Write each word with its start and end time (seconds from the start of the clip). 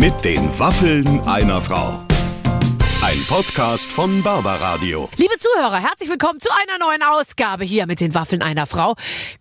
Mit 0.00 0.24
den 0.24 0.58
Waffeln 0.58 1.20
einer 1.26 1.60
Frau. 1.60 2.06
Ein 3.02 3.22
Podcast 3.28 3.92
von 3.92 4.22
Barbaradio. 4.22 5.10
Liebe 5.16 5.34
Zuhörer, 5.36 5.78
herzlich 5.78 6.08
willkommen 6.08 6.40
zu 6.40 6.48
einer 6.50 6.78
neuen 6.78 7.02
Ausgabe 7.02 7.64
hier 7.64 7.86
mit 7.86 8.00
den 8.00 8.14
Waffeln 8.14 8.40
einer 8.40 8.64
Frau. 8.64 8.94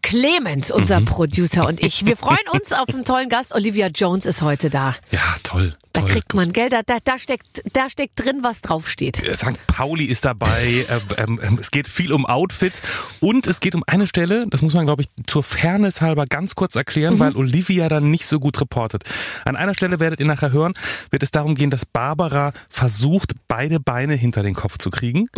Clemens, 0.09 0.71
unser 0.71 1.01
Producer 1.01 1.67
und 1.67 1.83
ich. 1.83 2.03
Wir 2.03 2.17
freuen 2.17 2.39
uns 2.51 2.73
auf 2.73 2.89
einen 2.89 3.05
tollen 3.05 3.29
Gast. 3.29 3.53
Olivia 3.53 3.89
Jones 3.89 4.25
ist 4.25 4.41
heute 4.41 4.71
da. 4.71 4.95
Ja, 5.11 5.19
toll. 5.43 5.75
Da 5.93 6.01
toll. 6.01 6.09
kriegt 6.09 6.33
man 6.33 6.51
Geld, 6.51 6.73
da, 6.73 6.81
da, 6.81 6.97
da, 7.03 7.19
steckt, 7.19 7.61
da 7.73 7.91
steckt 7.91 8.19
drin, 8.19 8.39
was 8.41 8.63
draufsteht. 8.63 9.17
St. 9.35 9.67
Pauli 9.67 10.05
ist 10.05 10.25
dabei. 10.25 10.87
ähm, 11.17 11.39
ähm, 11.43 11.57
es 11.61 11.69
geht 11.69 11.87
viel 11.87 12.11
um 12.11 12.25
Outfits 12.25 12.81
und 13.19 13.45
es 13.45 13.59
geht 13.59 13.75
um 13.75 13.83
eine 13.85 14.07
Stelle, 14.07 14.47
das 14.49 14.63
muss 14.63 14.73
man, 14.73 14.87
glaube 14.87 15.03
ich, 15.03 15.09
zur 15.27 15.43
Fairness 15.43 16.01
halber 16.01 16.25
ganz 16.25 16.55
kurz 16.55 16.75
erklären, 16.75 17.19
weil 17.19 17.35
Olivia 17.35 17.87
dann 17.87 18.09
nicht 18.09 18.25
so 18.25 18.39
gut 18.39 18.59
reportet. 18.59 19.03
An 19.45 19.55
einer 19.55 19.75
Stelle 19.75 19.99
werdet 19.99 20.19
ihr 20.19 20.25
nachher 20.25 20.51
hören, 20.51 20.73
wird 21.11 21.21
es 21.21 21.29
darum 21.29 21.53
gehen, 21.53 21.69
dass 21.69 21.85
Barbara 21.85 22.53
versucht, 22.67 23.33
beide 23.47 23.79
Beine 23.79 24.15
hinter 24.15 24.41
den 24.41 24.55
Kopf 24.55 24.79
zu 24.79 24.89
kriegen. 24.89 25.29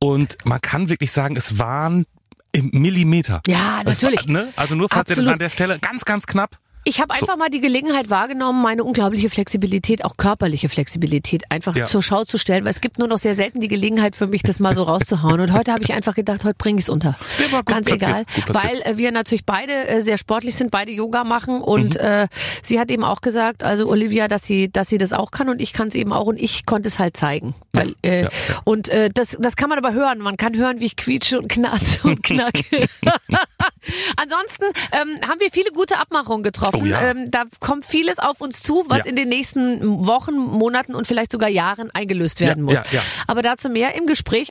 Und 0.00 0.36
man 0.44 0.60
kann 0.60 0.88
wirklich 0.88 1.12
sagen, 1.12 1.36
es 1.36 1.60
waren 1.60 2.06
im 2.52 2.70
Millimeter. 2.72 3.40
Ja, 3.46 3.82
Das 3.84 4.00
natürlich. 4.00 4.26
War, 4.26 4.32
ne? 4.32 4.52
Also 4.56 4.74
nur 4.74 4.88
falls 4.88 5.10
ihr 5.10 5.16
das 5.16 5.26
an 5.26 5.38
der 5.38 5.48
Stelle 5.50 5.78
ganz, 5.78 6.04
ganz 6.04 6.26
knapp. 6.26 6.58
Ich 6.84 7.00
habe 7.00 7.12
einfach 7.12 7.36
mal 7.36 7.50
die 7.50 7.60
Gelegenheit 7.60 8.08
wahrgenommen, 8.10 8.62
meine 8.62 8.84
unglaubliche 8.84 9.28
Flexibilität, 9.28 10.04
auch 10.04 10.16
körperliche 10.16 10.68
Flexibilität, 10.68 11.44
einfach 11.50 11.76
Ja. 11.76 11.84
zur 11.84 12.02
Schau 12.02 12.24
zu 12.24 12.38
stellen, 12.38 12.64
weil 12.64 12.70
es 12.72 12.80
gibt 12.80 12.98
nur 12.98 13.06
noch 13.06 13.18
sehr 13.18 13.34
selten 13.34 13.60
die 13.60 13.68
Gelegenheit 13.68 14.16
für 14.16 14.26
mich, 14.26 14.42
das 14.42 14.60
mal 14.60 14.74
so 14.74 14.82
rauszuhauen. 14.84 15.40
Und 15.40 15.52
heute 15.52 15.72
habe 15.72 15.82
ich 15.84 15.92
einfach 15.92 16.14
gedacht, 16.14 16.42
heute 16.44 16.54
bringe 16.56 16.78
ich 16.78 16.84
es 16.84 16.88
unter. 16.88 17.16
War 17.50 17.58
gut 17.62 17.66
Ganz 17.66 17.86
platziert, 17.86 18.10
egal, 18.10 18.24
gut 18.46 18.54
weil 18.54 18.80
äh, 18.82 18.96
wir 18.96 19.12
natürlich 19.12 19.44
beide 19.44 19.88
äh, 19.88 20.00
sehr 20.00 20.16
sportlich 20.16 20.54
sind, 20.54 20.70
beide 20.70 20.90
Yoga 20.90 21.22
machen 21.24 21.60
und 21.60 21.94
Mhm. 21.94 22.00
äh, 22.00 22.28
sie 22.62 22.80
hat 22.80 22.90
eben 22.90 23.04
auch 23.04 23.20
gesagt, 23.20 23.62
also 23.62 23.86
Olivia, 23.88 24.26
dass 24.28 24.44
sie, 24.44 24.70
dass 24.70 24.88
sie 24.88 24.98
das 24.98 25.12
auch 25.12 25.30
kann 25.30 25.48
und 25.50 25.60
ich 25.60 25.72
kann 25.74 25.88
es 25.88 25.94
eben 25.94 26.12
auch 26.14 26.26
und 26.26 26.40
ich 26.40 26.64
konnte 26.66 26.88
es 26.88 26.98
halt 26.98 27.16
zeigen. 27.16 27.54
Weil, 27.72 27.94
äh, 28.02 28.22
ja, 28.22 28.22
ja. 28.22 28.30
Und 28.64 28.88
äh, 28.88 29.10
das, 29.12 29.36
das 29.38 29.56
kann 29.56 29.68
man 29.68 29.78
aber 29.78 29.92
hören. 29.92 30.18
Man 30.18 30.36
kann 30.36 30.56
hören, 30.56 30.80
wie 30.80 30.86
ich 30.86 30.96
quietsche 30.96 31.38
und 31.38 31.48
knarze 31.48 31.98
und 32.08 32.22
knacke. 32.22 32.64
Ansonsten 34.16 34.64
ähm, 34.92 35.20
haben 35.28 35.40
wir 35.40 35.50
viele 35.52 35.70
gute 35.72 35.98
Abmachungen 35.98 36.42
getroffen. 36.42 36.69
Oh 36.74 36.84
ja. 36.84 37.00
ähm, 37.10 37.30
da 37.30 37.44
kommt 37.60 37.84
vieles 37.86 38.18
auf 38.18 38.40
uns 38.40 38.62
zu, 38.62 38.84
was 38.88 38.98
Ja. 38.98 39.04
in 39.04 39.16
den 39.16 39.28
nächsten 39.28 40.06
Wochen, 40.06 40.34
Monaten 40.36 40.94
und 40.94 41.06
vielleicht 41.06 41.32
sogar 41.32 41.48
Jahren 41.48 41.90
eingelöst 41.92 42.40
werden 42.40 42.66
Ja, 42.68 42.74
muss. 42.74 42.82
ja, 42.92 42.98
ja. 42.98 43.02
Aber 43.26 43.42
dazu 43.42 43.68
mehr 43.68 43.94
im 43.94 44.06
Gespräch. 44.06 44.48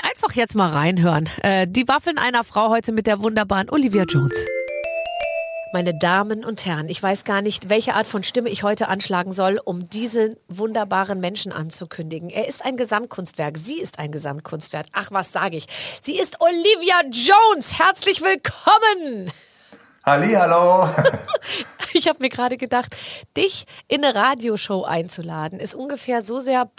Einfach 0.00 0.32
jetzt 0.34 0.54
mal 0.54 0.68
reinhören. 0.70 1.28
Äh, 1.42 1.66
die 1.68 1.88
Waffeln 1.88 2.18
einer 2.18 2.44
Frau 2.44 2.68
heute 2.70 2.92
mit 2.92 3.06
der 3.08 3.20
wunderbaren 3.20 3.68
Olivia 3.68 4.04
Jones. 4.04 4.46
Meine 5.72 5.92
Damen 5.98 6.44
und 6.46 6.64
Herren, 6.64 6.88
ich 6.88 7.02
weiß 7.02 7.24
gar 7.24 7.42
nicht, 7.42 7.68
welche 7.68 7.94
Art 7.94 8.06
von 8.06 8.22
Stimme 8.22 8.48
ich 8.48 8.62
heute 8.62 8.88
anschlagen 8.88 9.32
soll, 9.32 9.60
um 9.62 9.90
diesen 9.90 10.36
wunderbaren 10.48 11.20
Menschen 11.20 11.52
anzukündigen. 11.52 12.30
Er 12.30 12.48
ist 12.48 12.64
ein 12.64 12.78
Gesamtkunstwerk. 12.78 13.58
Sie 13.58 13.78
ist 13.78 13.98
ein 13.98 14.10
Gesamtkunstwerk. 14.10 14.86
Ach, 14.92 15.08
was 15.10 15.30
sage 15.30 15.56
ich? 15.58 15.66
Sie 16.00 16.18
ist 16.18 16.38
Olivia 16.40 17.02
Jones. 17.10 17.78
Herzlich 17.78 18.22
willkommen. 18.22 19.30
Hallo. 20.08 20.88
Ich 21.94 22.06
habe 22.06 22.18
mir 22.20 22.28
gerade 22.28 22.58
gedacht, 22.58 22.94
dich 23.36 23.64
in 23.88 24.04
eine 24.04 24.14
Radioshow 24.14 24.84
einzuladen, 24.84 25.58
ist 25.58 25.74
ungefähr 25.74 26.20
so 26.22 26.38
sehr 26.38 26.70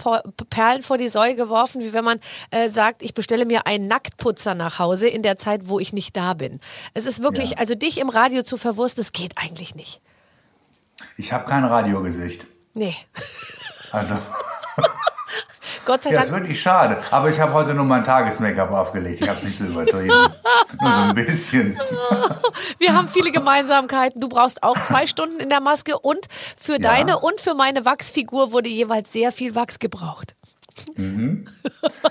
Perlen 0.51 0.83
vor 0.83 0.97
die 0.99 1.09
Säue 1.09 1.33
geworfen, 1.35 1.81
wie 1.81 1.93
wenn 1.93 2.05
man 2.05 2.19
äh, 2.51 2.69
sagt, 2.69 3.01
ich 3.01 3.15
bestelle 3.15 3.45
mir 3.45 3.65
einen 3.65 3.87
Nacktputzer 3.87 4.53
nach 4.53 4.77
Hause 4.77 5.07
in 5.07 5.23
der 5.23 5.35
Zeit, 5.35 5.61
wo 5.65 5.79
ich 5.79 5.93
nicht 5.93 6.15
da 6.15 6.35
bin. 6.35 6.59
Es 6.93 7.07
ist 7.07 7.23
wirklich, 7.23 7.51
Ja. 7.51 7.57
also 7.57 7.73
dich 7.73 7.99
im 7.99 8.09
Radio 8.09 8.43
zu 8.43 8.55
verwursten, 8.55 9.03
das 9.03 9.11
geht 9.11 9.33
eigentlich 9.37 9.73
nicht. 9.73 9.99
Ich 11.17 11.33
habe 11.33 11.45
kein 11.45 11.65
Radiogesicht. 11.65 12.45
Nee, 12.75 12.95
Also, 13.91 14.13
Gott 15.89 16.03
sei 16.03 16.11
ja, 16.11 16.19
ist 16.19 16.29
Dank. 16.29 16.41
wirklich 16.43 16.61
schade. 16.61 17.01
Aber 17.09 17.31
ich 17.31 17.39
habe 17.39 17.51
heute 17.53 17.73
nur 17.73 17.83
mein 17.83 18.03
Tages-Make-up 18.03 18.69
aufgelegt. 18.69 19.21
Ich 19.21 19.27
habe 19.27 19.39
es 19.39 19.43
nicht 19.43 19.57
so 19.57 19.63
übertrieben. 19.65 20.09
nur 20.81 20.91
so 20.91 20.97
ein 20.99 21.15
bisschen. 21.15 21.79
Wir 22.77 22.93
haben 22.93 23.07
viele 23.07 23.31
Gemeinsamkeiten. 23.31 24.21
Du 24.21 24.29
brauchst 24.29 24.61
auch 24.61 24.77
zwei 24.83 25.07
Stunden 25.07 25.39
in 25.39 25.49
der 25.49 25.61
Maske 25.61 25.97
und 25.97 26.27
für 26.55 26.73
Ja. 26.73 26.77
deine 26.77 27.17
und 27.17 27.41
für 27.41 27.55
meine 27.55 27.85
Wachsfigur 27.85 28.51
wurde 28.51 28.69
jeweils 28.69 29.11
sehr 29.11 29.31
viel 29.31 29.55
Wachs 29.55 29.79
gebraucht. 29.79 30.35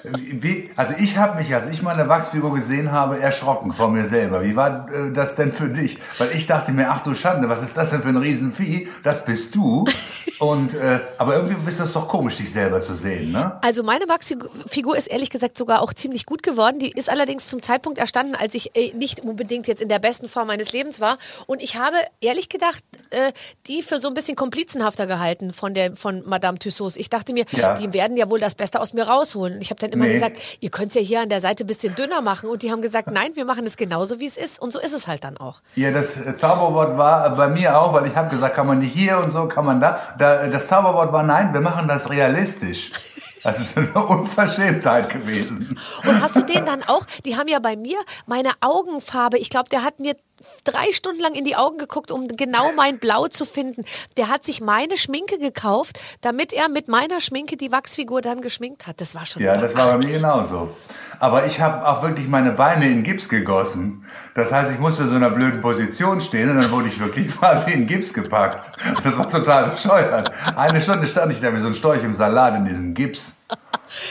Wie, 0.04 0.70
also 0.76 0.94
ich 0.98 1.16
habe 1.16 1.38
mich, 1.38 1.54
als 1.54 1.68
ich 1.68 1.82
meine 1.82 2.08
Wachsfigur 2.08 2.54
gesehen 2.54 2.92
habe, 2.92 3.20
erschrocken 3.20 3.72
vor 3.72 3.88
mir 3.90 4.04
selber. 4.06 4.42
Wie 4.44 4.56
war 4.56 4.88
äh, 4.92 5.12
das 5.12 5.34
denn 5.34 5.52
für 5.52 5.68
dich? 5.68 5.98
Weil 6.18 6.30
ich 6.32 6.46
dachte 6.46 6.72
mir, 6.72 6.90
ach 6.90 7.02
du 7.02 7.14
Schande, 7.14 7.48
was 7.48 7.62
ist 7.62 7.76
das 7.76 7.90
denn 7.90 8.02
für 8.02 8.08
ein 8.08 8.16
Riesenvieh? 8.16 8.88
Das 9.02 9.24
bist 9.24 9.54
du. 9.54 9.84
Und, 10.40 10.74
äh, 10.74 11.00
aber 11.18 11.36
irgendwie 11.36 11.70
ist 11.70 11.80
das 11.80 11.92
doch 11.92 12.08
komisch, 12.08 12.36
dich 12.36 12.52
selber 12.52 12.80
zu 12.80 12.94
sehen, 12.94 13.32
ne? 13.32 13.58
Also 13.62 13.82
meine 13.82 14.08
Wachsfigur 14.08 14.96
ist 14.96 15.06
ehrlich 15.08 15.30
gesagt 15.30 15.58
sogar 15.58 15.82
auch 15.82 15.92
ziemlich 15.92 16.26
gut 16.26 16.42
geworden. 16.42 16.78
Die 16.78 16.90
ist 16.90 17.10
allerdings 17.10 17.48
zum 17.48 17.62
Zeitpunkt 17.62 17.98
erstanden, 17.98 18.34
als 18.34 18.54
ich 18.54 18.74
äh, 18.76 18.92
nicht 18.94 19.20
unbedingt 19.20 19.66
jetzt 19.66 19.82
in 19.82 19.88
der 19.88 19.98
besten 19.98 20.28
Form 20.28 20.46
meines 20.48 20.72
Lebens 20.72 21.00
war. 21.00 21.18
Und 21.46 21.62
ich 21.62 21.76
habe 21.78 21.96
ehrlich 22.20 22.48
gedacht, 22.48 22.82
äh, 23.10 23.32
die 23.66 23.82
für 23.82 23.98
so 23.98 24.08
ein 24.08 24.14
bisschen 24.14 24.36
komplizenhafter 24.36 25.06
gehalten 25.06 25.52
von 25.52 25.74
der 25.74 25.96
von 25.96 26.22
Madame 26.26 26.58
Tussauds. 26.58 26.96
Ich 26.96 27.10
dachte 27.10 27.32
mir, 27.32 27.44
Ja. 27.52 27.74
die 27.74 27.92
werden 27.92 28.16
ja 28.16 28.30
wohl 28.30 28.40
das 28.40 28.54
Beste 28.58 28.78
aus 28.80 28.92
mir 28.92 29.04
rausholen. 29.08 29.54
Und 29.54 29.62
ich 29.62 29.70
habe 29.70 29.80
dann 29.80 29.90
immer 29.90 30.04
Nee. 30.04 30.12
gesagt, 30.12 30.36
ihr 30.60 30.68
könnt 30.70 30.88
es 30.88 30.94
ja 30.96 31.00
hier 31.00 31.20
an 31.22 31.30
der 31.30 31.40
Seite 31.40 31.64
ein 31.64 31.66
bisschen 31.66 31.94
dünner 31.94 32.20
machen. 32.20 32.50
Und 32.50 32.62
die 32.62 32.70
haben 32.70 32.82
gesagt, 32.82 33.10
nein, 33.10 33.30
wir 33.34 33.46
machen 33.46 33.64
es 33.64 33.78
genauso, 33.78 34.20
wie 34.20 34.26
es 34.26 34.36
ist. 34.36 34.60
Und 34.60 34.70
so 34.72 34.78
ist 34.78 34.92
es 34.92 35.08
halt 35.08 35.24
dann 35.24 35.38
auch. 35.38 35.62
Ja, 35.76 35.90
das 35.90 36.18
äh, 36.20 36.36
Zauberwort 36.36 36.98
war 36.98 37.26
äh, 37.26 37.30
bei 37.36 37.48
mir 37.48 37.78
auch, 37.80 37.94
weil 37.94 38.06
ich 38.06 38.14
habe 38.14 38.28
gesagt, 38.28 38.54
kann 38.56 38.66
man 38.66 38.80
nicht 38.80 38.92
hier 38.92 39.16
und 39.18 39.30
so, 39.32 39.46
kann 39.48 39.64
man 39.64 39.80
da. 39.80 39.98
da. 40.18 40.42
äh, 40.42 40.50
Das 40.50 40.66
Zauberwort 40.68 41.10
war, 41.12 41.22
nein, 41.22 41.54
wir 41.54 41.60
machen 41.62 41.88
das 41.88 42.10
realistisch. 42.10 42.90
Das 43.44 43.60
ist 43.60 43.78
eine 43.78 43.92
Unverschämtheit 44.42 45.08
gewesen. 45.10 45.78
Und 46.04 46.20
hast 46.20 46.36
du 46.36 46.42
den 46.42 46.66
dann 46.66 46.82
auch? 46.82 47.06
Die 47.24 47.36
haben 47.36 47.46
ja 47.48 47.60
bei 47.60 47.76
mir 47.76 47.96
meine 48.26 48.50
Augenfarbe. 48.60 49.38
Ich 49.38 49.48
glaube, 49.48 49.68
der 49.70 49.84
hat 49.84 50.00
mir 50.00 50.16
drei 50.64 50.92
Stunden 50.92 51.20
lang 51.20 51.34
in 51.34 51.44
die 51.44 51.56
Augen 51.56 51.78
geguckt, 51.78 52.10
um 52.10 52.28
genau 52.28 52.72
mein 52.76 52.98
Blau 52.98 53.28
zu 53.28 53.44
finden. 53.44 53.84
Der 54.16 54.28
hat 54.28 54.44
sich 54.44 54.60
meine 54.60 54.96
Schminke 54.96 55.38
gekauft, 55.38 55.98
damit 56.20 56.52
er 56.52 56.68
mit 56.68 56.88
meiner 56.88 57.20
Schminke 57.20 57.56
die 57.56 57.72
Wachsfigur 57.72 58.20
dann 58.20 58.40
geschminkt 58.40 58.86
hat. 58.86 59.00
Das 59.00 59.14
war 59.14 59.26
schon. 59.26 59.42
Ja, 59.42 59.56
das 59.56 59.74
war 59.74 59.98
bei 59.98 60.06
mir 60.06 60.12
genauso. 60.12 60.70
Aber 61.20 61.46
ich 61.46 61.60
habe 61.60 61.86
auch 61.86 62.02
wirklich 62.02 62.28
meine 62.28 62.52
Beine 62.52 62.88
in 62.88 63.02
Gips 63.02 63.28
gegossen. 63.28 64.04
Das 64.34 64.52
heißt, 64.52 64.72
ich 64.72 64.78
musste 64.78 65.02
in 65.02 65.10
so 65.10 65.16
einer 65.16 65.30
blöden 65.30 65.60
Position 65.60 66.20
stehen 66.20 66.50
und 66.50 66.58
dann 66.62 66.70
wurde 66.70 66.88
ich 66.88 67.00
wirklich 67.00 67.28
quasi 67.38 67.72
in 67.72 67.86
Gips 67.86 68.14
gepackt. 68.14 68.70
Das 69.02 69.18
war 69.18 69.28
total 69.28 69.70
bescheuert. 69.70 70.30
Eine 70.56 70.80
Stunde 70.80 71.06
stand 71.06 71.32
ich 71.32 71.40
da 71.40 71.52
wie 71.52 71.60
so 71.60 71.68
ein 71.68 71.74
Storch 71.74 72.04
im 72.04 72.14
Salat 72.14 72.56
in 72.56 72.64
diesem 72.64 72.94
Gips. 72.94 73.32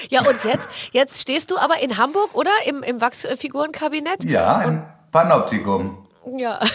Ja, 0.09 0.21
und 0.21 0.43
jetzt, 0.43 0.67
jetzt 0.91 1.21
stehst 1.21 1.51
du 1.51 1.57
aber 1.57 1.79
in 1.83 1.99
Hamburg, 1.99 2.33
oder? 2.33 2.49
Im, 2.65 2.81
im 2.81 2.99
Wachsfigurenkabinett? 2.99 4.23
Ja, 4.23 4.63
im 4.63 4.81
Panoptikum. 5.11 6.06
Ja. 6.35 6.59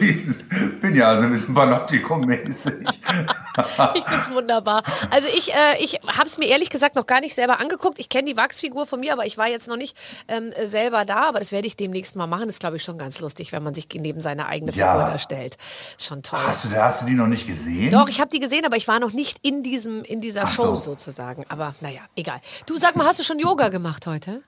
Es. 0.00 0.44
Bin 0.80 0.94
ja 0.94 1.08
also 1.08 1.24
ein 1.24 1.32
bisschen 1.32 1.54
Panoptikum-mäßig. 1.54 2.86
Ich 3.94 4.04
find's 4.04 4.30
wunderbar. 4.30 4.82
Also 5.10 5.28
ich, 5.28 5.52
äh, 5.52 5.82
ich 5.82 6.00
habe 6.06 6.24
es 6.26 6.38
mir 6.38 6.46
ehrlich 6.46 6.70
gesagt 6.70 6.94
noch 6.94 7.06
gar 7.06 7.20
nicht 7.20 7.34
selber 7.34 7.60
angeguckt. 7.60 7.98
Ich 7.98 8.08
kenne 8.08 8.30
die 8.30 8.36
Wachsfigur 8.36 8.86
von 8.86 9.00
mir, 9.00 9.12
aber 9.12 9.26
ich 9.26 9.36
war 9.36 9.48
jetzt 9.48 9.68
noch 9.68 9.76
nicht 9.76 9.96
ähm, 10.28 10.52
selber 10.64 11.04
da. 11.04 11.28
Aber 11.28 11.40
das 11.40 11.50
werde 11.52 11.66
ich 11.66 11.76
demnächst 11.76 12.14
mal 12.16 12.26
machen. 12.26 12.46
Das 12.46 12.54
ist, 12.54 12.60
glaube 12.60 12.76
ich, 12.76 12.84
schon 12.84 12.96
ganz 12.96 13.20
lustig, 13.20 13.52
wenn 13.52 13.62
man 13.62 13.74
sich 13.74 13.88
neben 13.92 14.20
seine 14.20 14.46
eigene 14.46 14.72
Ja. 14.72 14.92
Figur 14.92 15.10
da 15.12 15.18
stellt. 15.18 15.58
Schon 15.98 16.22
toll. 16.22 16.38
Hast 16.46 16.64
du, 16.64 16.70
hast 16.70 17.02
du 17.02 17.06
die 17.06 17.14
noch 17.14 17.26
nicht 17.26 17.46
gesehen? 17.46 17.90
Doch, 17.90 18.08
ich 18.08 18.20
habe 18.20 18.30
die 18.30 18.38
gesehen, 18.38 18.64
aber 18.64 18.76
ich 18.76 18.86
war 18.88 19.00
noch 19.00 19.12
nicht 19.12 19.38
in 19.42 19.62
diesem 19.62 20.04
in 20.04 20.20
dieser 20.20 20.44
Ach 20.44 20.48
Show 20.54 20.76
so. 20.76 20.92
sozusagen. 20.92 21.44
Aber 21.48 21.74
naja, 21.80 22.00
egal. 22.16 22.40
Du 22.66 22.78
sag 22.78 22.96
mal, 22.96 23.04
hast 23.06 23.18
du 23.20 23.24
schon 23.24 23.38
Yoga 23.40 23.68
gemacht 23.68 24.06
heute? 24.06 24.42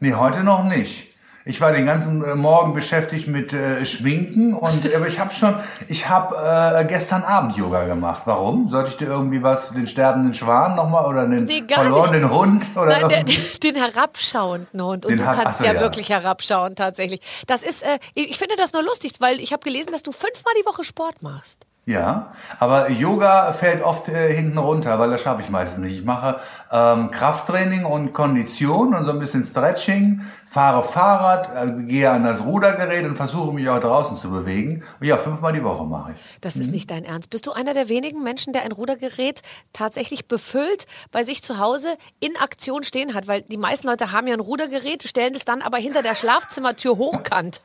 Nee, 0.00 0.14
heute 0.14 0.42
noch 0.42 0.64
nicht. 0.64 1.09
Ich 1.46 1.60
war 1.62 1.72
den 1.72 1.86
ganzen 1.86 2.22
äh, 2.22 2.34
Morgen 2.34 2.74
beschäftigt 2.74 3.26
mit 3.26 3.54
äh, 3.54 3.86
Schminken 3.86 4.52
und 4.52 4.94
aber 4.94 5.08
ich 5.08 5.18
habe 5.18 5.32
schon, 5.32 5.54
ich 5.88 6.06
habe 6.08 6.36
äh, 6.36 6.84
gestern 6.84 7.22
Abend 7.22 7.56
Yoga 7.56 7.84
gemacht. 7.84 8.22
Warum? 8.26 8.66
Sollte 8.68 8.90
ich 8.90 8.96
dir 8.98 9.06
irgendwie 9.06 9.42
was, 9.42 9.70
den 9.70 9.86
sterbenden 9.86 10.34
Schwan 10.34 10.76
nochmal 10.76 11.06
oder 11.06 11.26
den 11.26 11.44
Nee, 11.44 11.64
verlorenen 11.66 12.30
Hund 12.30 12.66
oder 12.76 13.00
Nein, 13.00 13.08
der, 13.08 13.24
den 13.62 13.74
herabschauenden 13.74 14.82
Hund. 14.82 15.06
Und 15.06 15.12
Den 15.12 15.18
du 15.18 15.26
hab- 15.26 15.36
kannst 15.36 15.56
ach 15.56 15.60
so, 15.60 15.64
ja, 15.66 15.72
ja. 15.72 15.80
wirklich 15.80 16.10
herabschauen, 16.10 16.76
tatsächlich. 16.76 17.20
Das 17.46 17.62
ist, 17.62 17.82
äh, 17.84 17.98
ich 18.14 18.36
finde 18.36 18.56
das 18.56 18.74
nur 18.74 18.82
lustig, 18.82 19.12
weil 19.20 19.40
ich 19.40 19.52
habe 19.54 19.62
gelesen, 19.64 19.92
dass 19.92 20.02
du 20.02 20.12
fünfmal 20.12 20.52
die 20.60 20.66
Woche 20.66 20.84
Sport 20.84 21.22
machst. 21.22 21.66
Ja, 21.86 22.32
aber 22.58 22.90
Yoga 22.90 23.52
fällt 23.52 23.82
oft 23.82 24.08
äh, 24.08 24.32
hinten 24.32 24.58
runter, 24.58 24.98
weil 24.98 25.10
das 25.10 25.22
schaffe 25.22 25.40
ich 25.42 25.48
meistens 25.48 25.78
nicht. 25.78 25.98
Ich 25.98 26.04
mache 26.04 26.38
ähm, 26.70 27.10
Krafttraining 27.10 27.84
und 27.86 28.12
Kondition 28.12 28.94
und 28.94 29.06
so 29.06 29.10
ein 29.10 29.18
bisschen 29.18 29.42
Stretching 29.44 30.20
fahre 30.50 30.82
Fahrrad, 30.82 31.48
äh, 31.54 31.82
gehe 31.84 32.10
an 32.10 32.24
das 32.24 32.44
Rudergerät 32.44 33.04
und 33.04 33.14
versuche 33.14 33.52
mich 33.52 33.68
auch 33.68 33.78
draußen 33.78 34.16
zu 34.16 34.30
bewegen. 34.30 34.82
Und 34.98 35.06
ja, 35.06 35.16
fünfmal 35.16 35.52
die 35.52 35.62
Woche 35.62 35.84
mache 35.84 36.12
ich. 36.12 36.40
Das 36.40 36.56
ist 36.56 36.72
nicht 36.72 36.90
dein 36.90 37.04
Ernst. 37.04 37.30
Bist 37.30 37.46
du 37.46 37.52
einer 37.52 37.72
der 37.72 37.88
wenigen 37.88 38.24
Menschen, 38.24 38.52
der 38.52 38.62
ein 38.62 38.72
Rudergerät 38.72 39.42
tatsächlich 39.72 40.26
befüllt 40.26 40.86
bei 41.12 41.22
sich 41.22 41.44
zu 41.44 41.58
Hause 41.58 41.96
in 42.18 42.36
Aktion 42.36 42.82
stehen 42.82 43.14
hat? 43.14 43.28
Weil 43.28 43.42
die 43.42 43.58
meisten 43.58 43.86
Leute 43.86 44.10
haben 44.10 44.26
ja 44.26 44.34
ein 44.34 44.40
Rudergerät, 44.40 45.04
stellen 45.04 45.36
es 45.36 45.44
dann 45.44 45.62
aber 45.62 45.76
hinter 45.76 46.02
der 46.02 46.16
Schlafzimmertür 46.16 46.96
hochkant. 46.98 47.62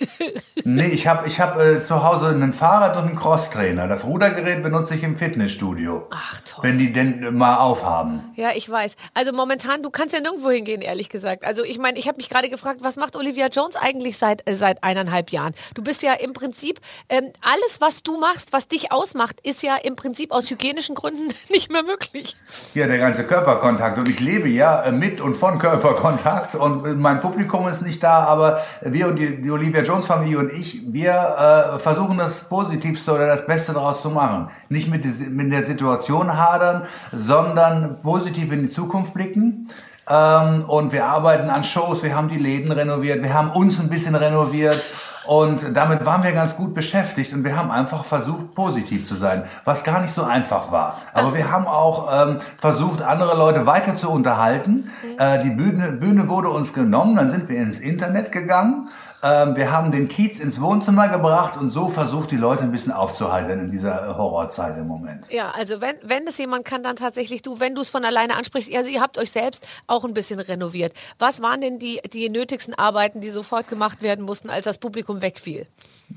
Nee, 0.62 0.88
ich 0.88 1.06
habe 1.06 1.26
ich 1.26 1.40
hab, 1.40 1.58
äh, 1.58 1.80
zu 1.82 2.04
Hause 2.04 2.28
ein 2.28 2.52
Fahrrad 2.52 2.96
und 2.96 3.04
einen 3.04 3.16
Crosstrainer. 3.16 3.88
Das 3.88 4.04
Rudergerät 4.04 4.62
benutze 4.62 4.94
ich 4.94 5.02
im 5.02 5.16
Fitnessstudio. 5.16 6.06
Ach 6.10 6.38
toll. 6.44 6.64
Wenn 6.64 6.78
die 6.78 6.92
denn 6.92 7.34
mal 7.34 7.56
aufhaben. 7.56 8.30
Ja, 8.36 8.50
ich 8.54 8.68
weiß. 8.68 8.96
Also 9.14 9.32
momentan, 9.32 9.82
du 9.82 9.90
kannst 9.90 10.14
ja 10.14 10.20
nirgendwo 10.20 10.50
hingehen, 10.50 10.82
ehrlich 10.82 11.08
gesagt. 11.08 11.44
Also 11.44 11.64
ich 11.64 11.78
meine, 11.78 11.98
ich 11.98 12.08
habe 12.08 12.19
mich 12.20 12.28
gerade 12.28 12.50
gefragt, 12.50 12.80
was 12.82 12.96
macht 12.96 13.16
Olivia 13.16 13.46
Jones 13.46 13.76
eigentlich 13.76 14.18
seit, 14.18 14.46
äh, 14.46 14.54
seit 14.54 14.84
eineinhalb 14.84 15.30
Jahren? 15.30 15.54
Du 15.74 15.82
bist 15.82 16.02
ja 16.02 16.12
im 16.12 16.34
Prinzip, 16.34 16.78
ähm, 17.08 17.30
alles, 17.40 17.80
was 17.80 18.02
du 18.02 18.20
machst, 18.20 18.52
was 18.52 18.68
dich 18.68 18.92
ausmacht, 18.92 19.36
ist 19.42 19.62
ja 19.62 19.76
im 19.82 19.96
Prinzip 19.96 20.30
aus 20.30 20.50
hygienischen 20.50 20.94
Gründen 20.94 21.32
nicht 21.48 21.72
mehr 21.72 21.82
möglich. 21.82 22.36
Ja, 22.74 22.86
der 22.86 22.98
ganze 22.98 23.24
Körperkontakt. 23.24 23.98
Und 23.98 24.08
ich 24.10 24.20
lebe 24.20 24.48
ja 24.48 24.82
äh, 24.82 24.92
mit 24.92 25.22
und 25.22 25.36
von 25.36 25.58
Körperkontakt. 25.58 26.54
Und 26.54 26.84
äh, 26.84 26.88
mein 26.90 27.22
Publikum 27.22 27.66
ist 27.68 27.80
nicht 27.80 28.02
da, 28.02 28.24
aber 28.24 28.62
wir 28.82 29.08
und 29.08 29.16
die, 29.16 29.40
die 29.40 29.50
Olivia 29.50 29.82
Jones 29.82 30.04
Familie 30.04 30.40
und 30.40 30.52
ich, 30.52 30.82
wir 30.92 31.12
äh, 31.12 31.78
versuchen 31.78 32.18
das 32.18 32.42
Positivste 32.42 33.12
oder 33.12 33.28
das 33.28 33.46
Beste 33.46 33.72
daraus 33.72 34.02
zu 34.02 34.10
machen. 34.10 34.50
Nicht 34.68 34.88
mit, 34.88 35.06
mit 35.30 35.50
der 35.50 35.64
Situation 35.64 36.36
hadern, 36.36 36.86
sondern 37.12 38.02
positiv 38.02 38.52
in 38.52 38.64
die 38.64 38.68
Zukunft 38.68 39.14
blicken. 39.14 39.68
Ähm, 40.08 40.64
und 40.66 40.92
wir 40.92 41.06
arbeiten 41.06 41.50
an 41.50 41.64
Shows, 41.64 42.02
wir 42.02 42.14
haben 42.16 42.28
die 42.28 42.38
Läden 42.38 42.72
renoviert, 42.72 43.22
wir 43.22 43.34
haben 43.34 43.50
uns 43.50 43.80
ein 43.80 43.88
bisschen 43.88 44.14
renoviert. 44.14 44.82
Und 45.26 45.76
damit 45.76 46.04
waren 46.06 46.22
wir 46.22 46.32
ganz 46.32 46.56
gut 46.56 46.74
beschäftigt 46.74 47.32
und 47.32 47.44
wir 47.44 47.56
haben 47.56 47.70
einfach 47.70 48.04
versucht, 48.04 48.54
positiv 48.54 49.04
zu 49.04 49.14
sein, 49.14 49.44
was 49.64 49.84
gar 49.84 50.00
nicht 50.00 50.14
so 50.14 50.24
einfach 50.24 50.72
war. 50.72 50.96
Aber 51.12 51.34
wir 51.34 51.50
haben 51.52 51.66
auch 51.66 52.08
ähm, 52.10 52.38
versucht, 52.58 53.02
andere 53.02 53.36
Leute 53.36 53.66
weiter 53.66 53.94
zu 53.94 54.10
unterhalten. 54.10 54.90
Äh, 55.18 55.42
die 55.42 55.50
Bühne, 55.50 55.92
Bühne 55.92 56.28
wurde 56.28 56.48
uns 56.48 56.72
genommen, 56.72 57.16
dann 57.16 57.28
sind 57.28 57.48
wir 57.48 57.58
ins 57.58 57.78
Internet 57.78 58.32
gegangen. 58.32 58.88
Ähm, 59.22 59.54
wir 59.54 59.70
haben 59.70 59.92
den 59.92 60.08
Kiez 60.08 60.38
ins 60.38 60.60
Wohnzimmer 60.60 61.08
gebracht 61.08 61.56
und 61.58 61.70
so 61.70 61.88
versucht, 61.88 62.30
die 62.30 62.36
Leute 62.36 62.62
ein 62.62 62.72
bisschen 62.72 62.92
aufzuheitern 62.92 63.60
in 63.60 63.70
dieser 63.70 64.10
äh, 64.10 64.14
Horrorzeit 64.14 64.78
im 64.78 64.86
Moment. 64.86 65.30
Ja, 65.30 65.50
also 65.50 65.80
wenn, 65.80 65.96
wenn 66.02 66.26
es 66.26 66.38
jemand 66.38 66.64
kann, 66.64 66.82
dann 66.82 66.96
tatsächlich 66.96 67.42
du, 67.42 67.60
wenn 67.60 67.74
du 67.74 67.82
es 67.82 67.90
von 67.90 68.04
alleine 68.04 68.36
ansprichst. 68.36 68.74
Also 68.74 68.90
ihr 68.90 69.02
habt 69.02 69.18
euch 69.18 69.30
selbst 69.30 69.66
auch 69.86 70.04
ein 70.04 70.14
bisschen 70.14 70.40
renoviert. 70.40 70.94
Was 71.18 71.42
waren 71.42 71.60
denn 71.60 71.78
die, 71.78 72.00
die 72.12 72.30
nötigsten 72.30 72.74
Arbeiten, 72.74 73.20
die 73.20 73.30
sofort 73.30 73.68
gemacht 73.68 74.02
werden 74.02 74.24
mussten, 74.24 74.48
als 74.48 74.64
das 74.64 74.78
Publikum 74.78 75.20
wegfiel? 75.20 75.66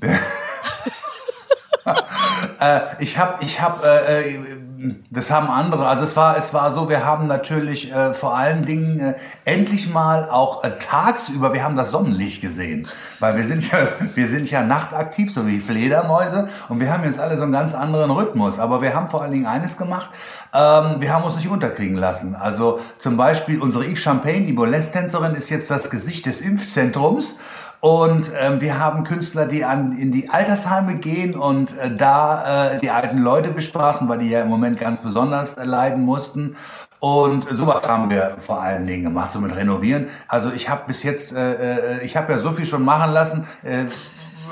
Äh, 2.60 2.80
ich 3.00 3.18
habe, 3.18 3.42
ich 3.42 3.60
habe, 3.60 3.86
äh, 3.86 4.34
äh, 4.34 4.94
das 5.10 5.30
haben 5.30 5.48
andere. 5.48 5.88
Also 5.88 6.04
es 6.04 6.14
war, 6.14 6.36
es 6.36 6.52
war 6.54 6.70
so, 6.72 6.88
wir 6.88 7.04
haben 7.04 7.26
natürlich 7.26 7.92
äh, 7.92 8.14
vor 8.14 8.36
allen 8.36 8.64
Dingen 8.64 9.00
äh, 9.00 9.14
endlich 9.44 9.92
mal 9.92 10.28
auch 10.28 10.62
äh, 10.62 10.72
tagsüber, 10.78 11.52
wir 11.52 11.64
haben 11.64 11.76
das 11.76 11.90
Sonnenlicht 11.90 12.42
gesehen, 12.42 12.86
weil 13.18 13.36
wir 13.36 13.44
sind 13.44 13.70
ja, 13.70 13.88
wir 14.14 14.28
sind 14.28 14.50
ja 14.50 14.62
nachtaktiv, 14.62 15.32
so 15.32 15.46
wie 15.46 15.58
Fledermäuse, 15.58 16.48
und 16.68 16.80
wir 16.80 16.92
haben 16.92 17.04
jetzt 17.04 17.18
alle 17.18 17.36
so 17.36 17.42
einen 17.42 17.52
ganz 17.52 17.74
anderen 17.74 18.10
Rhythmus. 18.10 18.58
Aber 18.58 18.82
wir 18.82 18.94
haben 18.94 19.08
vor 19.08 19.22
allen 19.22 19.32
Dingen 19.32 19.46
eines 19.46 19.76
gemacht. 19.76 20.10
Ähm, 20.52 21.00
wir 21.00 21.12
haben 21.12 21.24
uns 21.24 21.36
nicht 21.36 21.48
unterkriegen 21.48 21.96
lassen. 21.96 22.36
Also 22.36 22.78
zum 22.98 23.16
Beispiel 23.16 23.60
unsere 23.60 23.84
Yves 23.84 24.00
Champagne, 24.00 24.44
die 24.44 24.52
Burlesque-Tänzerin, 24.52 25.34
ist 25.34 25.50
jetzt 25.50 25.70
das 25.70 25.90
Gesicht 25.90 26.26
des 26.26 26.40
Impfzentrums. 26.40 27.36
Und 27.84 28.30
ähm, 28.40 28.62
wir 28.62 28.78
haben 28.78 29.04
Künstler, 29.04 29.44
die 29.44 29.62
an, 29.62 29.92
in 29.92 30.10
die 30.10 30.30
Altersheime 30.30 30.94
gehen 30.94 31.34
und 31.34 31.76
äh, 31.76 31.94
da 31.94 32.72
äh, 32.72 32.78
die 32.78 32.88
alten 32.88 33.18
Leute 33.18 33.50
bespaßen, 33.50 34.08
weil 34.08 34.20
die 34.20 34.30
ja 34.30 34.40
im 34.40 34.48
Moment 34.48 34.80
ganz 34.80 35.00
besonders 35.00 35.52
äh, 35.58 35.64
leiden 35.64 36.02
mussten. 36.02 36.56
Und 36.98 37.46
sowas 37.46 37.86
haben 37.86 38.08
wir 38.08 38.36
vor 38.38 38.62
allen 38.62 38.86
Dingen 38.86 39.04
gemacht, 39.04 39.32
so 39.32 39.38
mit 39.38 39.54
Renovieren. 39.54 40.06
Also 40.28 40.50
ich 40.50 40.70
habe 40.70 40.84
bis 40.86 41.02
jetzt, 41.02 41.34
äh, 41.34 41.98
äh, 41.98 42.04
ich 42.06 42.16
habe 42.16 42.32
ja 42.32 42.38
so 42.38 42.52
viel 42.52 42.64
schon 42.64 42.82
machen 42.82 43.12
lassen. 43.12 43.46
Äh, 43.62 43.84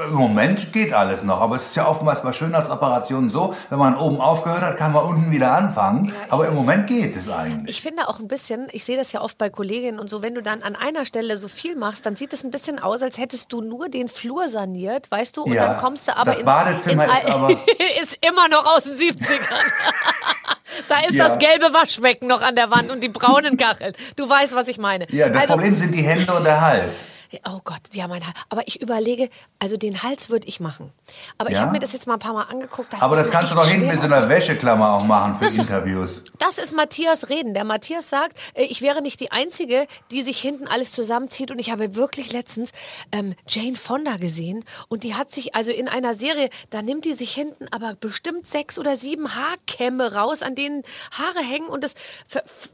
im 0.09 0.15
Moment 0.15 0.73
geht 0.73 0.93
alles 0.93 1.23
noch, 1.23 1.41
aber 1.41 1.57
es 1.57 1.67
ist 1.67 1.77
ja 1.77 1.87
oftmals 1.87 2.23
bei 2.23 2.33
Schönheitsoperationen 2.33 3.31
so, 3.31 3.55
wenn 3.71 3.79
man 3.79 3.97
oben 3.97 4.21
aufgehört 4.21 4.63
hat, 4.63 4.77
kann 4.77 4.93
man 4.93 5.05
unten 5.05 5.31
wieder 5.31 5.53
anfangen. 5.53 6.07
ich 6.27 6.33
aber 6.33 6.49
im. 6.49 6.55
Moment 6.55 6.87
geht 6.87 7.17
es 7.17 7.29
eigentlich. 7.31 7.77
Ich 7.77 7.83
finde 7.83 8.09
auch 8.09 8.21
ein 8.21 8.29
bisschen, 8.29 8.69
ich 8.73 8.85
sehe 8.85 8.97
das 8.97 9.13
ja 9.13 9.21
oft 9.21 9.39
bei 9.39 9.51
Kolleginnen 9.51 9.99
und 9.99 10.09
so, 10.09 10.23
wenn 10.23 10.35
du 10.35 10.43
dann 10.43 10.63
an 10.63 10.77
einer 10.77 11.05
Stelle 11.05 11.37
so 11.37 11.49
viel 11.49 11.77
machst, 11.77 12.05
dann 12.07 12.15
sieht 12.17 12.33
es 12.33 12.45
ein 12.45 12.51
bisschen 12.51 12.79
aus, 12.79 13.03
als 13.03 13.19
hättest 13.19 13.53
du 13.53 13.61
nur 13.63 13.89
den 13.89 14.09
Flur 14.09 14.49
saniert, 14.49 15.11
weißt 15.11 15.37
du? 15.37 15.43
Und 15.43 15.53
Ja, 15.53 15.67
dann 15.69 15.79
kommst 15.79 16.09
du 16.09 16.17
aber 16.17 16.27
das 16.33 16.37
ins, 16.39 16.45
Badezimmer 16.47 17.05
ins 17.05 17.13
ist 17.25 17.35
aber- 17.35 17.51
ist 18.03 18.19
immer 18.27 18.49
noch 18.49 18.67
aus 18.77 18.85
den 18.85 18.95
70ern. 18.95 19.39
da 20.89 20.97
ist 21.07 21.15
Ja. 21.15 21.29
das 21.29 21.39
gelbe 21.39 21.73
Waschbecken 21.73 22.27
noch 22.29 22.43
an 22.43 22.55
der 22.57 22.71
Wand 22.71 22.91
und 22.91 23.01
die 23.01 23.09
braunen 23.09 23.57
Kacheln. 23.57 23.93
Du 24.17 24.29
weißt, 24.29 24.55
was 24.55 24.69
ich 24.69 24.79
meine. 24.79 25.07
ja, 25.11 25.29
das 25.29 25.43
also, 25.43 25.55
Problem 25.55 25.77
sind 25.79 25.95
die 25.95 26.03
Hände 26.03 26.33
und 26.33 26.45
der 26.45 26.61
Hals. 26.61 26.97
Oh 27.47 27.61
Gott, 27.65 27.81
ja, 27.93 28.09
mein 28.09 28.25
Hals. 28.27 28.37
Aber 28.51 28.67
ich 28.69 28.81
überlege, 28.83 29.29
also 29.59 29.77
den 29.77 30.03
Hals 30.03 30.29
würde 30.29 30.47
ich 30.47 30.61
machen. 30.61 30.93
Aber 31.39 31.51
ich 31.51 31.57
Ja? 31.57 31.63
habe 31.63 31.73
mir 31.73 31.79
das 31.79 31.93
jetzt 31.93 32.07
mal 32.07 32.15
ein 32.15 32.19
paar 32.19 32.35
Mal 32.35 32.43
angeguckt. 32.45 32.93
Das 32.93 33.01
Aber 33.01 33.17
das 33.17 33.31
kannst 33.31 33.53
du 33.53 33.57
doch 33.57 33.67
hinten 33.67 33.87
mit 33.89 33.99
so 34.01 34.05
einer 34.07 34.29
Wäscheklammer 34.29 34.93
auch 34.93 35.05
machen 35.05 35.35
für 35.37 35.45
Das 35.45 35.57
Interviews. 35.57 36.23
Das 36.39 36.59
ist 36.59 36.75
Matthias 36.77 37.29
Reden. 37.31 37.55
Der 37.55 37.65
Matthias 37.65 38.11
sagt, 38.11 38.39
äh, 38.55 38.65
ich 38.65 38.83
wäre 38.83 39.01
nicht 39.03 39.21
die 39.21 39.33
Einzige, 39.33 39.87
die 40.11 40.23
sich 40.23 40.41
hinten 40.41 40.67
alles 40.69 40.93
zusammenzieht. 40.93 41.51
Und 41.51 41.59
ich 41.59 41.71
habe 41.71 41.95
wirklich 41.95 42.33
letztens 42.33 42.73
ähm, 43.13 43.35
Jane 43.49 43.77
Fonda 43.77 44.17
gesehen. 44.19 44.65
Und 44.89 45.05
die 45.05 45.15
hat 45.15 45.33
sich 45.33 45.55
also 45.55 45.71
in 45.73 45.89
einer 45.89 46.15
Serie, 46.15 46.51
da 46.71 46.83
nimmt 46.83 47.05
die 47.05 47.13
sich 47.15 47.33
hinten 47.33 47.67
aber 47.71 47.95
bestimmt 47.95 48.47
sechs 48.47 48.79
oder 48.79 48.97
sieben 48.97 49.35
Haarkämme 49.35 50.15
raus, 50.15 50.43
an 50.43 50.55
denen 50.55 50.83
Haare 51.13 51.41
hängen. 51.41 51.69
Und 51.69 51.83
das 51.85 51.95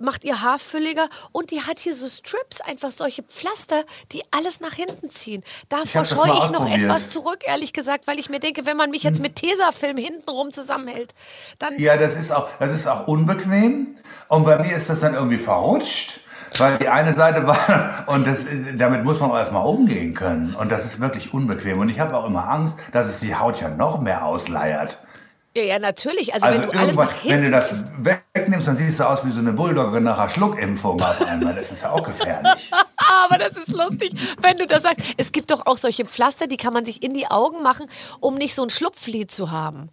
macht 0.01 0.25
ihr 0.25 0.41
Haar 0.43 0.59
fülliger. 0.59 1.09
Und 1.33 1.51
die 1.51 1.63
hat 1.63 1.79
hier 1.79 1.95
so 1.95 2.09
Strips, 2.09 2.61
einfach 2.61 2.91
solche 2.91 3.23
Pflaster, 3.23 3.85
die 4.13 4.23
alles 4.49 4.61
nach 4.61 4.73
hinten 4.73 5.11
ziehen. 5.11 5.43
Davor 5.69 6.03
das 6.03 6.11
scheue 6.11 6.33
ich 6.33 6.51
noch 6.51 6.69
etwas 6.69 7.11
zurück, 7.11 7.41
ehrlich 7.47 7.73
gesagt, 7.73 8.07
weil 8.07 8.19
ich 8.19 8.31
mir 8.31 8.41
denke, 8.41 8.65
wenn 8.65 8.77
man 8.77 8.91
mich 8.91 9.03
jetzt 9.03 9.21
mit 9.21 9.37
Tesafilm 9.37 9.97
hintenrum 9.99 10.53
zusammenhält, 10.53 11.15
dann 11.59 11.79
Ja, 11.79 11.97
das 11.97 12.15
ist 12.15 12.33
auch, 12.33 12.49
das 12.59 12.73
ist 12.73 12.87
auch 12.87 13.07
unbequem. 13.07 13.89
Und 14.29 14.45
bei 14.45 14.59
mir 14.59 14.75
ist 14.75 14.89
das 14.89 15.01
dann 15.01 15.15
irgendwie 15.15 15.39
verrutscht. 15.39 16.21
Weil 16.57 16.79
die 16.79 16.89
eine 16.89 17.13
Seite 17.13 17.47
war, 17.47 18.05
und 18.07 18.27
das, 18.27 18.47
damit 18.77 19.05
muss 19.05 19.21
man 19.21 19.31
auch 19.31 19.37
erstmal 19.37 19.67
umgehen 19.67 20.15
können. 20.15 20.55
Und 20.55 20.73
das 20.73 20.87
ist 20.87 20.99
wirklich 20.99 21.35
unbequem. 21.35 21.79
Und 21.79 21.91
ich 21.91 22.01
habe 22.01 22.17
auch 22.17 22.25
immer 22.25 22.49
Angst, 22.49 22.79
dass 22.93 23.07
es 23.07 23.21
die 23.21 23.37
Haut 23.37 23.61
ja 23.61 23.69
noch 23.69 24.01
mehr 24.01 24.25
ausleiert. 24.25 24.97
Ja, 25.55 25.63
ja, 25.63 25.79
natürlich. 25.79 26.33
Also, 26.33 26.47
Also 26.47 26.63
wenn 26.63 26.71
du 26.71 26.79
alles 26.79 26.97
nach 26.97 27.13
hinten 27.13 27.37
wenn 27.37 27.45
du 27.45 27.51
das 27.51 27.85
wegnimmst, 27.99 28.67
dann 28.67 28.77
siehst 28.77 28.99
du 28.99 29.05
aus 29.05 29.27
wie 29.27 29.31
so 29.31 29.41
eine 29.41 29.53
Bulldogge 29.53 30.01
nach 30.01 30.19
einer 30.19 30.29
Schluckimpfung 30.31 30.99
auf 31.01 31.27
einmal. 31.29 31.55
Das 31.55 31.71
ist 31.71 31.83
ja 31.83 31.91
auch 31.91 32.03
gefährlich. 32.03 32.71
Aber 33.09 33.39
das 33.39 33.57
ist 33.57 33.69
lustig, 33.69 34.13
wenn 34.41 34.57
du 34.59 34.67
das 34.67 34.83
sagst. 34.83 35.07
Es 35.17 35.33
gibt 35.33 35.51
doch 35.51 35.67
auch 35.67 35.79
solche 35.79 36.05
Pflaster, 36.05 36.47
die 36.47 36.57
kann 36.57 36.73
man 36.73 36.85
sich 36.85 37.03
in 37.03 37.15
die 37.15 37.27
Augen 37.31 37.63
machen, 37.63 37.87
um 38.21 38.35
nicht 38.35 38.55
so 38.55 38.63
ein 38.63 38.71
Schlupflied 38.71 39.31
zu 39.31 39.51
haben. 39.51 39.91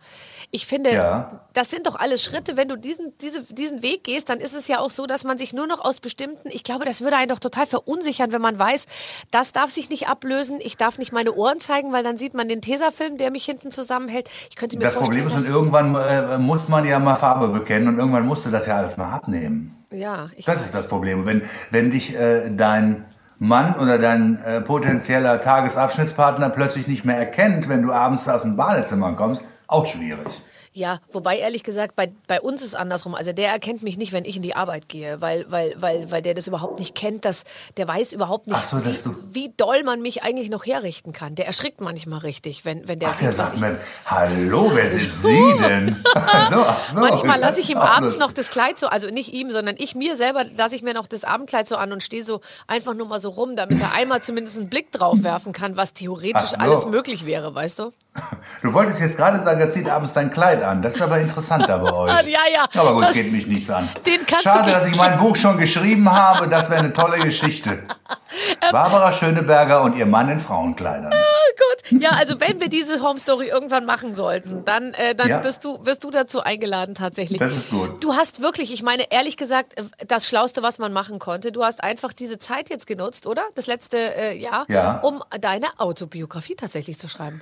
Ich 0.52 0.68
finde, 0.68 0.94
Ja. 0.94 1.42
das 1.54 1.70
sind 1.72 1.88
doch 1.88 1.96
alles 1.96 2.24
Schritte. 2.24 2.56
Wenn 2.56 2.70
du 2.70 2.78
diesen, 2.78 3.14
diese, 3.22 3.42
diesen 3.44 3.82
Weg 3.82 4.04
gehst, 4.04 4.30
dann 4.30 4.40
ist 4.40 4.54
es 4.54 4.68
ja 4.68 4.80
auch 4.80 4.90
so, 4.90 5.06
dass 5.06 5.24
man 5.24 5.38
sich 5.38 5.54
nur 5.54 5.68
noch 5.68 5.84
aus 5.84 6.00
bestimmten, 6.00 6.50
ich 6.50 6.64
glaube, 6.64 6.86
das 6.86 7.02
würde 7.02 7.18
einen 7.18 7.30
doch 7.30 7.40
total 7.40 7.66
verunsichern, 7.66 8.32
wenn 8.32 8.42
man 8.42 8.58
weiß, 8.58 8.86
das 9.32 9.52
darf 9.52 9.72
sich 9.72 9.90
nicht 9.90 10.08
ablösen, 10.08 10.60
ich 10.62 10.78
darf 10.78 10.98
nicht 10.98 11.12
meine 11.12 11.34
Ohren 11.34 11.60
zeigen, 11.60 11.92
weil 11.92 12.04
dann 12.04 12.18
sieht 12.18 12.34
man 12.36 12.48
den 12.48 12.62
Tesafilm, 12.62 13.18
der 13.18 13.32
mich 13.32 13.46
hinten 13.46 13.72
zusammenhält. 13.72 14.30
Ich 14.50 14.56
könnte 14.56 14.78
mir 14.78 14.84
Das 14.86 14.96
Problem 14.96 15.28
ist, 15.28 15.34
dass, 15.34 15.42
und 15.46 15.50
irgendwann 15.50 15.96
äh, 15.96 16.38
muss 16.38 16.68
man 16.68 16.86
ja 16.86 17.00
mal 17.00 17.16
Farbe 17.16 17.48
bekennen 17.50 17.88
und 17.90 17.98
irgendwann 17.98 18.26
musst 18.26 18.46
du 18.46 18.52
das 18.52 18.66
ja 18.66 18.78
alles 18.78 18.98
mal 18.98 19.12
abnehmen. 19.12 19.76
Ja, 19.96 20.30
ich 20.36 20.46
Das 20.46 20.56
weiß. 20.56 20.66
ist 20.66 20.76
das 20.76 20.88
Problem. 20.88 21.26
Wenn, 21.26 21.42
wenn 21.72 21.92
dich 21.92 22.16
äh, 22.16 22.50
dein 22.50 23.06
Mann 23.40 23.76
oder 23.76 23.98
dein 24.00 24.42
äh, 24.44 24.62
potenzieller 24.62 25.40
Tagesabschnittspartner 25.42 26.50
plötzlich 26.50 26.88
nicht 26.88 27.06
mehr 27.06 27.18
erkennt, 27.18 27.68
wenn 27.68 27.82
du 27.82 27.92
abends 27.92 28.28
aus 28.30 28.44
dem 28.44 28.56
Badezimmer 28.56 29.14
kommst, 29.14 29.44
auch 29.68 29.86
schwierig. 29.86 30.42
Ja, 30.76 31.00
wobei 31.14 31.38
ehrlich 31.38 31.64
gesagt, 31.64 31.96
bei, 31.96 32.12
bei 32.28 32.42
uns 32.42 32.62
ist 32.62 32.76
andersrum. 32.76 33.16
Also 33.16 33.32
der 33.32 33.50
erkennt 33.50 33.82
mich 33.82 33.98
nicht, 33.98 34.12
wenn 34.12 34.26
ich 34.26 34.36
in 34.36 34.42
die 34.42 34.58
Arbeit 34.58 34.90
gehe, 34.90 35.22
weil, 35.22 35.46
weil, 35.50 35.74
weil, 35.78 36.12
weil 36.12 36.22
der 36.22 36.34
das 36.34 36.48
überhaupt 36.48 36.80
nicht 36.80 36.94
kennt, 36.94 37.24
dass, 37.24 37.46
der 37.78 37.88
weiß 37.88 38.12
überhaupt 38.12 38.48
nicht, 38.48 38.62
so, 38.62 38.84
wie, 38.84 39.00
wie 39.32 39.54
doll 39.56 39.84
man 39.84 40.02
mich 40.02 40.24
eigentlich 40.24 40.50
noch 40.50 40.66
herrichten 40.66 41.14
kann. 41.14 41.36
Der 41.36 41.48
erschrickt 41.48 41.80
manchmal 41.80 42.20
richtig, 42.20 42.66
wenn, 42.66 42.90
wenn 42.90 43.00
der 43.00 43.12
Ach, 43.12 43.18
der 43.18 43.32
sieht, 43.32 43.40
was 43.40 43.52
sagt 43.52 43.56
ich... 43.56 43.62
mir, 43.62 43.80
hallo, 44.06 44.70
wer 44.74 44.90
sind 44.90 45.14
Sie 45.14 45.56
denn? 45.62 46.04
so, 46.52 46.66
so, 46.94 47.00
Manchmal 47.00 47.40
lasse 47.40 47.62
ich 47.62 47.70
ihm 47.70 47.78
abends 47.78 48.18
noch 48.18 48.34
das 48.34 48.50
Kleid 48.50 48.78
so, 48.78 48.88
also 48.88 49.08
nicht 49.08 49.32
ihm, 49.32 49.52
sondern 49.52 49.76
ich 49.78 49.96
mir 49.96 50.18
selber 50.18 50.44
lasse 50.58 50.76
ich 50.76 50.84
mir 50.84 50.94
noch 50.94 51.08
das 51.08 51.24
Abendkleid 51.24 51.68
so 51.68 51.78
an 51.78 51.94
und 51.94 52.04
stehe 52.04 52.26
so 52.26 52.42
einfach 52.68 52.94
nur 52.94 53.08
mal 53.08 53.22
so 53.22 53.30
rum, 53.30 53.56
damit 53.56 53.80
er 53.80 53.94
einmal 53.94 54.22
zumindest 54.22 54.60
einen 54.60 54.68
Blick 54.68 54.92
drauf 54.92 55.24
werfen 55.24 55.54
kann, 55.54 55.78
was 55.78 55.94
theoretisch 55.94 56.54
alles 56.58 56.86
möglich 56.86 57.26
wäre, 57.26 57.56
weißt 57.56 57.80
du? 57.80 57.94
Du 58.62 58.74
wolltest 58.74 59.00
jetzt 59.00 59.18
gerade 59.18 59.42
sagen, 59.42 59.60
er 59.60 59.70
zieht 59.70 59.90
abends 59.90 60.14
dein 60.14 60.32
Kleid 60.32 60.64
an. 60.68 60.82
Das 60.82 60.96
ist 60.96 61.02
aber 61.02 61.20
interessanter 61.20 61.80
bei 61.80 61.92
euch. 61.94 62.28
Ja, 62.28 62.40
ja. 62.54 62.66
Aber 62.80 62.94
gut, 62.94 63.04
Das- 63.04 63.12
es 63.12 63.16
geht 63.18 63.32
mich 63.32 63.48
nichts 63.48 63.70
an. 63.70 63.90
Den 64.06 64.26
kannst 64.26 64.44
Schade, 64.44 64.72
dass 64.72 64.88
ich 64.88 64.96
mein 64.98 65.18
Buch 65.18 65.36
schon 65.36 65.58
geschrieben 65.58 66.10
habe. 66.12 66.48
Das 66.48 66.70
wäre 66.70 66.80
eine 66.80 66.94
tolle 66.94 67.20
Geschichte. 67.20 67.80
Barbara 68.72 69.12
Schöneberger 69.12 69.82
und 69.82 69.96
ihr 69.96 70.06
Mann 70.06 70.30
in 70.30 70.40
Frauenkleidern. 70.40 71.12
Oh 71.14 71.52
Gott. 71.58 72.02
Ja, 72.02 72.12
also 72.12 72.40
wenn 72.42 72.60
wir 72.60 72.68
diese 72.68 73.02
Home 73.02 73.20
Story 73.20 73.48
irgendwann 73.48 73.86
machen 73.86 74.12
sollten, 74.12 74.66
dann, 74.66 74.94
äh, 74.94 75.16
dann 75.16 75.30
Ja. 75.30 75.38
bist, 75.40 75.64
du, 75.64 75.86
wirst 75.86 76.04
du 76.04 76.12
dazu 76.12 76.42
eingeladen 76.42 76.96
tatsächlich. 76.96 77.40
Das 77.40 77.54
ist 77.54 77.70
gut. 77.70 78.04
Du 78.04 78.14
hast 78.16 78.42
wirklich, 78.42 78.74
ich 78.74 78.84
meine 78.84 79.12
ehrlich 79.12 79.38
gesagt, 79.38 79.80
äh, 79.80 79.84
das 80.08 80.28
Schlauste, 80.28 80.64
was 80.64 80.80
man 80.80 80.92
machen 80.94 81.20
konnte. 81.20 81.52
Du 81.52 81.64
hast 81.64 81.84
einfach 81.84 82.12
diese 82.14 82.38
Zeit 82.38 82.70
jetzt 82.70 82.88
genutzt, 82.88 83.26
oder? 83.28 83.44
Das 83.56 83.68
letzte 83.68 83.98
äh, 83.98 84.38
Jahr, 84.38 84.66
Ja. 84.68 85.00
um 85.02 85.24
deine 85.40 85.68
Autobiografie 85.78 86.56
tatsächlich 86.56 86.98
zu 87.00 87.08
schreiben. 87.08 87.42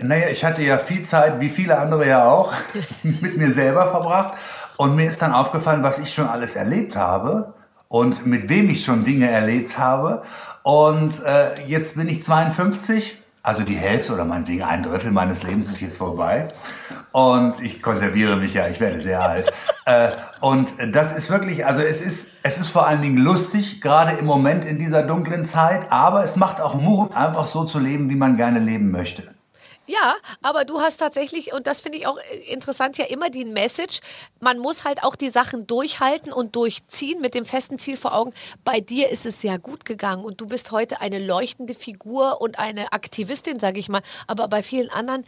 Naja, 0.00 0.28
ich 0.30 0.44
hatte 0.44 0.62
ja 0.62 0.78
viel 0.78 1.02
Zeit, 1.04 1.38
wie 1.40 1.50
viele 1.50 1.78
andere 1.78 2.08
ja 2.08 2.28
auch, 2.28 2.52
mit 3.02 3.36
mir 3.36 3.52
selber 3.52 3.88
verbracht. 3.88 4.34
Und 4.78 4.96
mir 4.96 5.06
ist 5.06 5.20
dann 5.20 5.32
aufgefallen, 5.32 5.82
was 5.82 5.98
ich 5.98 6.12
schon 6.12 6.26
alles 6.26 6.56
erlebt 6.56 6.96
habe 6.96 7.54
und 7.88 8.24
mit 8.24 8.48
wem 8.48 8.70
ich 8.70 8.84
schon 8.84 9.04
Dinge 9.04 9.30
erlebt 9.30 9.78
habe. 9.78 10.22
Und 10.62 11.22
äh, 11.24 11.62
jetzt 11.66 11.96
bin 11.96 12.08
ich 12.08 12.22
52, 12.22 13.18
also 13.42 13.64
die 13.64 13.74
Hälfte 13.74 14.14
oder 14.14 14.24
meinetwegen 14.24 14.62
ein 14.62 14.82
Drittel 14.82 15.10
meines 15.10 15.42
Lebens 15.42 15.68
ist 15.68 15.82
jetzt 15.82 15.98
vorbei. 15.98 16.48
Und 17.12 17.60
ich 17.60 17.82
konserviere 17.82 18.36
mich 18.36 18.54
ja, 18.54 18.66
ich 18.68 18.80
werde 18.80 18.98
sehr 18.98 19.20
alt. 19.20 19.52
äh, 19.84 20.12
und 20.40 20.72
das 20.90 21.12
ist 21.12 21.28
wirklich, 21.28 21.66
also 21.66 21.82
es 21.82 22.00
ist, 22.00 22.30
es 22.42 22.56
ist 22.56 22.68
vor 22.68 22.86
allen 22.86 23.02
Dingen 23.02 23.18
lustig, 23.18 23.82
gerade 23.82 24.16
im 24.16 24.24
Moment 24.24 24.64
in 24.64 24.78
dieser 24.78 25.02
dunklen 25.02 25.44
Zeit, 25.44 25.92
aber 25.92 26.24
es 26.24 26.34
macht 26.34 26.62
auch 26.62 26.74
Mut, 26.74 27.14
einfach 27.14 27.44
so 27.44 27.64
zu 27.64 27.78
leben, 27.78 28.08
wie 28.08 28.16
man 28.16 28.38
gerne 28.38 28.58
leben 28.58 28.90
möchte. 28.90 29.24
Ja, 29.92 30.14
aber 30.40 30.64
du 30.64 30.80
hast 30.80 30.98
tatsächlich, 30.98 31.52
und 31.52 31.66
das 31.66 31.80
finde 31.80 31.98
ich 31.98 32.06
auch 32.06 32.16
äh, 32.16 32.52
interessant, 32.52 32.96
ja 32.96 33.04
immer 33.04 33.28
die 33.28 33.44
Message, 33.44 34.00
man 34.40 34.58
muss 34.58 34.84
halt 34.84 35.04
auch 35.04 35.16
die 35.16 35.28
Sachen 35.28 35.66
durchhalten 35.66 36.32
und 36.32 36.56
durchziehen 36.56 37.20
mit 37.20 37.34
dem 37.34 37.44
festen 37.44 37.78
Ziel 37.78 37.98
vor 37.98 38.14
Augen. 38.14 38.32
Bei 38.64 38.80
dir 38.80 39.10
ist 39.10 39.26
es 39.26 39.42
sehr 39.42 39.58
gut 39.58 39.84
gegangen 39.84 40.24
und 40.24 40.40
du 40.40 40.46
bist 40.46 40.70
heute 40.70 41.02
eine 41.02 41.18
leuchtende 41.18 41.74
Figur 41.74 42.40
und 42.40 42.58
eine 42.58 42.92
Aktivistin, 42.92 43.58
sage 43.58 43.80
ich 43.80 43.90
mal. 43.90 44.00
Aber 44.26 44.48
bei 44.48 44.62
vielen 44.62 44.88
anderen 44.88 45.26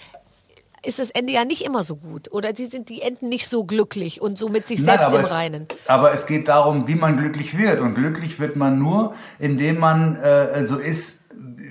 ist 0.83 0.99
das 0.99 1.11
Ende 1.11 1.33
ja 1.33 1.45
nicht 1.45 1.65
immer 1.65 1.83
so 1.83 1.97
gut 1.97 2.33
oder 2.33 2.55
sie 2.55 2.67
sind 2.67 2.89
die 2.89 3.03
Enden 3.03 3.29
nicht 3.29 3.49
so 3.49 3.65
glücklich 3.65 4.23
und 4.23 4.39
so 4.39 4.49
mit 4.49 4.67
sich 4.67 4.81
Nein, 4.81 4.99
selbst 4.99 5.07
aber 5.07 5.19
im 5.19 5.25
es, 5.25 5.31
Reinen. 5.31 5.69
Aber 5.89 6.13
es 6.13 6.27
geht 6.27 6.49
darum, 6.49 6.89
wie 6.89 6.95
man 6.95 7.19
glücklich 7.19 7.59
wird. 7.59 7.81
Und 7.81 7.95
glücklich 7.95 8.39
wird 8.41 8.57
man 8.57 8.79
nur, 8.79 9.15
indem 9.39 9.79
man 9.79 10.17
äh, 10.17 10.65
so 10.65 10.79
ist, 10.79 11.21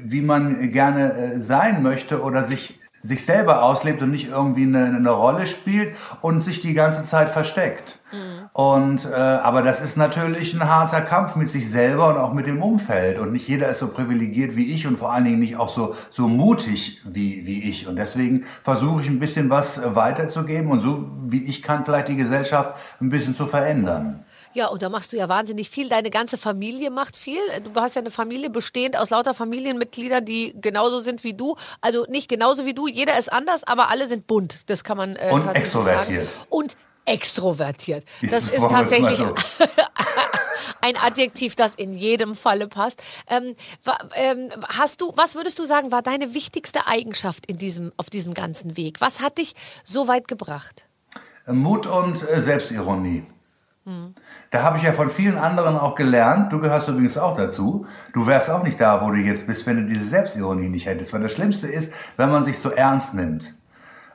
wie 0.04 0.22
man 0.22 0.72
gerne 0.72 1.14
äh, 1.14 1.40
sein 1.40 1.82
möchte 1.82 2.22
oder 2.22 2.44
sich, 2.44 2.76
sich 3.04 3.26
selber 3.26 3.64
auslebt 3.64 4.02
und 4.02 4.12
nicht 4.12 4.30
irgendwie 4.30 4.64
eine, 4.64 4.86
eine 4.86 5.12
Rolle 5.12 5.46
spielt 5.46 5.96
und 6.22 6.42
sich 6.42 6.62
die 6.62 6.74
ganze 6.74 7.04
Zeit 7.04 7.30
versteckt. 7.30 8.00
Und 8.54 9.06
äh, 9.06 9.16
aber 9.16 9.62
das 9.62 9.82
ist 9.82 9.98
natürlich 9.98 10.54
ein 10.54 10.70
harter 10.70 11.02
Kampf 11.02 11.36
mit 11.36 11.50
sich 11.50 11.70
selber 11.70 12.10
und 12.10 12.18
auch 12.18 12.34
mit 12.34 12.48
dem 12.48 12.62
Umfeld. 12.62 13.20
Und 13.20 13.34
nicht 13.34 13.48
jeder 13.48 13.68
ist 13.70 13.80
so 13.80 13.88
privilegiert 13.88 14.56
wie 14.56 14.72
ich 14.72 14.88
und 14.88 14.98
vor 14.98 15.12
allen 15.12 15.26
Dingen 15.26 15.40
nicht 15.40 15.58
auch 15.58 15.70
so, 15.70 15.96
so 16.12 16.30
mutig 16.30 17.02
wie, 17.04 17.46
wie 17.46 17.64
ich. 17.70 17.88
Und 17.88 17.98
deswegen 17.98 18.46
versuche 18.64 19.02
ich 19.02 19.10
ein 19.10 19.20
bisschen 19.20 19.50
was 19.50 19.80
äh, 19.80 19.96
weiterzugeben 19.96 20.72
und 20.72 20.82
so 20.82 21.12
wie 21.26 21.44
ich 21.44 21.62
kann, 21.62 21.84
vielleicht 21.84 22.08
die 22.08 22.16
Gesellschaft 22.16 22.78
ein 23.02 23.10
bisschen 23.10 23.36
zu 23.36 23.48
verändern. 23.48 24.24
Ja, 24.54 24.68
und 24.68 24.82
da 24.82 24.90
machst 24.90 25.12
du 25.12 25.18
ja 25.18 25.30
wahnsinnig 25.30 25.70
viel. 25.70 25.90
Deine 25.90 26.10
ganze 26.10 26.38
Familie 26.38 26.92
macht 26.92 27.18
viel. 27.18 27.40
Du 27.64 27.80
hast 27.80 27.96
ja 27.96 28.02
eine 28.02 28.12
Familie 28.12 28.50
bestehend 28.50 28.98
aus 28.98 29.10
lauter 29.10 29.34
Familienmitgliedern, 29.34 30.24
die 30.24 30.54
genauso 30.60 31.00
sind 31.00 31.24
wie 31.24 31.34
du. 31.34 31.56
Also 31.82 32.06
nicht 32.08 32.30
genauso 32.30 32.66
wie 32.66 32.74
du, 32.74 32.88
jeder 32.88 33.18
ist 33.18 33.32
anders, 33.32 33.64
aber 33.64 33.90
alle 33.90 34.08
sind 34.08 34.28
bunt. 34.28 34.70
Das 34.70 34.84
kann 34.84 34.98
man 34.98 35.16
äh, 35.16 35.30
Und 35.32 35.42
tatsächlich 35.42 35.64
extrovertiert. 35.64 36.30
sagen. 36.30 36.46
Und 36.50 36.78
extrovertiert. 37.06 38.06
Das 38.30 38.48
ist 38.48 38.70
tatsächlich 38.70 39.18
so. 39.18 39.34
ein 40.82 40.98
Adjektiv, 40.98 41.56
das 41.56 41.76
in 41.76 41.94
jedem 41.94 42.36
Falle 42.36 42.68
passt. 42.68 43.02
Ähm, 43.28 43.56
ähm, 44.16 44.50
hast 44.68 45.02
du, 45.02 45.14
was 45.16 45.36
würdest 45.36 45.58
du 45.58 45.64
sagen, 45.64 45.92
war 45.92 46.02
deine 46.02 46.34
wichtigste 46.34 46.88
Eigenschaft 46.88 47.46
in 47.46 47.58
diesem, 47.58 47.92
auf 47.98 48.10
diesem 48.10 48.34
ganzen 48.34 48.78
Weg? 48.78 49.00
Was 49.00 49.22
hat 49.22 49.38
dich 49.38 49.54
so 49.84 50.08
weit 50.08 50.28
gebracht? 50.28 50.88
Mut 51.48 51.88
und 51.88 52.28
äh, 52.30 52.40
Selbstironie. 52.40 53.24
Da 54.50 54.64
habe 54.64 54.78
ich 54.78 54.84
ja 54.84 54.94
von 54.94 55.10
vielen 55.10 55.38
anderen 55.38 55.78
auch 55.78 55.96
gelernt. 55.96 56.54
Du 56.54 56.60
gehörst 56.60 56.88
übrigens 56.88 57.18
auch 57.18 57.36
dazu. 57.36 57.86
Du 58.14 58.28
wärst 58.28 58.50
auch 58.50 58.64
nicht 58.64 58.80
da, 58.80 59.02
wo 59.02 59.12
du 59.12 59.18
jetzt 59.18 59.46
bist, 59.46 59.66
wenn 59.66 59.78
du 59.78 59.86
diese 59.86 60.06
Selbstironie 60.06 60.70
nicht 60.70 60.86
hättest. 60.86 61.12
Weil 61.14 61.22
das 61.22 61.34
Schlimmste 61.34 61.68
ist, 61.68 61.92
wenn 62.16 62.32
man 62.32 62.44
sich 62.44 62.60
so 62.60 62.70
ernst 62.70 63.14
nimmt. 63.14 63.54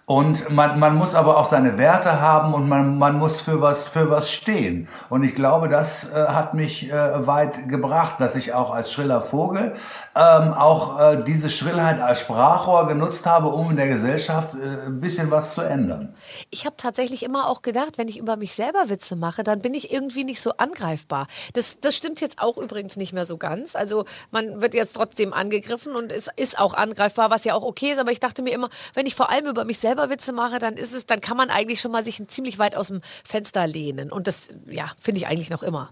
Und 0.09 0.49
man, 0.49 0.79
man 0.79 0.97
muss 0.97 1.15
aber 1.15 1.37
auch 1.37 1.45
seine 1.45 1.77
Werte 1.77 2.23
haben 2.23 2.55
und 2.55 2.67
man, 2.67 2.97
man 2.97 3.19
muss 3.19 3.43
für 3.43 3.61
was, 3.61 3.89
für 3.89 4.09
was 4.09 4.33
stehen. 4.33 4.89
Und 5.11 5.23
ich 5.23 5.35
glaube, 5.35 5.69
das 5.69 6.11
äh, 6.11 6.29
hat 6.29 6.55
mich 6.55 6.91
äh, 6.91 7.27
weit 7.27 7.69
gebracht, 7.69 8.15
dass 8.19 8.35
ich 8.35 8.55
auch 8.55 8.71
als 8.71 8.91
schriller 8.91 9.21
Vogel 9.21 9.75
ähm, 10.19 10.53
auch 10.53 10.99
äh, 10.99 11.23
diese 11.25 11.49
Schrillheit 11.49 12.01
als 12.01 12.19
Sprachrohr 12.19 12.89
genutzt 12.89 13.25
habe, 13.25 13.51
um 13.51 13.71
in 13.71 13.77
der 13.77 13.87
Gesellschaft 13.87 14.55
äh, 14.55 14.87
ein 14.87 15.01
bisschen 15.01 15.31
was 15.31 15.55
zu 15.55 15.61
ändern. 15.61 16.13
Ich 16.51 16.67
habe 16.67 16.77
tatsächlich 16.77 17.23
immer 17.23 17.47
auch 17.47 17.63
gedacht, 17.63 17.99
wenn 17.99 18.09
ich 18.09 18.19
über 18.19 18.37
mich 18.37 18.53
selber 18.53 18.89
Witze 18.89 19.15
mache, 19.15 19.45
dann 19.45 19.61
bin 19.61 19.75
ich 19.75 19.93
irgendwie 19.93 20.25
nicht 20.25 20.41
so 20.41 20.55
angreifbar. 20.57 21.29
Das, 21.53 21.79
das 21.79 21.95
stimmt 21.95 22.21
jetzt 22.21 22.41
auch 22.41 22.59
übrigens 22.59 22.97
nicht 22.97 23.13
mehr 23.13 23.25
so 23.25 23.37
ganz. 23.37 23.77
Also 23.77 24.07
man 24.33 24.61
wird 24.61 24.75
jetzt 24.75 24.97
trotzdem 24.97 25.33
angegriffen 25.33 25.95
und 25.95 26.11
es 26.11 26.29
ist 26.35 26.59
auch 26.59 26.75
angreifbar, 26.75 27.31
was 27.31 27.45
ja 27.45 27.55
auch 27.55 27.63
okay 27.63 27.93
ist. 27.93 28.01
Aber 28.01 28.11
ich 28.11 28.19
dachte 28.19 28.43
mir 28.43 28.53
immer, 28.53 28.71
wenn 28.95 29.07
ich 29.07 29.15
vor 29.15 29.31
allem 29.31 29.47
über 29.47 29.65
mich 29.65 29.79
selber 29.79 30.11
Witze 30.11 30.33
mache, 30.33 30.59
dann 30.59 30.75
ist 30.75 30.95
es, 30.95 31.07
dann 31.07 31.21
kann 31.21 31.37
man 31.37 31.49
eigentlich 31.49 31.81
schon 31.81 31.93
mal 31.93 32.03
sich 32.03 32.21
ziemlich 32.27 32.59
weit 32.59 32.77
aus 32.77 32.89
dem 32.89 33.03
Fenster 33.23 33.69
lehnen. 33.69 34.11
Und 34.11 34.27
das, 34.27 34.49
ja, 34.67 34.87
finde 34.99 35.19
ich 35.21 35.29
eigentlich 35.29 35.51
noch 35.51 35.63
immer. 35.63 35.91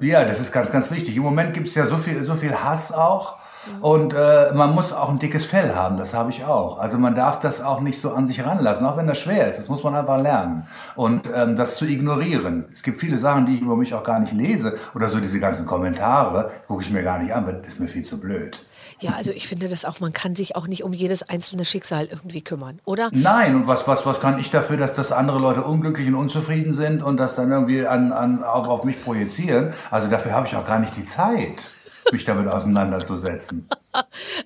Ja, 0.00 0.24
das 0.24 0.38
ist 0.38 0.52
ganz, 0.52 0.70
ganz 0.70 0.92
wichtig. 0.92 1.16
Im 1.16 1.24
Moment 1.24 1.54
gibt 1.54 1.66
es 1.66 1.74
ja 1.74 1.86
so 1.86 1.98
viel, 1.98 2.22
so 2.24 2.36
viel 2.36 2.54
Hass 2.54 2.92
auch. 2.92 3.38
Und 3.80 4.14
äh, 4.14 4.52
man 4.54 4.74
muss 4.74 4.92
auch 4.92 5.10
ein 5.10 5.18
dickes 5.18 5.44
Fell 5.44 5.74
haben, 5.74 5.96
das 5.96 6.14
habe 6.14 6.30
ich 6.30 6.44
auch. 6.44 6.78
Also 6.78 6.98
man 6.98 7.14
darf 7.14 7.40
das 7.40 7.60
auch 7.60 7.80
nicht 7.80 8.00
so 8.00 8.12
an 8.12 8.26
sich 8.26 8.44
ranlassen, 8.44 8.86
auch 8.86 8.96
wenn 8.96 9.06
das 9.06 9.18
schwer 9.18 9.48
ist. 9.48 9.58
Das 9.58 9.68
muss 9.68 9.82
man 9.82 9.94
einfach 9.94 10.20
lernen. 10.20 10.66
Und 10.96 11.28
ähm, 11.34 11.56
das 11.56 11.76
zu 11.76 11.84
ignorieren. 11.84 12.66
Es 12.72 12.82
gibt 12.82 13.00
viele 13.00 13.18
Sachen, 13.18 13.46
die 13.46 13.54
ich 13.54 13.60
über 13.60 13.76
mich 13.76 13.94
auch 13.94 14.04
gar 14.04 14.18
nicht 14.20 14.32
lese. 14.32 14.76
Oder 14.94 15.08
so 15.08 15.20
diese 15.20 15.40
ganzen 15.40 15.66
Kommentare, 15.66 16.50
gucke 16.66 16.82
ich 16.82 16.90
mir 16.90 17.02
gar 17.02 17.18
nicht 17.18 17.32
an, 17.32 17.46
weil 17.46 17.54
das 17.54 17.74
ist 17.74 17.80
mir 17.80 17.88
viel 17.88 18.04
zu 18.04 18.18
blöd. 18.18 18.64
Ja, 19.00 19.12
also 19.12 19.30
ich 19.32 19.48
finde 19.48 19.68
das 19.68 19.84
auch, 19.84 20.00
man 20.00 20.12
kann 20.12 20.34
sich 20.34 20.56
auch 20.56 20.66
nicht 20.66 20.84
um 20.84 20.92
jedes 20.92 21.28
einzelne 21.28 21.64
Schicksal 21.64 22.06
irgendwie 22.06 22.42
kümmern, 22.42 22.80
oder? 22.84 23.10
Nein, 23.12 23.54
und 23.56 23.66
was, 23.66 23.86
was, 23.88 24.06
was 24.06 24.20
kann 24.20 24.38
ich 24.38 24.50
dafür, 24.50 24.76
dass, 24.76 24.94
dass 24.94 25.12
andere 25.12 25.38
Leute 25.38 25.62
unglücklich 25.62 26.08
und 26.08 26.14
unzufrieden 26.14 26.74
sind 26.74 27.02
und 27.02 27.16
das 27.16 27.34
dann 27.34 27.50
irgendwie 27.50 27.86
an, 27.86 28.12
an, 28.12 28.44
auf, 28.44 28.68
auf 28.68 28.84
mich 28.84 29.02
projizieren? 29.02 29.72
Also 29.90 30.08
dafür 30.08 30.32
habe 30.32 30.46
ich 30.46 30.56
auch 30.56 30.66
gar 30.66 30.78
nicht 30.78 30.96
die 30.96 31.06
Zeit, 31.06 31.70
mich 32.14 32.24
damit 32.24 32.48
auseinanderzusetzen. 32.48 33.68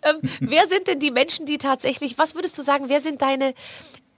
Ähm, 0.02 0.28
wer 0.40 0.66
sind 0.66 0.88
denn 0.88 1.00
die 1.00 1.10
Menschen, 1.10 1.46
die 1.46 1.56
tatsächlich, 1.56 2.18
was 2.18 2.34
würdest 2.34 2.58
du 2.58 2.62
sagen, 2.62 2.84
wer 2.88 3.00
sind 3.00 3.22
deine, 3.22 3.54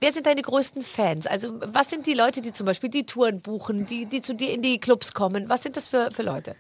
wer 0.00 0.12
sind 0.12 0.26
deine 0.26 0.42
größten 0.42 0.82
Fans? 0.82 1.28
Also 1.28 1.60
was 1.72 1.88
sind 1.88 2.04
die 2.08 2.14
Leute, 2.14 2.40
die 2.40 2.52
zum 2.52 2.66
Beispiel 2.66 2.90
die 2.90 3.06
Touren 3.06 3.40
buchen, 3.40 3.86
die, 3.86 4.06
die 4.06 4.22
zu 4.22 4.34
dir 4.34 4.52
in 4.52 4.60
die 4.60 4.80
Clubs 4.80 5.14
kommen? 5.14 5.48
Was 5.48 5.62
sind 5.62 5.76
das 5.76 5.86
für, 5.86 6.10
für 6.10 6.24
Leute? 6.24 6.56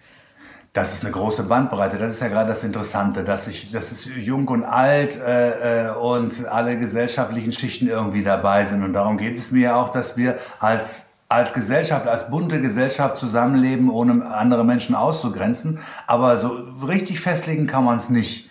Das 0.72 0.94
ist 0.94 1.02
eine 1.02 1.10
große 1.10 1.42
Bandbreite. 1.42 1.98
Das 1.98 2.12
ist 2.12 2.20
ja 2.20 2.28
gerade 2.28 2.50
das 2.50 2.62
Interessante, 2.62 3.24
dass 3.24 3.48
ich, 3.48 3.72
das 3.72 3.90
ist 3.90 4.06
jung 4.06 4.46
und 4.46 4.62
alt 4.62 5.16
äh, 5.16 5.88
äh, 5.88 5.94
und 5.96 6.46
alle 6.46 6.78
gesellschaftlichen 6.78 7.50
Schichten 7.50 7.88
irgendwie 7.88 8.22
dabei 8.22 8.64
sind. 8.64 8.84
Und 8.84 8.92
darum 8.92 9.18
geht 9.18 9.36
es 9.36 9.50
mir 9.50 9.62
ja 9.62 9.76
auch, 9.76 9.88
dass 9.90 10.16
wir 10.16 10.38
als 10.60 11.09
als 11.30 11.54
Gesellschaft, 11.54 12.08
als 12.08 12.28
bunte 12.28 12.60
Gesellschaft 12.60 13.16
zusammenleben, 13.16 13.88
ohne 13.88 14.26
andere 14.34 14.64
Menschen 14.64 14.96
auszugrenzen. 14.96 15.78
Aber 16.08 16.36
so 16.38 16.50
richtig 16.86 17.20
festlegen 17.20 17.68
kann 17.68 17.84
man 17.84 17.96
es 17.96 18.10
nicht. 18.10 18.50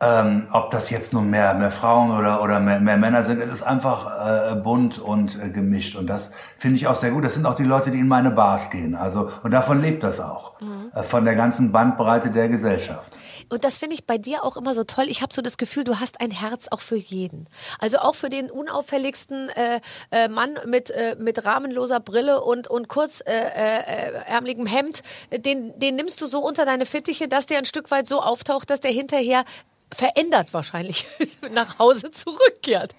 Ähm, 0.00 0.48
ob 0.50 0.70
das 0.70 0.90
jetzt 0.90 1.12
nun 1.12 1.30
mehr, 1.30 1.54
mehr 1.54 1.70
Frauen 1.70 2.10
oder, 2.10 2.42
oder 2.42 2.58
mehr, 2.58 2.80
mehr 2.80 2.96
Männer 2.96 3.22
sind, 3.22 3.40
es 3.40 3.50
ist 3.50 3.62
einfach 3.62 4.52
äh, 4.52 4.54
bunt 4.56 4.98
und 4.98 5.40
äh, 5.40 5.48
gemischt. 5.48 5.94
Und 5.96 6.08
das 6.08 6.30
finde 6.56 6.76
ich 6.76 6.86
auch 6.86 6.96
sehr 6.96 7.10
gut. 7.10 7.24
Das 7.24 7.34
sind 7.34 7.46
auch 7.46 7.54
die 7.54 7.64
Leute, 7.64 7.90
die 7.90 7.98
in 7.98 8.08
meine 8.08 8.30
Bars 8.30 8.70
gehen. 8.70 8.96
Also, 8.96 9.30
und 9.42 9.52
davon 9.52 9.80
lebt 9.80 10.02
das 10.02 10.20
auch. 10.20 10.54
Äh, 10.94 11.02
von 11.02 11.24
der 11.24 11.34
ganzen 11.34 11.72
Bandbreite 11.72 12.30
der 12.30 12.48
Gesellschaft. 12.48 13.16
Und 13.52 13.64
das 13.64 13.78
finde 13.78 13.94
ich 13.94 14.06
bei 14.06 14.18
dir 14.18 14.44
auch 14.44 14.56
immer 14.56 14.74
so 14.74 14.84
toll. 14.84 15.04
Ich 15.08 15.22
habe 15.22 15.32
so 15.32 15.42
das 15.42 15.58
Gefühl, 15.58 15.84
du 15.84 16.00
hast 16.00 16.20
ein 16.20 16.30
Herz 16.30 16.68
auch 16.70 16.80
für 16.80 16.96
jeden. 16.96 17.48
Also 17.78 17.98
auch 17.98 18.14
für 18.14 18.30
den 18.30 18.50
unauffälligsten 18.50 19.50
äh, 19.50 19.80
äh, 20.10 20.28
Mann 20.28 20.58
mit, 20.66 20.90
äh, 20.90 21.16
mit 21.18 21.44
rahmenloser 21.44 22.00
Brille 22.00 22.42
und, 22.42 22.68
und 22.68 22.88
kurz 22.88 23.20
äh, 23.20 23.32
äh, 23.32 24.66
Hemd. 24.66 25.02
Den, 25.30 25.78
den 25.78 25.96
nimmst 25.96 26.20
du 26.20 26.26
so 26.26 26.38
unter 26.40 26.64
deine 26.64 26.86
Fittiche, 26.86 27.28
dass 27.28 27.46
der 27.46 27.58
ein 27.58 27.64
Stück 27.64 27.90
weit 27.90 28.06
so 28.06 28.22
auftaucht, 28.22 28.70
dass 28.70 28.80
der 28.80 28.90
hinterher 28.90 29.44
verändert 29.92 30.54
wahrscheinlich 30.54 31.06
nach 31.52 31.78
Hause 31.78 32.10
zurückkehrt. 32.10 32.94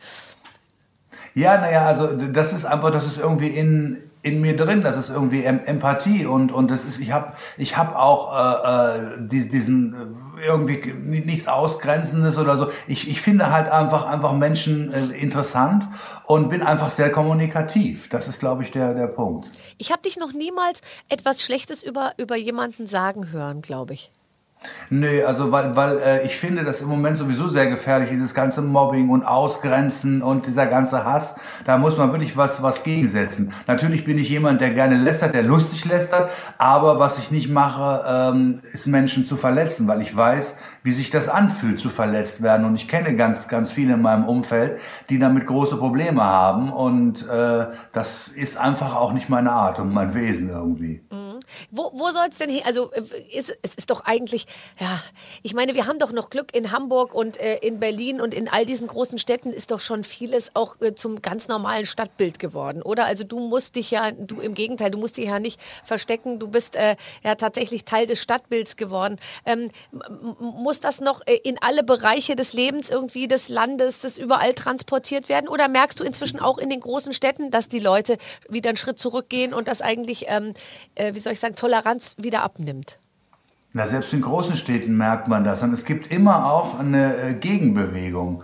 Ja, 1.33 1.57
naja, 1.57 1.87
also 1.87 2.07
das 2.07 2.53
ist 2.53 2.65
einfach, 2.65 2.91
das 2.91 3.07
ist 3.07 3.17
irgendwie 3.17 3.47
in, 3.47 4.11
in 4.23 4.41
mir 4.41 4.55
drin, 4.55 4.81
das 4.81 4.97
ist 4.97 5.09
irgendwie 5.09 5.43
em 5.43 5.59
Empathie 5.59 6.25
und, 6.25 6.51
und 6.51 6.71
das 6.71 6.85
ist, 6.85 6.99
ich 6.99 7.11
habe 7.11 7.33
ich 7.57 7.77
hab 7.77 7.95
auch 7.95 8.33
äh, 8.33 8.97
äh, 8.97 9.27
dies- 9.27 9.49
diesen 9.49 9.93
äh, 10.39 10.45
irgendwie 10.45 10.93
nichts 10.93 11.47
Ausgrenzendes 11.47 12.37
oder 12.37 12.57
so. 12.57 12.67
Ich, 12.87 13.07
ich 13.09 13.21
finde 13.21 13.51
halt 13.51 13.69
einfach, 13.69 14.05
einfach 14.05 14.31
Menschen 14.33 14.91
äh, 14.93 15.15
interessant 15.17 15.87
und 16.25 16.49
bin 16.49 16.63
einfach 16.63 16.89
sehr 16.89 17.11
kommunikativ. 17.11 18.07
Das 18.09 18.27
ist, 18.29 18.39
glaube 18.39 18.63
ich, 18.63 18.71
der, 18.71 18.93
der 18.93 19.07
Punkt. 19.07 19.51
Ich 19.77 19.91
habe 19.91 20.01
dich 20.01 20.17
noch 20.17 20.31
niemals 20.33 20.81
etwas 21.09 21.41
Schlechtes 21.43 21.83
über, 21.83 22.13
über 22.17 22.37
jemanden 22.37 22.87
sagen 22.87 23.31
hören, 23.31 23.61
glaube 23.61 23.93
ich. 23.93 24.11
Nee, 24.89 25.23
also 25.23 25.51
weil, 25.51 25.75
weil 25.75 25.97
äh, 25.97 26.25
ich 26.25 26.35
finde 26.35 26.63
das 26.63 26.81
im 26.81 26.87
Moment 26.87 27.17
sowieso 27.17 27.47
sehr 27.47 27.67
gefährlich, 27.67 28.09
dieses 28.09 28.33
ganze 28.33 28.61
Mobbing 28.61 29.09
und 29.09 29.23
Ausgrenzen 29.23 30.21
und 30.21 30.45
dieser 30.45 30.67
ganze 30.67 31.03
Hass. 31.03 31.35
Da 31.65 31.77
muss 31.77 31.97
man 31.97 32.11
wirklich 32.11 32.37
was, 32.37 32.61
was 32.61 32.83
gegensetzen. 32.83 33.53
Natürlich 33.67 34.05
bin 34.05 34.17
ich 34.17 34.29
jemand, 34.29 34.61
der 34.61 34.71
gerne 34.71 34.95
lästert, 34.97 35.33
der 35.33 35.43
lustig 35.43 35.85
lästert, 35.85 36.29
aber 36.57 36.99
was 36.99 37.17
ich 37.17 37.31
nicht 37.31 37.49
mache, 37.49 38.03
ähm, 38.07 38.61
ist 38.71 38.87
Menschen 38.87 39.25
zu 39.25 39.35
verletzen, 39.35 39.87
weil 39.87 40.01
ich 40.01 40.15
weiß, 40.15 40.55
wie 40.83 40.91
sich 40.91 41.09
das 41.09 41.27
anfühlt, 41.27 41.79
zu 41.79 41.89
verletzt 41.89 42.43
werden. 42.43 42.65
Und 42.65 42.75
ich 42.75 42.87
kenne 42.87 43.15
ganz, 43.15 43.47
ganz 43.47 43.71
viele 43.71 43.93
in 43.93 44.01
meinem 44.01 44.25
Umfeld, 44.25 44.79
die 45.09 45.17
damit 45.17 45.47
große 45.47 45.77
Probleme 45.77 46.23
haben. 46.23 46.71
Und 46.71 47.27
äh, 47.27 47.67
das 47.93 48.27
ist 48.27 48.57
einfach 48.57 48.95
auch 48.95 49.13
nicht 49.13 49.29
meine 49.29 49.51
Art 49.51 49.79
und 49.79 49.93
mein 49.93 50.13
Wesen 50.13 50.49
irgendwie. 50.49 51.01
Mhm. 51.11 51.22
Wo, 51.71 51.91
wo 51.93 52.11
soll 52.11 52.27
es 52.29 52.37
denn 52.37 52.49
hin? 52.49 52.63
Also 52.65 52.91
äh, 52.91 53.01
ist, 53.31 53.57
es 53.61 53.75
ist 53.75 53.89
doch 53.89 54.01
eigentlich, 54.05 54.45
ja, 54.79 55.01
ich 55.41 55.53
meine, 55.53 55.75
wir 55.75 55.87
haben 55.87 55.99
doch 55.99 56.11
noch 56.11 56.29
Glück 56.29 56.55
in 56.55 56.71
Hamburg 56.71 57.13
und 57.13 57.37
äh, 57.37 57.57
in 57.57 57.79
Berlin 57.79 58.21
und 58.21 58.33
in 58.33 58.47
all 58.47 58.65
diesen 58.65 58.87
großen 58.87 59.17
Städten 59.17 59.51
ist 59.51 59.71
doch 59.71 59.79
schon 59.79 60.03
vieles 60.03 60.55
auch 60.55 60.79
äh, 60.81 60.95
zum 60.95 61.21
ganz 61.21 61.47
normalen 61.47 61.85
Stadtbild 61.85 62.39
geworden, 62.39 62.81
oder? 62.81 63.05
Also 63.05 63.23
du 63.23 63.39
musst 63.39 63.75
dich 63.75 63.91
ja, 63.91 64.11
du 64.11 64.39
im 64.39 64.53
Gegenteil, 64.53 64.91
du 64.91 64.97
musst 64.97 65.17
dich 65.17 65.25
ja 65.25 65.39
nicht 65.39 65.59
verstecken, 65.83 66.39
du 66.39 66.47
bist 66.47 66.75
äh, 66.75 66.95
ja 67.23 67.35
tatsächlich 67.35 67.85
Teil 67.85 68.07
des 68.07 68.21
Stadtbilds 68.21 68.75
geworden. 68.77 69.19
Ähm, 69.45 69.69
muss 70.39 70.79
das 70.79 71.01
noch 71.01 71.21
äh, 71.25 71.35
in 71.43 71.57
alle 71.61 71.83
Bereiche 71.83 72.35
des 72.35 72.53
Lebens 72.53 72.89
irgendwie 72.89 73.27
des 73.27 73.49
Landes, 73.49 73.99
das 73.99 74.17
überall 74.17 74.53
transportiert 74.53 75.29
werden? 75.29 75.47
Oder 75.47 75.67
merkst 75.67 75.99
du 75.99 76.03
inzwischen 76.03 76.39
auch 76.39 76.57
in 76.57 76.69
den 76.69 76.79
großen 76.79 77.13
Städten, 77.13 77.51
dass 77.51 77.69
die 77.69 77.79
Leute 77.79 78.17
wieder 78.49 78.69
einen 78.69 78.77
Schritt 78.77 78.99
zurückgehen 78.99 79.53
und 79.53 79.67
das 79.67 79.81
eigentlich, 79.81 80.25
ähm, 80.27 80.53
äh, 80.95 81.13
wie 81.13 81.19
soll 81.19 81.33
ich 81.33 81.39
sagen, 81.43 81.55
Toleranz 81.55 82.15
wieder 82.17 82.41
abnimmt? 82.41 82.99
Na, 83.73 83.87
selbst 83.87 84.13
in 84.13 84.21
großen 84.21 84.55
Städten 84.55 84.97
merkt 84.97 85.27
man 85.27 85.43
das. 85.43 85.63
Und 85.63 85.73
es 85.73 85.85
gibt 85.85 86.11
immer 86.11 86.51
auch 86.51 86.79
eine 86.79 87.17
äh, 87.17 87.33
Gegenbewegung 87.33 88.43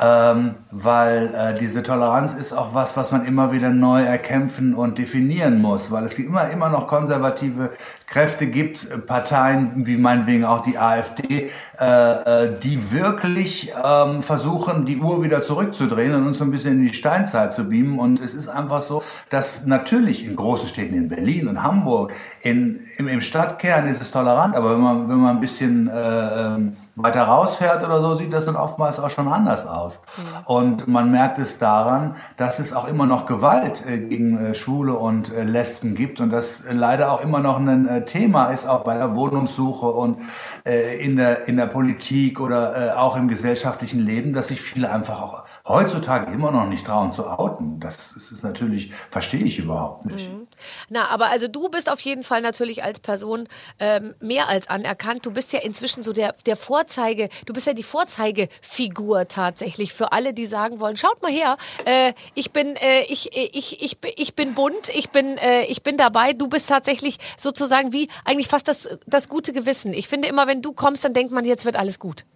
ähm, 0.00 0.56
weil 0.70 1.32
äh, 1.34 1.58
diese 1.58 1.82
Toleranz 1.82 2.32
ist 2.32 2.52
auch 2.52 2.74
was, 2.74 2.96
was 2.96 3.12
man 3.12 3.24
immer 3.24 3.52
wieder 3.52 3.70
neu 3.70 4.02
erkämpfen 4.02 4.74
und 4.74 4.98
definieren 4.98 5.62
muss, 5.62 5.90
weil 5.90 6.04
es 6.04 6.18
immer, 6.18 6.50
immer 6.50 6.68
noch 6.68 6.88
konservative 6.88 7.70
Kräfte 8.06 8.46
gibt, 8.48 8.90
äh, 8.90 8.98
Parteien 8.98 9.86
wie 9.86 9.96
meinetwegen 9.96 10.44
auch 10.44 10.62
die 10.62 10.78
AfD, 10.78 11.50
äh, 11.80 11.84
äh, 11.84 12.58
die 12.60 12.92
wirklich 12.92 13.72
ähm, 13.84 14.22
versuchen, 14.22 14.84
die 14.84 14.98
Uhr 14.98 15.22
wieder 15.22 15.42
zurückzudrehen 15.42 16.14
und 16.14 16.26
uns 16.26 16.38
so 16.38 16.44
ein 16.44 16.50
bisschen 16.50 16.72
in 16.72 16.88
die 16.88 16.94
Steinzeit 16.94 17.52
zu 17.52 17.64
beamen. 17.64 17.98
Und 17.98 18.20
es 18.20 18.34
ist 18.34 18.48
einfach 18.48 18.80
so, 18.80 19.04
dass 19.30 19.64
natürlich 19.64 20.26
in 20.26 20.34
großen 20.34 20.68
Städten, 20.68 20.94
in 20.94 21.08
Berlin 21.08 21.46
und 21.46 21.62
Hamburg, 21.62 22.12
in, 22.42 22.80
im, 22.96 23.06
im 23.06 23.20
Stadtkern 23.20 23.86
ist 23.86 24.02
es 24.02 24.10
tolerant, 24.10 24.56
aber 24.56 24.72
wenn 24.72 24.80
man, 24.80 25.08
wenn 25.08 25.18
man 25.18 25.36
ein 25.36 25.40
bisschen 25.40 25.88
äh, 25.88 25.92
ähm, 25.94 26.72
weiter 26.96 27.22
rausfährt 27.22 27.82
oder 27.82 28.00
so, 28.00 28.14
sieht 28.14 28.32
das 28.32 28.46
dann 28.46 28.56
oftmals 28.56 29.00
auch 29.00 29.10
schon 29.10 29.28
anders 29.28 29.66
aus. 29.66 30.00
Ja. 30.16 30.42
Und 30.46 30.86
man 30.86 31.10
merkt 31.10 31.38
es 31.38 31.58
daran, 31.58 32.16
dass 32.36 32.58
es 32.58 32.72
auch 32.72 32.86
immer 32.86 33.06
noch 33.06 33.26
Gewalt 33.26 33.84
äh, 33.86 33.98
gegen 33.98 34.38
äh, 34.38 34.54
Schwule 34.54 34.94
und 34.94 35.32
äh, 35.32 35.42
Lesben 35.42 35.94
gibt 35.94 36.20
und 36.20 36.30
das 36.30 36.62
leider 36.70 37.10
auch 37.10 37.20
immer 37.20 37.40
noch 37.40 37.58
ein 37.58 37.88
äh, 37.88 38.04
Thema 38.04 38.46
ist, 38.46 38.66
auch 38.66 38.84
bei 38.84 38.96
der 38.96 39.14
Wohnungssuche 39.14 39.86
und 39.86 40.20
äh, 40.64 40.98
in, 41.04 41.16
der, 41.16 41.48
in 41.48 41.56
der 41.56 41.66
Politik 41.66 42.40
oder 42.40 42.92
äh, 42.92 42.92
auch 42.92 43.16
im 43.16 43.28
gesellschaftlichen 43.28 44.00
Leben, 44.00 44.32
dass 44.32 44.48
sich 44.48 44.60
viele 44.60 44.90
einfach 44.90 45.20
auch 45.20 45.44
heutzutage 45.66 46.32
immer 46.32 46.50
noch 46.50 46.66
nicht 46.66 46.86
trauen 46.86 47.12
zu 47.12 47.26
outen. 47.26 47.80
Das 47.80 48.12
ist 48.12 48.42
natürlich, 48.42 48.92
verstehe 49.10 49.42
ich 49.42 49.58
überhaupt 49.58 50.04
nicht. 50.06 50.30
Mhm. 50.30 50.46
Na, 50.88 51.08
aber 51.08 51.30
also 51.30 51.48
du 51.48 51.68
bist 51.68 51.90
auf 51.90 52.00
jeden 52.00 52.22
Fall 52.22 52.40
natürlich 52.40 52.84
als 52.84 53.00
Person 53.00 53.48
ähm, 53.78 54.14
mehr 54.20 54.48
als 54.48 54.68
anerkannt. 54.68 55.26
Du 55.26 55.32
bist 55.32 55.52
ja 55.52 55.60
inzwischen 55.60 56.02
so 56.02 56.12
der, 56.12 56.34
der 56.46 56.56
Vorzeige, 56.84 57.30
du 57.46 57.54
bist 57.54 57.66
ja 57.66 57.72
die 57.72 57.82
Vorzeigefigur 57.82 59.26
tatsächlich 59.26 59.94
für 59.94 60.12
alle, 60.12 60.34
die 60.34 60.44
sagen 60.44 60.80
wollen, 60.80 60.98
schaut 60.98 61.22
mal 61.22 61.32
her, 61.32 61.56
äh, 61.86 62.12
ich 62.34 62.52
bin, 62.52 62.76
äh, 62.76 63.04
ich, 63.08 63.34
ich, 63.34 63.82
ich, 63.82 63.96
ich 64.16 64.34
bin 64.34 64.54
bunt, 64.54 64.90
ich 64.92 65.08
bin, 65.08 65.38
äh, 65.38 65.62
ich 65.62 65.82
bin 65.82 65.96
dabei. 65.96 66.34
Du 66.34 66.46
bist 66.46 66.68
tatsächlich 66.68 67.16
sozusagen 67.38 67.94
wie 67.94 68.08
eigentlich 68.26 68.48
fast 68.48 68.68
das, 68.68 68.98
das 69.06 69.30
gute 69.30 69.54
Gewissen. 69.54 69.94
Ich 69.94 70.08
finde 70.08 70.28
immer, 70.28 70.46
wenn 70.46 70.60
du 70.60 70.72
kommst, 70.72 71.04
dann 71.06 71.14
denkt 71.14 71.32
man, 71.32 71.46
jetzt 71.46 71.64
wird 71.64 71.76
alles 71.76 71.98
gut. 71.98 72.26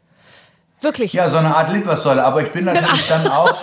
Wirklich. 0.81 1.13
Ja, 1.13 1.29
so 1.29 1.37
eine 1.37 1.55
Art 1.55 1.71
Litfaßsäule. 1.71 2.25
Aber 2.25 2.41
ich 2.41 2.51
bin 2.51 2.65
natürlich 2.73 3.07
dann 3.07 3.29
auch, 3.29 3.55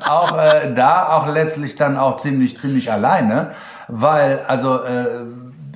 auch 0.08 0.38
äh, 0.38 0.72
da 0.74 1.10
auch 1.10 1.26
letztlich 1.26 1.76
dann 1.76 1.98
auch 1.98 2.16
ziemlich, 2.16 2.58
ziemlich 2.58 2.90
alleine. 2.90 3.52
Weil, 3.88 4.40
also, 4.46 4.82
äh, 4.82 5.26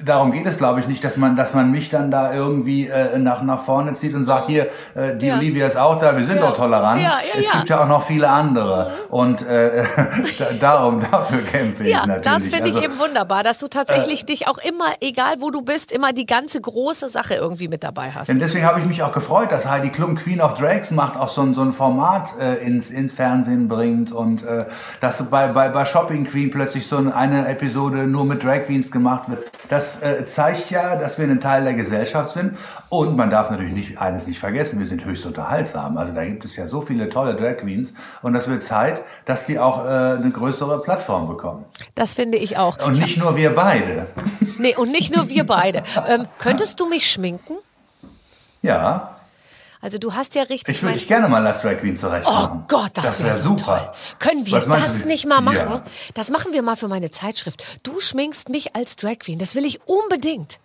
darum 0.07 0.33
geht 0.33 0.47
es, 0.47 0.57
glaube 0.57 0.81
ich, 0.81 0.89
nicht, 0.89 1.05
dass 1.05 1.17
man, 1.17 1.37
dass 1.37 1.53
man 1.53 1.71
mich 1.71 1.91
dann 1.91 2.11
da 2.11 2.33
irgendwie 2.33 2.87
äh, 2.87 3.19
nach, 3.19 3.43
nach 3.43 3.63
vorne 3.63 3.95
zieht 3.95 4.15
und 4.15 4.25
sagt, 4.25 4.49
hier, 4.49 4.69
äh, 4.95 5.17
die 5.17 5.27
ja. 5.27 5.37
Olivia 5.37 5.67
ist 5.67 5.77
auch 5.77 5.99
da, 5.99 6.17
wir 6.17 6.25
sind 6.25 6.37
ja. 6.37 6.47
doch 6.47 6.57
tolerant. 6.57 7.03
Ja, 7.03 7.19
es 7.37 7.51
gibt 7.51 7.69
ja 7.69 7.83
auch 7.83 7.89
noch 7.89 8.07
viele 8.07 8.29
andere. 8.29 8.91
Und 9.09 9.43
äh, 9.43 9.85
darum, 10.61 11.01
dafür 11.01 11.43
kämpfe 11.45 11.85
ich 11.85 11.95
natürlich. 11.95 12.23
Das 12.23 12.43
finde 12.45 12.65
also, 12.65 12.79
ich 12.79 12.85
eben 12.85 12.99
wunderbar, 12.99 13.43
dass 13.43 13.59
du 13.59 13.69
tatsächlich 13.69 14.23
äh, 14.23 14.27
dich 14.27 14.49
auch 14.49 14.59
immer, 14.59 14.87
egal 15.01 15.37
wo 15.41 15.51
du 15.51 15.63
bist, 15.63 15.93
immer 15.93 16.13
die 16.13 16.27
ganze 16.27 16.61
große 16.61 17.09
Sache 17.09 17.35
irgendwie 17.35 17.69
mit 17.69 17.83
dabei 17.83 18.13
hast. 18.13 18.31
Und 18.31 18.39
deswegen 18.39 18.65
habe 18.65 18.81
ich 18.81 18.87
mich 18.87 19.03
auch 19.03 19.13
gefreut, 19.13 19.51
dass 19.51 19.69
Heidi 19.69 19.91
Klum 19.91 20.17
Queen 20.17 20.41
of 20.41 20.55
Drags 20.55 20.91
macht, 20.91 21.17
auch 21.17 21.29
so 21.29 21.43
ein, 21.43 21.55
so 21.55 21.63
ein 21.63 21.73
Format 21.73 22.33
äh, 22.41 22.65
ins, 22.65 22.91
ins 22.91 23.13
Fernsehen 23.13 23.69
bringt 23.69 24.13
und 24.13 24.45
äh, 24.45 24.67
dass 25.01 25.23
bei, 25.25 25.49
bei, 25.49 25.69
bei 25.69 25.85
Shopping 25.85 26.27
Queen 26.27 26.51
plötzlich 26.51 26.87
so 26.87 26.97
eine 26.97 27.49
Episode 27.49 28.07
nur 28.07 28.25
mit 28.25 28.45
Drag 28.45 28.67
Queens 28.67 28.91
gemacht 28.91 29.29
wird. 29.29 29.51
Das 29.69 29.96
äh, 30.03 30.27
zeigt 30.27 30.71
ja, 30.71 30.97
dass 30.97 31.19
wir 31.19 31.27
ein 31.27 31.41
Teil 31.41 31.65
der 31.65 31.75
Gesellschaft 31.75 32.31
sind. 32.31 32.57
Und 32.89 33.17
man 33.17 33.31
darf 33.31 33.51
natürlich 33.51 33.73
nicht, 33.73 33.99
eines 33.99 34.27
nicht 34.27 34.39
vergessen, 34.39 34.79
wir 34.79 34.87
sind 34.87 35.05
höchst 35.05 35.27
unterhaltsam. 35.27 35.97
Also 35.97 36.13
da 36.13 36.25
gibt 36.25 36.45
es 36.45 36.57
ja 36.57 36.67
so 36.67 36.81
viele 36.81 37.09
tolle 37.09 37.35
Drag 37.35 37.59
Queens. 37.59 37.93
Und 38.23 38.33
das 38.33 38.49
wird 38.49 38.63
Zeit, 38.63 39.03
dass 39.25 39.47
die 39.47 39.59
auch 39.59 39.85
äh, 39.85 39.89
eine 39.89 40.31
größere 40.31 40.83
Plattform 40.83 41.29
bekommen. 41.29 41.65
Das 41.95 42.15
finde 42.15 42.39
ich 42.39 42.59
auch. 42.59 42.85
Und 42.85 42.99
nicht 42.99 43.17
nur 43.17 43.37
wir 43.37 43.55
beide. 43.55 44.07
Nee, 44.59 44.75
und 44.77 44.91
nicht 44.91 45.15
nur 45.15 45.29
wir 45.29 45.45
beide. 45.45 45.83
ähm, 46.09 46.27
könntest 46.39 46.81
du 46.81 46.89
mich 46.89 47.11
schminken? 47.11 47.55
Ja. 48.63 49.16
Also 49.87 49.99
du 49.99 50.15
hast 50.15 50.35
ja 50.35 50.43
richtig. 50.43 50.75
Ich 50.75 50.83
würde 50.83 50.95
dich 50.95 51.07
gerne 51.07 51.29
mal 51.29 51.47
als 51.47 51.63
Drag 51.63 51.79
Queen 51.79 51.97
zurecht 51.97 52.27
Oh 52.29 52.49
Gott, 52.67 52.91
das, 52.95 53.05
das 53.05 53.19
wäre 53.21 53.29
wär 53.29 53.37
so 53.37 53.49
super. 53.51 53.65
Toll. 53.65 53.91
Können 54.19 54.45
wir 54.45 54.59
das 54.59 55.05
nicht 55.05 55.27
mal 55.27 55.41
machen? 55.41 55.71
Ja. 55.71 55.83
Das 56.15 56.29
machen 56.29 56.53
wir 56.53 56.63
mal 56.63 56.75
für 56.75 56.89
meine 56.89 57.13
Zeitschrift. 57.13 57.63
Du 57.85 58.01
schminkst 58.01 58.49
mich 58.49 58.75
als 58.75 58.97
Drag 58.97 59.21
Queen. 59.21 59.39
Das 59.39 59.55
will 59.55 59.65
ich 59.65 59.79
unbedingt. 59.87 60.59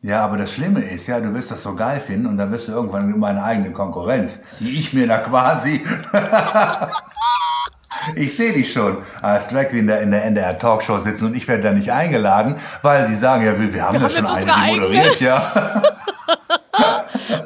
Ja, 0.00 0.24
aber 0.24 0.38
das 0.38 0.54
Schlimme 0.54 0.82
ist 0.82 1.06
ja, 1.06 1.20
du 1.20 1.34
wirst 1.34 1.50
das 1.50 1.62
so 1.62 1.74
geil 1.74 2.00
finden 2.00 2.28
und 2.28 2.38
dann 2.38 2.50
wirst 2.50 2.66
du 2.66 2.72
irgendwann 2.72 3.18
meine 3.18 3.44
eigene 3.44 3.72
Konkurrenz, 3.72 4.40
die 4.58 4.70
ich 4.70 4.94
mir 4.94 5.06
da 5.06 5.18
quasi. 5.18 5.84
ich 8.16 8.34
sehe 8.34 8.54
dich 8.54 8.72
schon 8.72 9.02
als 9.20 9.48
Drag 9.48 9.68
Queen 9.68 9.86
in 9.90 10.12
der 10.12 10.24
NDR 10.24 10.58
Talkshow 10.58 10.98
sitzen 10.98 11.26
und 11.26 11.34
ich 11.34 11.46
werde 11.46 11.64
da 11.64 11.72
nicht 11.72 11.92
eingeladen, 11.92 12.54
weil 12.80 13.06
die 13.06 13.16
sagen 13.16 13.44
ja, 13.44 13.60
wir, 13.60 13.74
wir 13.74 13.82
haben 13.82 14.00
wir 14.00 14.08
ja 14.08 14.16
haben 14.16 14.26
schon 14.26 14.34
eine, 14.34 14.70
die 14.70 14.80
moderiert, 14.80 15.20
ja. 15.20 15.52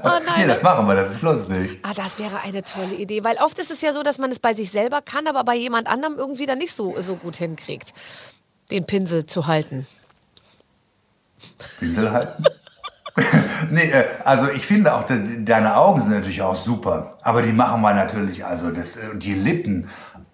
oh 0.07 0.21
nein. 0.27 0.41
Nee, 0.43 0.47
das 0.47 0.63
machen 0.63 0.87
wir, 0.87 0.95
das 0.95 1.11
ist 1.11 1.23
lustig. 1.23 1.81
Ah, 1.83 1.95
das 1.95 2.19
wäre 2.19 2.41
eine 2.41 2.63
tolle 2.63 2.95
Idee, 2.95 3.25
weil 3.25 3.37
oft 3.37 3.59
ist 3.59 3.71
es 3.71 3.81
ja 3.81 3.93
so, 3.93 4.03
dass 4.03 4.19
man 4.19 4.31
es 4.31 4.39
bei 4.39 4.55
sich 4.55 4.71
selber 4.71 5.03
kann, 5.03 5.27
aber 5.27 5.45
bei 5.45 5.57
jemand 5.57 5.89
anderem 5.89 6.17
irgendwie 6.17 6.47
dann 6.47 6.59
nicht 6.59 6.73
so, 6.73 6.95
so 7.01 7.17
gut 7.17 7.37
hinkriegt, 7.37 7.93
den 8.71 8.87
Pinsel 8.87 9.27
zu 9.27 9.47
halten. 9.47 9.87
Pinsel 11.79 12.11
halten? 12.11 12.45
nee, 13.71 13.91
äh, 13.91 14.05
also 14.25 14.51
ich 14.51 14.67
finde 14.67 14.95
auch, 14.95 15.05
deine 15.05 15.77
Augen 15.77 16.01
sind 16.01 16.13
natürlich 16.13 16.43
auch 16.43 16.57
super. 16.57 17.19
Aber 17.23 17.43
die 17.43 17.53
machen 17.53 17.81
wir 17.81 17.95
natürlich, 17.95 18.45
also 18.45 18.71
das, 18.71 18.97
äh, 18.97 19.15
die 19.15 19.35
Lippen 19.35 19.89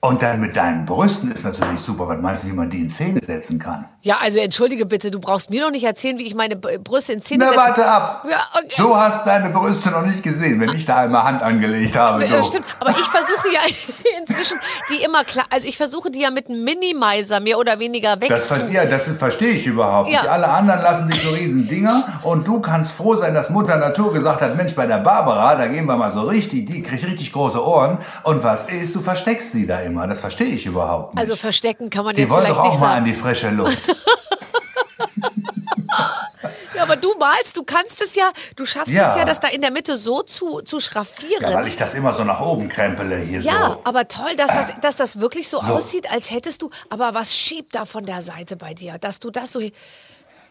und 0.04 0.20
dann 0.20 0.40
mit 0.40 0.56
deinen 0.56 0.84
Brüsten 0.84 1.30
ist 1.30 1.44
natürlich 1.44 1.78
super. 1.78 2.08
Was 2.08 2.20
meinst 2.20 2.42
du, 2.42 2.48
wie 2.48 2.52
man 2.52 2.68
die 2.68 2.80
in 2.80 2.88
Szene 2.88 3.20
setzen 3.24 3.60
kann? 3.60 3.84
Ja, 4.00 4.18
also 4.20 4.40
entschuldige 4.40 4.84
bitte, 4.84 5.12
du 5.12 5.20
brauchst 5.20 5.48
mir 5.48 5.62
noch 5.62 5.70
nicht 5.70 5.84
erzählen, 5.84 6.18
wie 6.18 6.24
ich 6.24 6.34
meine 6.34 6.56
Brüste 6.56 7.12
in 7.12 7.22
Szene 7.22 7.44
setze. 7.44 7.56
Na, 7.56 7.66
warte 7.66 7.86
ab. 7.86 8.26
Ja, 8.28 8.40
okay. 8.52 8.74
So 8.78 8.96
hast 8.96 9.20
du 9.20 9.26
deine 9.26 9.50
Brüste 9.50 9.92
noch 9.92 10.04
nicht 10.04 10.24
gesehen, 10.24 10.60
wenn 10.60 10.70
ich 10.70 10.86
da 10.86 11.02
einmal 11.02 11.22
Hand 11.22 11.40
angelegt 11.42 11.94
habe. 11.94 12.26
Das 12.26 12.48
stimmt, 12.48 12.66
aber 12.80 12.90
ich 12.90 12.96
versuche 12.96 13.52
ja 13.54 13.60
inzwischen 14.18 14.58
die 14.90 15.04
immer 15.04 15.22
klar, 15.22 15.46
also 15.50 15.68
ich 15.68 15.76
versuche 15.76 16.10
die 16.10 16.18
ja 16.18 16.32
mit 16.32 16.48
einem 16.50 16.64
Minimizer 16.64 17.38
mehr 17.38 17.58
oder 17.58 17.78
weniger 17.78 18.20
weg 18.20 18.30
das, 18.30 18.48
zu... 18.48 18.54
Ja, 18.72 18.86
das 18.86 19.06
verstehe 19.06 19.52
ich 19.52 19.68
überhaupt 19.68 20.10
ja. 20.10 20.22
nicht. 20.22 20.32
Alle 20.32 20.48
anderen 20.48 20.82
lassen 20.82 21.12
sich 21.12 21.22
so 21.22 21.30
riesen 21.30 21.68
Dinger 21.68 22.02
und 22.22 22.48
du 22.48 22.60
kannst 22.60 22.90
froh 22.90 23.14
sein, 23.14 23.34
dass 23.34 23.50
Mutter 23.50 23.76
Natur 23.76 24.12
gesagt 24.12 24.40
hat, 24.40 24.56
Mensch, 24.56 24.74
bei 24.74 24.86
der 24.86 24.98
Barbara, 24.98 25.54
da 25.54 25.68
gehen 25.68 25.86
wir 25.86 25.96
mal 25.96 26.10
so 26.10 26.22
richtig, 26.22 26.66
die 26.66 26.82
kriegt 26.82 27.04
richtig 27.04 27.32
große 27.32 27.64
Ohren 27.64 27.98
und 28.24 28.42
was 28.42 28.68
ist, 28.68 28.96
du 28.96 29.00
versteckst 29.00 29.52
sie 29.52 29.64
da 29.64 29.78
immer 29.78 29.91
immer. 29.92 30.06
Das 30.06 30.20
verstehe 30.20 30.48
ich 30.48 30.66
überhaupt 30.66 31.14
nicht. 31.14 31.20
Also 31.20 31.36
verstecken 31.36 31.90
kann 31.90 32.04
man 32.04 32.16
die 32.16 32.22
jetzt 32.22 32.30
vielleicht 32.30 32.48
nicht 32.48 32.56
sagen. 32.56 32.64
Die 32.64 32.70
wollen 32.70 32.70
doch 32.70 32.76
auch 32.76 32.80
mal 32.80 32.96
an 32.96 33.04
die 33.04 33.14
frische 33.14 33.50
Luft. 33.50 33.96
ja, 36.74 36.82
aber 36.82 36.96
du 36.96 37.14
malst, 37.18 37.56
du 37.56 37.64
kannst 37.64 38.00
es 38.02 38.14
ja, 38.14 38.32
du 38.56 38.64
schaffst 38.64 38.92
ja. 38.92 39.10
es 39.10 39.16
ja, 39.16 39.24
das 39.24 39.40
da 39.40 39.48
in 39.48 39.60
der 39.60 39.70
Mitte 39.70 39.96
so 39.96 40.22
zu, 40.22 40.60
zu 40.60 40.80
schraffieren. 40.80 41.42
Ja, 41.42 41.54
weil 41.54 41.68
ich 41.68 41.76
das 41.76 41.94
immer 41.94 42.14
so 42.14 42.24
nach 42.24 42.40
oben 42.40 42.68
krempele 42.68 43.18
hier 43.18 43.40
ja, 43.40 43.52
so. 43.52 43.58
Ja, 43.58 43.78
aber 43.84 44.08
toll, 44.08 44.36
dass 44.36 44.48
das, 44.48 44.80
dass 44.80 44.96
das 44.96 45.20
wirklich 45.20 45.48
so, 45.48 45.60
so, 45.60 45.72
aussieht, 45.72 46.10
als 46.10 46.30
hättest 46.30 46.62
du, 46.62 46.70
aber 46.90 47.14
was 47.14 47.36
schiebt 47.36 47.74
da 47.74 47.84
von 47.84 48.04
der 48.04 48.22
Seite 48.22 48.56
bei 48.56 48.74
dir, 48.74 48.98
dass 48.98 49.20
du 49.20 49.30
das 49.30 49.52
so... 49.52 49.60
Ja, 49.60 49.70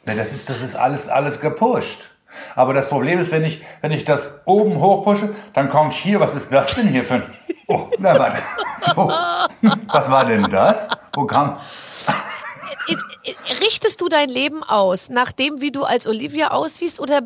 das, 0.05 0.31
ist, 0.31 0.49
das 0.49 0.61
ist 0.61 0.75
alles, 0.75 1.07
alles 1.07 1.39
gepusht. 1.39 2.09
Aber 2.55 2.73
das 2.73 2.89
Problem 2.89 3.19
ist, 3.19 3.31
wenn 3.31 3.43
ich, 3.43 3.61
wenn 3.81 3.91
ich 3.91 4.05
das 4.05 4.31
oben 4.45 4.79
hochpushe, 4.79 5.33
dann 5.53 5.69
kommt 5.69 5.93
hier, 5.93 6.19
was 6.19 6.35
ist 6.35 6.51
das 6.51 6.75
denn 6.75 6.87
hier 6.87 7.03
für 7.03 7.15
ein. 7.15 7.23
Oh, 7.67 7.87
na 7.99 8.17
warte. 8.17 8.41
So. 8.95 9.07
Was 9.87 10.09
war 10.11 10.25
denn 10.25 10.43
das? 10.43 10.87
Kam. 11.27 11.59
Richtest 13.61 14.01
du 14.01 14.09
dein 14.09 14.29
Leben 14.29 14.63
aus, 14.63 15.09
nach 15.09 15.31
dem, 15.31 15.61
wie 15.61 15.71
du 15.71 15.83
als 15.83 16.07
Olivia 16.07 16.49
aussiehst, 16.51 16.99
oder 16.99 17.21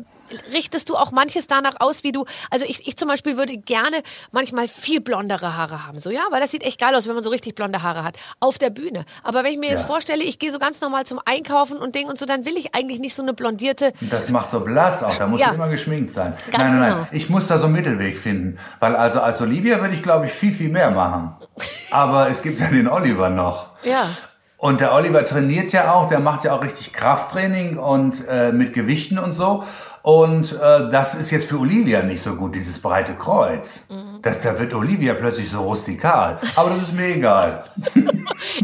richtest 0.52 0.88
du 0.88 0.96
auch 0.96 1.10
manches 1.12 1.46
danach 1.46 1.74
aus, 1.80 2.04
wie 2.04 2.12
du, 2.12 2.24
also 2.50 2.64
ich, 2.66 2.86
ich 2.86 2.96
zum 2.96 3.08
Beispiel 3.08 3.36
würde 3.36 3.56
gerne 3.56 3.96
manchmal 4.32 4.68
viel 4.68 5.00
blondere 5.00 5.56
Haare 5.56 5.86
haben, 5.86 5.98
so 5.98 6.10
ja, 6.10 6.22
weil 6.30 6.40
das 6.40 6.50
sieht 6.50 6.62
echt 6.62 6.80
geil 6.80 6.94
aus, 6.94 7.06
wenn 7.06 7.14
man 7.14 7.22
so 7.24 7.30
richtig 7.30 7.54
blonde 7.54 7.82
Haare 7.82 8.04
hat, 8.04 8.16
auf 8.40 8.58
der 8.58 8.70
Bühne. 8.70 9.04
Aber 9.22 9.44
wenn 9.44 9.52
ich 9.52 9.58
mir 9.58 9.66
Ja. 9.66 9.72
jetzt 9.72 9.86
vorstelle, 9.86 10.22
ich 10.22 10.38
gehe 10.38 10.50
so 10.50 10.58
ganz 10.58 10.80
normal 10.80 11.04
zum 11.06 11.20
Einkaufen 11.24 11.78
und 11.78 11.94
Ding 11.94 12.06
und 12.08 12.18
so, 12.18 12.26
dann 12.26 12.44
will 12.44 12.56
ich 12.56 12.74
eigentlich 12.74 12.98
nicht 12.98 13.14
so 13.14 13.22
eine 13.22 13.32
blondierte, 13.34 13.92
Das 14.00 14.28
macht 14.28 14.50
so 14.50 14.60
blass 14.60 15.02
auch, 15.02 15.14
da 15.16 15.26
muss 15.26 15.40
Ja. 15.40 15.50
immer 15.52 15.68
geschminkt 15.68 16.10
sein. 16.12 16.34
Ganz 16.50 16.72
nein, 16.72 16.80
nein, 16.80 16.82
genau. 16.90 16.96
nein. 17.02 17.08
Ich 17.12 17.28
muss 17.28 17.46
da 17.46 17.58
so 17.58 17.64
einen 17.64 17.74
Mittelweg 17.74 18.18
finden. 18.18 18.58
Weil 18.80 18.96
also 18.96 19.20
als 19.20 19.40
Olivia 19.40 19.80
würde 19.80 19.94
ich, 19.94 20.02
glaube 20.02 20.26
ich, 20.26 20.32
viel, 20.32 20.52
viel 20.52 20.68
mehr 20.70 20.90
machen. 20.90 21.34
Aber 21.90 22.28
es 22.30 22.42
gibt 22.42 22.60
ja 22.60 22.68
den 22.68 22.88
Oliver 22.88 23.30
noch. 23.30 23.68
ja. 23.84 24.08
Und 24.58 24.80
der 24.80 24.94
Oliver 24.94 25.22
trainiert 25.26 25.72
ja 25.72 25.92
auch, 25.92 26.08
der 26.08 26.18
macht 26.18 26.42
ja 26.44 26.54
auch 26.54 26.62
richtig 26.64 26.94
Krafttraining 26.94 27.76
und 27.76 28.26
äh, 28.26 28.52
mit 28.52 28.72
Gewichten 28.72 29.18
und 29.18 29.34
so. 29.34 29.64
Und 30.06 30.52
äh, 30.52 30.88
das 30.88 31.16
ist 31.16 31.32
jetzt 31.32 31.48
für 31.48 31.58
Olivia 31.58 32.00
nicht 32.00 32.22
so 32.22 32.36
gut, 32.36 32.54
dieses 32.54 32.78
breite 32.78 33.14
Kreuz. 33.14 33.80
Mhm. 33.90 34.22
Das, 34.22 34.40
da 34.40 34.56
wird 34.56 34.72
Olivia 34.72 35.14
plötzlich 35.14 35.50
so 35.50 35.62
rustikal. 35.62 36.38
Aber 36.54 36.70
das 36.70 36.82
ist 36.82 36.92
mir 36.92 37.16
egal. 37.16 37.64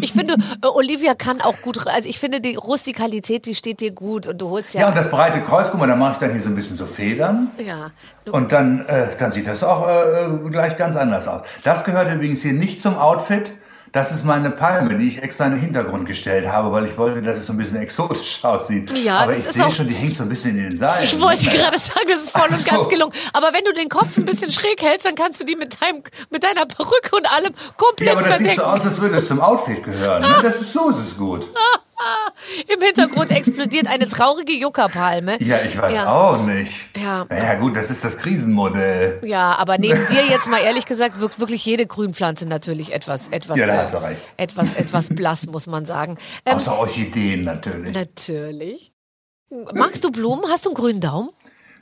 Ich 0.01 0.13
finde, 0.13 0.35
äh, 0.35 0.67
Olivia 0.67 1.15
kann 1.15 1.41
auch 1.41 1.61
gut, 1.63 1.87
also 1.87 2.09
ich 2.09 2.19
finde, 2.19 2.41
die 2.41 2.55
Rustikalität, 2.57 3.47
die 3.47 3.55
steht 3.55 3.81
dir 3.81 3.91
gut 3.91 4.27
und 4.27 4.41
du 4.41 4.51
holst 4.51 4.75
Ja, 4.75 4.83
ja. 4.83 4.89
und 4.89 4.97
das 4.97 5.11
breite 5.11 5.41
Kreuz, 5.41 5.69
guck 5.71 5.81
mal, 5.81 5.87
da 5.87 5.97
mache 5.97 6.13
ich 6.13 6.19
dann 6.19 6.33
hier 6.33 6.43
so 6.43 6.49
ein 6.49 6.55
bisschen 6.55 6.77
so 6.77 6.87
Federn. 6.87 7.51
Ja. 7.59 7.91
Und 8.31 8.53
dann, 8.53 8.87
äh, 8.87 9.09
dann 9.19 9.33
sieht 9.33 9.47
das 9.47 9.65
auch 9.65 9.89
äh, 9.89 10.27
äh, 10.27 10.51
gleich 10.51 10.77
ganz 10.77 10.95
anders 10.97 11.27
aus. 11.27 11.43
Das 11.65 11.85
gehört 11.85 12.13
übrigens 12.13 12.43
hier 12.43 12.53
nicht 12.53 12.81
zum 12.81 12.97
Outfit. 12.97 13.53
Das 13.93 14.11
ist 14.11 14.25
meine 14.25 14.51
Palme, 14.51 14.97
die 14.97 15.07
ich 15.09 15.23
extra 15.23 15.45
in 15.45 15.51
den 15.53 15.61
Hintergrund 15.61 16.07
gestellt 16.07 16.51
habe, 16.51 16.73
weil 16.73 16.87
ich 16.87 16.97
wollte, 16.97 17.21
dass 17.21 17.37
es 17.37 17.47
so 17.47 17.53
ein 17.53 17.59
bisschen 17.59 17.77
exotisch 17.77 18.39
aussieht. 18.43 18.91
Ja, 18.97 19.19
Aber 19.19 19.33
das 19.33 19.41
ich 19.43 19.47
ist 19.49 19.53
sehe 19.55 19.71
schon, 19.71 19.87
die 19.89 19.95
hängt 19.95 20.17
so 20.17 20.23
ein 20.23 20.31
bisschen 20.31 20.57
in 20.57 20.71
den 20.71 20.79
Seilen. 20.79 21.05
ich 21.05 21.21
wollte 21.21 21.45
gerade 21.51 21.79
sagen, 21.79 22.07
das 22.09 22.21
ist 22.21 22.31
voll 22.31 22.49
und 22.49 22.57
so. 22.59 22.71
ganz 22.71 22.89
gelungen. 22.89 23.13
Aber 23.35 23.53
wenn 23.53 23.65
du 23.65 23.73
den 23.75 23.91
Kopf 23.91 24.17
ein 24.17 24.25
bisschen 24.25 24.51
schräg 24.51 24.81
hältst, 24.83 25.05
dann 25.05 25.15
kannst 25.15 25.43
du 25.43 25.45
die 25.45 25.57
mit, 25.57 25.77
deinem, 25.83 26.03
mit 26.31 26.43
deiner 26.43 26.65
Perücke 26.65 27.17
und 27.17 27.31
allem 27.31 27.53
komplett 27.77 28.07
Ja, 28.09 28.13
aber 28.15 28.23
das 28.23 28.39
sieht 28.39 28.47
verdecken. 28.47 28.61
so 28.61 28.63
aus, 28.67 28.85
als 28.87 28.99
würde 29.01 29.17
es 29.19 29.29
zum 29.29 29.41
Outfit 29.41 29.83
gehören. 29.85 30.23
Ne? 30.23 30.37
Das 30.41 30.57
ist, 30.61 30.73
so 30.73 30.89
ist 30.89 30.97
es 30.99 31.17
gut. 31.19 31.47
Im 32.75 32.81
Hintergrund 32.83 33.31
explodiert 33.31 33.87
eine 33.89 34.09
traurige 34.09 34.53
Juckerpalme. 34.53 35.43
Ja, 35.43 35.57
ich 35.65 35.81
weiß 35.81 35.95
Ja. 35.95 36.13
auch 36.13 36.45
nicht. 36.47 36.73
Ja. 36.97 37.27
Naja, 37.29 37.55
gut, 37.57 37.77
das 37.77 37.91
ist 37.91 38.05
das 38.05 38.17
Krisenmodell. 38.19 39.21
Ja, 39.25 39.57
aber 39.57 39.79
neben 39.79 40.05
dir 40.11 40.25
jetzt 40.27 40.49
mal 40.49 40.59
ehrlich 40.61 40.87
gesagt 40.87 41.21
wirkt 41.21 41.39
wirklich 41.41 41.65
jede 41.65 41.87
Grünpflanze 41.87 42.47
natürlich 42.47 42.93
etwas, 42.93 43.29
etwas, 43.29 43.59
Ja, 43.59 43.67
da 43.67 43.75
äh, 43.75 43.79
hast 43.79 43.95
du 43.95 43.99
recht. 43.99 44.23
etwas, 44.37 44.75
etwas 44.75 45.09
blass, 45.09 45.47
muss 45.47 45.67
man 45.67 45.85
sagen. 45.85 46.19
Ähm, 46.45 46.57
Außer 46.57 46.79
Orchideen 46.79 47.45
natürlich. 47.45 47.95
natürlich. 47.95 48.93
Magst 49.75 50.03
du 50.05 50.11
Blumen? 50.11 50.45
Hast 50.51 50.65
du 50.65 50.71
einen 50.71 50.77
grünen 50.77 51.01
Daumen? 51.01 51.29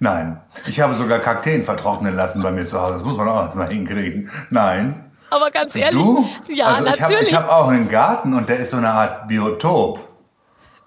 Nein, 0.00 0.40
ich 0.66 0.80
habe 0.80 0.94
sogar 0.94 1.18
Kakteen 1.18 1.62
vertrocknen 1.62 2.16
lassen 2.16 2.40
bei 2.42 2.50
mir 2.50 2.64
zu 2.64 2.80
Hause. 2.80 2.94
Das 2.94 3.04
muss 3.04 3.16
man 3.16 3.28
auch 3.28 3.42
erst 3.44 3.56
mal 3.56 3.68
hinkriegen. 3.68 4.30
Nein. 4.50 5.12
Aber 5.28 5.50
ganz 5.50 5.76
ehrlich. 5.76 6.02
Du? 6.02 6.26
Ja, 6.48 6.66
also 6.68 6.86
ich 6.86 6.92
habe 6.92 7.00
natürlich. 7.02 7.28
ich 7.28 7.34
hab 7.34 7.48
auch 7.50 7.68
einen 7.68 7.88
Garten 7.88 8.34
und 8.34 8.48
der 8.48 8.58
ist 8.60 8.70
so 8.72 8.78
eine 8.78 8.90
Art 8.90 9.28
Biotop. 9.28 10.00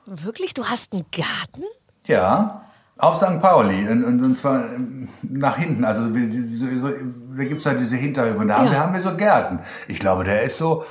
Wirklich? 0.06 0.54
Du 0.54 0.66
hast 0.66 0.94
einen 0.94 1.06
Garten? 1.12 1.64
Ja, 2.06 2.62
auf 2.98 3.16
St. 3.18 3.42
Pauli. 3.42 3.88
Und, 3.88 4.04
und, 4.04 4.24
und 4.24 4.38
zwar 4.38 4.66
ähm, 4.74 5.08
nach 5.24 5.58
hinten. 5.58 5.84
Also 5.86 6.08
da 6.10 7.44
gibt 7.44 7.60
es 7.62 7.66
halt 7.66 7.80
diese 7.80 7.96
Hinterhöfe. 7.96 8.38
Und 8.40 8.50
da 8.50 8.58
haben, 8.58 8.66
Ja. 8.66 8.72
wir, 8.72 8.80
haben 8.80 8.94
wir 8.94 9.02
so 9.02 9.16
Gärten. 9.16 9.60
Ich 9.88 10.00
glaube, 10.00 10.24
der 10.24 10.44
ist 10.44 10.58
so 10.58 10.84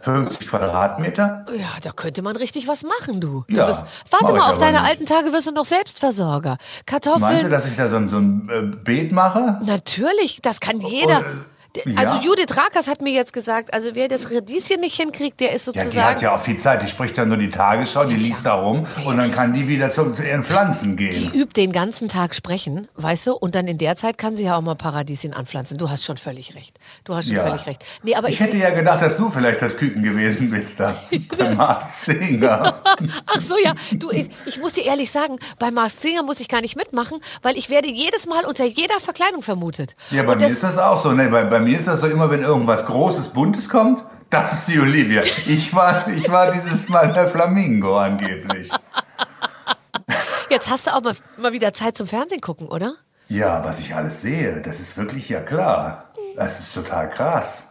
50 0.00 0.46
Quadratmeter. 0.48 1.44
Ja, 1.56 1.68
da 1.82 1.90
könnte 1.90 2.22
man 2.22 2.36
richtig 2.36 2.68
was 2.68 2.84
machen, 2.84 3.20
du. 3.20 3.44
du 3.48 3.54
Ja, 3.56 3.66
wirst, 3.66 3.84
warte 4.10 4.32
mal, 4.34 4.52
auf 4.52 4.58
deine 4.58 4.78
nicht. 4.80 4.88
alten 4.90 5.06
Tage 5.06 5.32
wirst 5.32 5.46
du 5.48 5.52
noch 5.52 5.64
Selbstversorger. 5.64 6.58
Kartoffeln. 6.84 7.22
Meinst 7.22 7.44
du, 7.44 7.48
dass 7.50 7.66
ich 7.66 7.76
da 7.76 7.88
so, 7.88 7.96
ein- 7.96 8.08
so 8.08 8.18
ein 8.18 8.48
äh, 8.48 8.76
Beet 8.76 9.10
mache? 9.12 9.58
Natürlich, 9.64 10.40
das 10.42 10.60
kann 10.60 10.78
jeder. 10.80 11.20
äh, 11.20 11.24
Also 11.96 12.16
ja. 12.16 12.20
Judith 12.22 12.56
Rakers 12.56 12.88
hat 12.88 13.02
mir 13.02 13.12
jetzt 13.12 13.32
gesagt, 13.32 13.72
also 13.74 13.90
wer 13.94 14.08
das 14.08 14.30
Radieschen 14.32 14.80
nicht 14.80 14.96
hinkriegt, 14.96 15.40
der 15.40 15.52
ist 15.52 15.66
Ja, 15.66 15.72
sozusagen. 15.72 15.90
die 15.92 16.00
hat 16.00 16.22
ja 16.22 16.34
auch 16.34 16.40
viel 16.40 16.56
Zeit. 16.56 16.82
Die 16.82 16.86
spricht 16.86 17.16
dann 17.18 17.28
nur 17.28 17.36
die 17.36 17.50
Tagesschau, 17.50 18.04
die 18.04 18.16
liest 18.16 18.44
da 18.46 18.54
rum 18.54 18.86
und 19.04 19.16
dann 19.18 19.30
kann 19.32 19.52
die 19.52 19.68
wieder 19.68 19.90
zu, 19.90 20.12
zu 20.12 20.22
ihren 20.22 20.42
Pflanzen 20.42 20.96
gehen. 20.96 21.10
die 21.32 21.38
übt 21.38 21.60
den 21.60 21.72
ganzen 21.72 22.08
Tag 22.08 22.34
sprechen, 22.34 22.88
weißt 22.96 23.26
du? 23.28 23.32
Und 23.34 23.54
dann 23.54 23.66
in 23.66 23.78
der 23.78 23.96
Zeit 23.96 24.18
kann 24.18 24.36
sie 24.36 24.44
ja 24.44 24.56
auch 24.56 24.62
mal 24.62 24.74
Paradieschen 24.76 25.32
anpflanzen. 25.32 25.78
Du 25.78 25.90
hast 25.90 26.04
schon 26.04 26.16
völlig 26.16 26.54
recht. 26.54 26.78
Du 27.04 27.14
hast 27.14 27.26
schon 27.28 27.36
Ja. 27.36 27.46
völlig 27.46 27.66
recht. 27.66 27.84
Nee, 28.02 28.14
aber 28.14 28.28
ich, 28.28 28.34
Ich 28.34 28.40
hätte 28.40 28.56
ja 28.56 28.70
gedacht, 28.70 29.02
dass 29.02 29.16
du 29.16 29.30
vielleicht 29.30 29.62
das 29.62 29.76
Küken 29.76 30.02
gewesen 30.02 30.50
bist 30.50 30.78
da. 30.78 30.96
Bei 31.38 31.54
Mars 31.54 32.04
Singer. 32.04 32.80
Ach 33.26 33.40
so, 33.40 33.54
ja. 33.62 33.74
Du, 33.92 34.10
ich, 34.10 34.28
ich 34.46 34.58
muss 34.58 34.72
dir 34.74 34.84
ehrlich 34.84 35.10
sagen, 35.10 35.38
bei 35.58 35.70
Mars 35.70 36.00
Singer 36.00 36.22
muss 36.22 36.40
ich 36.40 36.48
gar 36.48 36.60
nicht 36.60 36.76
mitmachen, 36.76 37.20
weil 37.42 37.56
ich 37.56 37.70
werde 37.70 37.88
jedes 37.88 38.26
Mal 38.26 38.44
unter 38.44 38.64
jeder 38.64 38.98
Verkleidung 39.00 39.42
vermutet. 39.42 39.96
Ja, 40.10 40.22
bei 40.22 40.32
Und 40.32 40.38
mir 40.38 40.44
das- 40.44 40.52
ist 40.52 40.62
das 40.62 40.78
auch 40.78 41.02
so. 41.02 41.12
Nee, 41.12 41.28
bei, 41.28 41.44
bei 41.44 41.60
mir 41.66 41.78
ist 41.78 41.88
das 41.88 42.00
so 42.00 42.06
immer, 42.06 42.30
wenn 42.30 42.42
irgendwas 42.42 42.86
Großes, 42.86 43.28
Buntes 43.28 43.68
kommt, 43.68 44.04
das 44.30 44.52
ist 44.52 44.68
die 44.68 44.78
Olivia. 44.78 45.20
Ich 45.20 45.74
war, 45.74 46.06
ich 46.08 46.30
war 46.30 46.52
dieses 46.52 46.88
Mal 46.88 47.12
der 47.12 47.28
Flamingo 47.28 47.98
angeblich. 47.98 48.70
Jetzt 50.48 50.70
hast 50.70 50.86
du 50.86 50.94
auch 50.94 51.02
mal, 51.02 51.14
mal 51.36 51.52
wieder 51.52 51.72
Zeit 51.72 51.96
zum 51.96 52.06
Fernsehen 52.06 52.40
gucken, 52.40 52.68
oder? 52.68 52.94
Ja, 53.28 53.64
was 53.64 53.80
ich 53.80 53.94
alles 53.94 54.22
sehe, 54.22 54.60
das 54.60 54.78
ist 54.78 54.96
wirklich 54.96 55.28
ja 55.28 55.40
klar. 55.40 56.12
Das 56.36 56.60
ist 56.60 56.72
total 56.72 57.10
krass. 57.10 57.64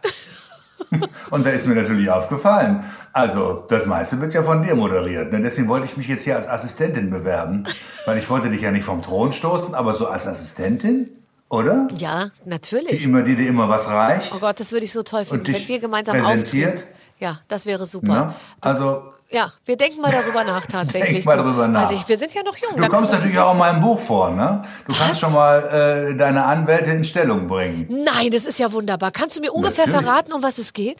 Und 1.30 1.46
da 1.46 1.50
ist 1.50 1.66
mir 1.66 1.74
natürlich 1.74 2.10
aufgefallen. 2.10 2.84
Also, 3.14 3.64
das 3.68 3.86
meiste 3.86 4.20
wird 4.20 4.34
ja 4.34 4.42
von 4.42 4.62
dir 4.62 4.74
moderiert. 4.74 5.32
Ne? 5.32 5.40
Deswegen 5.40 5.68
wollte 5.68 5.86
ich 5.86 5.96
mich 5.96 6.06
jetzt 6.06 6.24
hier 6.24 6.36
als 6.36 6.46
Assistentin 6.46 7.08
bewerben. 7.08 7.64
Weil 8.04 8.18
ich 8.18 8.28
wollte 8.28 8.50
dich 8.50 8.60
ja 8.60 8.70
nicht 8.70 8.84
vom 8.84 9.00
Thron 9.00 9.32
stoßen, 9.32 9.74
aber 9.74 9.94
so 9.94 10.06
als 10.06 10.26
Assistentin, 10.26 11.08
oder? 11.48 11.88
Ja, 11.96 12.30
Die 12.44 12.48
natürlich. 12.50 13.04
immer, 13.04 13.22
die 13.22 13.36
dir 13.36 13.48
immer 13.48 13.68
was 13.68 13.86
reicht. 13.86 14.32
Oh 14.34 14.38
Gott, 14.38 14.58
das 14.60 14.72
würde 14.72 14.84
ich 14.84 14.92
so 14.92 15.02
toll 15.02 15.24
finden, 15.24 15.46
wenn 15.52 15.68
wir 15.68 15.78
gemeinsam 15.78 16.16
präsentiert? 16.22 16.74
auftreten. 16.74 16.92
Ja, 17.18 17.40
das 17.48 17.64
wäre 17.66 17.86
super. 17.86 18.06
Ne? 18.26 18.34
Also, 18.60 19.02
Ja, 19.30 19.52
wir 19.64 19.76
denken 19.76 20.00
mal 20.02 20.12
darüber 20.12 20.44
nach 20.44 20.66
tatsächlich. 20.70 21.24
Denk 21.24 21.24
mal 21.24 21.36
du. 21.38 21.44
drüber 21.44 21.66
nach. 21.66 21.82
Also 21.84 21.94
ich, 21.94 22.06
wir 22.08 22.18
sind 22.18 22.34
ja 22.34 22.42
noch 22.42 22.56
jung. 22.56 22.76
du 22.76 22.88
kommst 22.88 23.10
natürlich 23.12 23.38
auch 23.38 23.52
in 23.54 23.58
meinem 23.58 23.80
Buch 23.80 23.98
vor, 23.98 24.30
ne? 24.30 24.62
Du 24.86 24.92
Was? 24.92 25.00
kannst 25.00 25.20
schon 25.20 25.32
mal 25.32 26.10
äh, 26.10 26.14
deine 26.14 26.44
Anwälte 26.44 26.90
in 26.90 27.04
Stellung 27.04 27.48
bringen. 27.48 27.86
Nein, 27.88 28.30
das 28.32 28.44
ist 28.44 28.58
ja 28.58 28.70
wunderbar. 28.72 29.10
Kannst 29.12 29.36
du 29.36 29.40
mir 29.40 29.52
ungefähr 29.52 29.86
Natürlich. 29.86 30.04
verraten, 30.06 30.32
um 30.34 30.42
was 30.42 30.58
es 30.58 30.72
geht? 30.74 30.98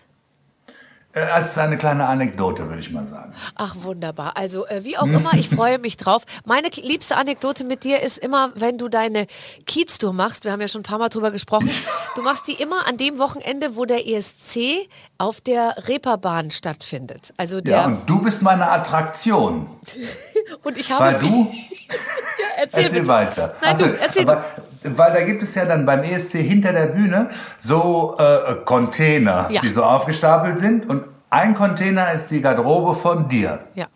Äh, 1.17 1.27
Das 1.27 1.47
ist 1.47 1.59
eine 1.59 1.79
kleine 1.79 2.07
Anekdote, 2.07 2.69
würde 2.69 2.79
ich 2.81 2.91
mal 2.91 3.05
sagen. 3.05 3.33
Ach, 3.55 3.75
wunderbar. 3.81 4.37
Also, 4.37 4.67
äh, 4.67 4.85
wie 4.85 4.99
auch 4.99 5.07
immer, 5.07 5.33
ich 5.35 5.49
freue 5.49 5.79
mich 5.79 5.97
drauf. 5.97 6.23
Meine 6.45 6.69
liebste 6.69 7.17
Anekdote 7.17 7.65
mit 7.65 7.85
dir 7.85 8.03
ist 8.03 8.19
immer, 8.19 8.53
wenn 8.55 8.77
du 8.79 8.89
deine 8.89 9.27
Kiez-Tour 9.67 10.13
machst. 10.13 10.45
Wir 10.45 10.53
haben 10.53 10.61
ja 10.61 10.69
schon 10.69 10.83
ein 10.83 10.85
paar 10.85 10.99
Mal 10.99 11.09
drüber 11.09 11.31
gesprochen. 11.31 11.71
Du 12.15 12.23
machst 12.23 12.47
die 12.49 12.55
immer 12.55 12.87
an 12.87 12.99
dem 12.99 13.19
Wochenende, 13.19 13.77
wo 13.77 13.87
der 13.87 14.07
ESC 14.07 14.89
auf 15.19 15.41
der 15.41 15.75
Reeperbahn 15.89 16.51
stattfindet. 16.51 17.33
Also 17.37 17.61
der. 17.61 17.77
Ja, 17.77 17.85
und 17.87 18.09
du 18.09 18.21
bist 18.23 18.43
meine 18.43 18.71
Attraktion. 18.71 19.67
und 20.63 20.77
ich 20.77 20.91
habe. 20.91 21.05
Weil 21.05 21.19
du, 21.19 21.27
erzähl, 22.59 22.85
erzähl 22.85 23.01
bitte. 23.01 23.09
weiter. 23.09 23.55
Nein, 23.63 23.71
Ach 23.73 23.79
so, 23.79 23.87
du, 23.87 23.99
erzähl 24.01 24.29
aber, 24.29 24.45
Weil 24.83 25.13
da 25.15 25.23
gibt 25.23 25.43
es 25.43 25.55
ja 25.55 25.65
dann 25.65 25.87
beim 25.87 26.03
ESC 26.03 26.33
hinter 26.39 26.73
der 26.73 26.87
Bühne 26.87 27.31
so 27.59 28.17
äh, 28.19 28.55
Container, 28.65 29.47
Ja. 29.51 29.61
die 29.61 29.71
so 29.71 29.83
aufgestapelt 29.85 30.59
sind. 30.59 30.89
Und 30.89 31.05
ein 31.31 31.55
Container 31.55 32.13
ist 32.13 32.31
die 32.31 32.41
Garderobe 32.41 32.95
von 32.95 33.29
dir. 33.29 33.61
Ja. 33.75 33.87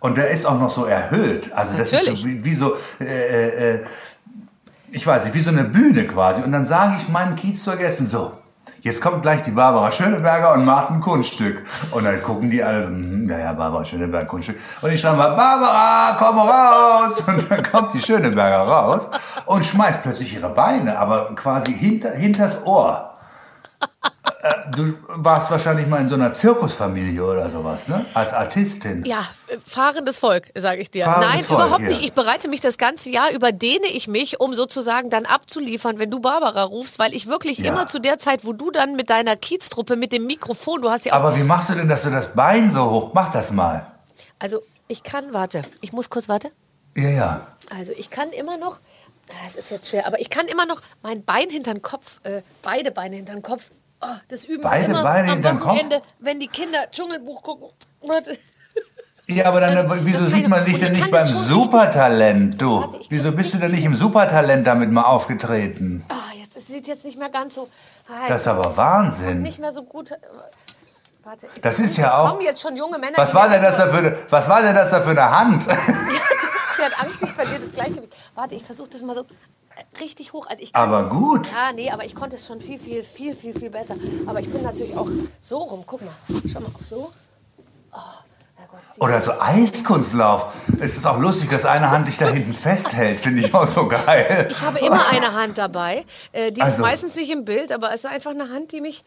Und 0.00 0.16
der 0.18 0.28
ist 0.28 0.46
auch 0.46 0.58
noch 0.60 0.70
so 0.70 0.84
erhöht. 0.84 1.52
Also 1.52 1.76
das 1.76 1.90
Natürlich. 1.90 2.14
ist 2.14 2.20
so 2.20 2.26
wie, 2.28 2.44
wie 2.44 2.54
so, 2.54 2.76
äh, 3.00 3.74
äh, 3.74 3.84
ich 4.92 5.06
weiß 5.06 5.24
nicht, 5.24 5.34
wie 5.34 5.40
so 5.40 5.50
eine 5.50 5.64
Bühne 5.64 6.06
quasi. 6.06 6.42
Und 6.42 6.52
dann 6.52 6.64
sage 6.64 6.96
ich 7.00 7.08
meinen 7.08 7.34
Kiez 7.34 7.62
zu 7.64 7.74
Gästen 7.76 8.06
so, 8.06 8.32
jetzt 8.86 9.00
kommt 9.00 9.22
gleich 9.22 9.42
die 9.42 9.50
Barbara 9.50 9.90
Schöneberger 9.90 10.54
und 10.54 10.64
macht 10.64 10.90
ein 10.90 11.00
Kunststück. 11.00 11.64
Und 11.90 12.04
dann 12.04 12.22
gucken 12.22 12.50
die 12.50 12.62
alle 12.62 12.82
so, 12.82 12.88
hm, 12.88 13.28
ja, 13.28 13.38
ja, 13.38 13.52
Barbara 13.52 13.84
Schöneberger, 13.84 14.26
Kunststück. 14.26 14.58
Und 14.80 14.92
ich 14.92 15.00
schreibe 15.00 15.16
mal, 15.16 15.34
Barbara, 15.34 16.16
komm 16.16 16.38
raus. 16.38 17.20
Und 17.26 17.50
dann 17.50 17.62
kommt 17.64 17.92
die 17.94 18.00
Schöneberger 18.00 18.60
raus 18.60 19.10
und 19.44 19.64
schmeißt 19.64 20.04
plötzlich 20.04 20.34
ihre 20.34 20.48
Beine, 20.48 20.98
aber 20.98 21.34
quasi 21.34 21.74
hinter, 21.74 22.12
hinters 22.12 22.64
Ohr. 22.64 23.16
Du 24.72 24.94
warst 25.08 25.50
wahrscheinlich 25.50 25.86
mal 25.86 26.00
in 26.00 26.08
so 26.08 26.14
einer 26.14 26.32
Zirkusfamilie 26.34 27.24
oder 27.24 27.48
sowas, 27.50 27.88
ne? 27.88 28.04
Als 28.14 28.32
Artistin. 28.32 29.04
Ja, 29.04 29.24
fahrendes 29.64 30.18
Volk, 30.18 30.48
sage 30.54 30.80
ich 30.80 30.90
dir. 30.90 31.04
Fahrendes 31.04 31.30
Nein, 31.30 31.44
Volk, 31.44 31.60
überhaupt 31.60 31.82
ja. 31.82 31.88
nicht. 31.88 32.02
Ich 32.02 32.12
bereite 32.12 32.48
mich 32.48 32.60
das 32.60 32.78
ganze 32.78 33.10
Jahr, 33.10 33.30
überdehne 33.32 33.86
ich 33.86 34.08
mich, 34.08 34.40
um 34.40 34.54
sozusagen 34.54 35.10
dann 35.10 35.26
abzuliefern, 35.26 35.98
wenn 35.98 36.10
du 36.10 36.20
Barbara 36.20 36.64
rufst, 36.64 36.98
weil 36.98 37.14
ich 37.14 37.26
wirklich 37.28 37.58
Ja. 37.58 37.72
immer 37.72 37.86
zu 37.86 37.98
der 38.00 38.18
Zeit, 38.18 38.44
wo 38.44 38.52
du 38.52 38.70
dann 38.70 38.96
mit 38.96 39.08
deiner 39.10 39.36
Kieztruppe, 39.36 39.96
mit 39.96 40.12
dem 40.12 40.26
Mikrofon, 40.26 40.82
du 40.82 40.90
hast 40.90 41.06
ja 41.06 41.12
auch, 41.12 41.16
Aber 41.18 41.36
wie 41.36 41.42
machst 41.44 41.70
du 41.70 41.74
denn, 41.74 41.88
dass 41.88 42.02
du 42.02 42.10
das 42.10 42.28
Bein 42.34 42.70
so 42.70 42.90
hoch? 42.90 43.10
Mach 43.14 43.30
das 43.30 43.50
mal. 43.52 43.86
also 44.38 44.60
Ich 44.88 45.02
kann, 45.02 45.32
warte, 45.32 45.62
ich 45.80 45.92
muss 45.92 46.10
kurz, 46.10 46.28
warte. 46.28 46.50
Ja, 46.94 47.08
ja. 47.10 47.46
Also 47.76 47.92
ich 47.92 48.10
kann 48.10 48.30
immer 48.30 48.56
noch, 48.56 48.78
das 49.44 49.56
ist 49.56 49.70
jetzt 49.70 49.88
schwer, 49.90 50.06
aber 50.06 50.20
ich 50.20 50.30
kann 50.30 50.46
immer 50.46 50.66
noch 50.66 50.80
mein 51.02 51.24
Bein 51.24 51.50
hinter 51.50 51.72
den 51.74 51.82
Kopf, 51.82 52.20
äh, 52.22 52.42
beide 52.62 52.90
Beine 52.92 53.16
hinter 53.16 53.32
den 53.34 53.42
Kopf, 53.42 53.70
oh, 54.02 54.06
das 54.28 54.44
üben 54.44 54.62
wir 54.62 54.70
Beide 54.70 54.84
immer 54.86 55.02
Beine 55.02 55.32
am? 55.48 55.60
Wochenende, 55.60 56.02
wenn 56.20 56.40
die 56.40 56.48
Kinder 56.48 56.86
Dschungelbuch 56.90 57.42
gucken. 57.42 57.68
Warte. 58.02 58.38
Ja, 59.28 59.46
aber 59.46 59.60
dann, 59.60 59.76
äh, 59.76 60.04
wieso 60.04 60.26
sieht 60.26 60.46
man 60.48 60.64
ich- 60.66 60.74
dich 60.74 60.84
denn 60.84 60.94
ich 60.94 61.00
nicht 61.00 61.10
beim 61.10 61.26
Supertalent, 61.26 62.62
du? 62.62 62.80
Warte, 62.82 63.00
Wieso 63.08 63.32
bist 63.32 63.52
du 63.54 63.58
denn 63.58 63.72
nicht 63.72 63.84
im 63.84 63.94
Supertalent 63.96 64.64
damit 64.66 64.90
mal 64.90 65.02
aufgetreten? 65.02 66.04
Ah, 66.08 66.32
jetzt, 66.40 66.56
es 66.56 66.68
sieht 66.68 66.86
jetzt 66.86 67.04
nicht 67.04 67.18
mehr 67.18 67.28
ganz 67.30 67.56
so. 67.56 67.68
Ah, 68.08 68.28
Das 68.28 68.42
ist 68.42 68.46
aber 68.46 68.76
Wahnsinn. 68.76 69.42
Nicht 69.42 69.58
mehr 69.58 69.72
so 69.72 69.82
gut. 69.82 70.12
Warte. 71.24 71.48
Das 71.60 71.80
ist 71.80 71.96
ja 71.96 72.16
auch- 72.16 72.30
kommen 72.30 72.42
jetzt 72.42 72.62
schon 72.62 72.76
junge 72.76 72.98
Männer. 72.98 73.18
Was 73.18 73.34
war 73.34 73.48
denn 73.48 73.60
das 73.62 73.76
da 73.78 73.88
für 73.88 73.98
eine, 73.98 74.16
was 74.30 74.48
war 74.48 74.62
denn 74.62 74.76
das 74.76 74.90
da 74.90 75.00
für 75.00 75.10
eine 75.10 75.28
Hand? 75.28 75.66
Die 76.78 76.82
hat 76.82 77.00
Angst, 77.02 77.18
ich 77.20 77.30
verliere 77.32 77.60
das 77.60 77.72
Gleichgewicht. 77.72 78.14
Warte, 78.36 78.54
ich 78.54 78.62
versuche 78.62 78.90
das 78.90 79.02
mal 79.02 79.14
so 79.16 79.24
richtig 80.00 80.32
hoch. 80.32 80.46
Also 80.48 80.62
ich 80.62 80.72
kann, 80.72 80.82
Aber 80.92 81.08
gut. 81.08 81.48
Ja, 81.50 81.72
nee, 81.72 81.90
aber 81.90 82.04
ich 82.04 82.14
konnte 82.14 82.36
es 82.36 82.46
schon 82.46 82.60
viel, 82.60 82.78
viel, 82.78 83.02
viel, 83.02 83.34
viel, 83.34 83.58
viel 83.58 83.70
besser. 83.70 83.94
Aber 84.26 84.40
ich 84.40 84.50
bin 84.50 84.62
natürlich 84.62 84.96
auch 84.96 85.08
so 85.40 85.58
rum. 85.58 85.84
Guck 85.86 86.02
mal. 86.02 86.14
Schau 86.50 86.60
mal, 86.60 86.70
auch 86.74 86.82
so. 86.82 87.12
Oh, 87.92 87.98
sieh. 88.94 89.00
Oder 89.00 89.20
so 89.20 89.32
Eiskunstlauf. 89.38 90.46
Es 90.80 90.96
ist 90.96 91.06
auch 91.06 91.18
lustig, 91.18 91.48
dass 91.50 91.64
eine 91.64 91.90
Hand 91.90 92.08
dich 92.08 92.16
da 92.18 92.28
hinten 92.28 92.52
festhält. 92.54 93.20
Finde 93.20 93.40
ich 93.40 93.52
auch 93.54 93.66
so 93.66 93.86
geil. 93.88 94.48
Ich 94.50 94.60
habe 94.62 94.78
immer 94.78 95.06
eine 95.10 95.32
Hand 95.32 95.58
dabei. 95.58 96.04
Äh, 96.32 96.52
die 96.52 96.60
ist 96.60 96.64
Also- 96.64 96.82
meistens 96.82 97.14
nicht 97.16 97.30
im 97.30 97.44
Bild, 97.44 97.72
aber 97.72 97.88
es 97.90 97.96
ist 97.96 98.06
einfach 98.06 98.30
eine 98.32 98.48
Hand, 98.48 98.72
die 98.72 98.80
mich, 98.80 99.04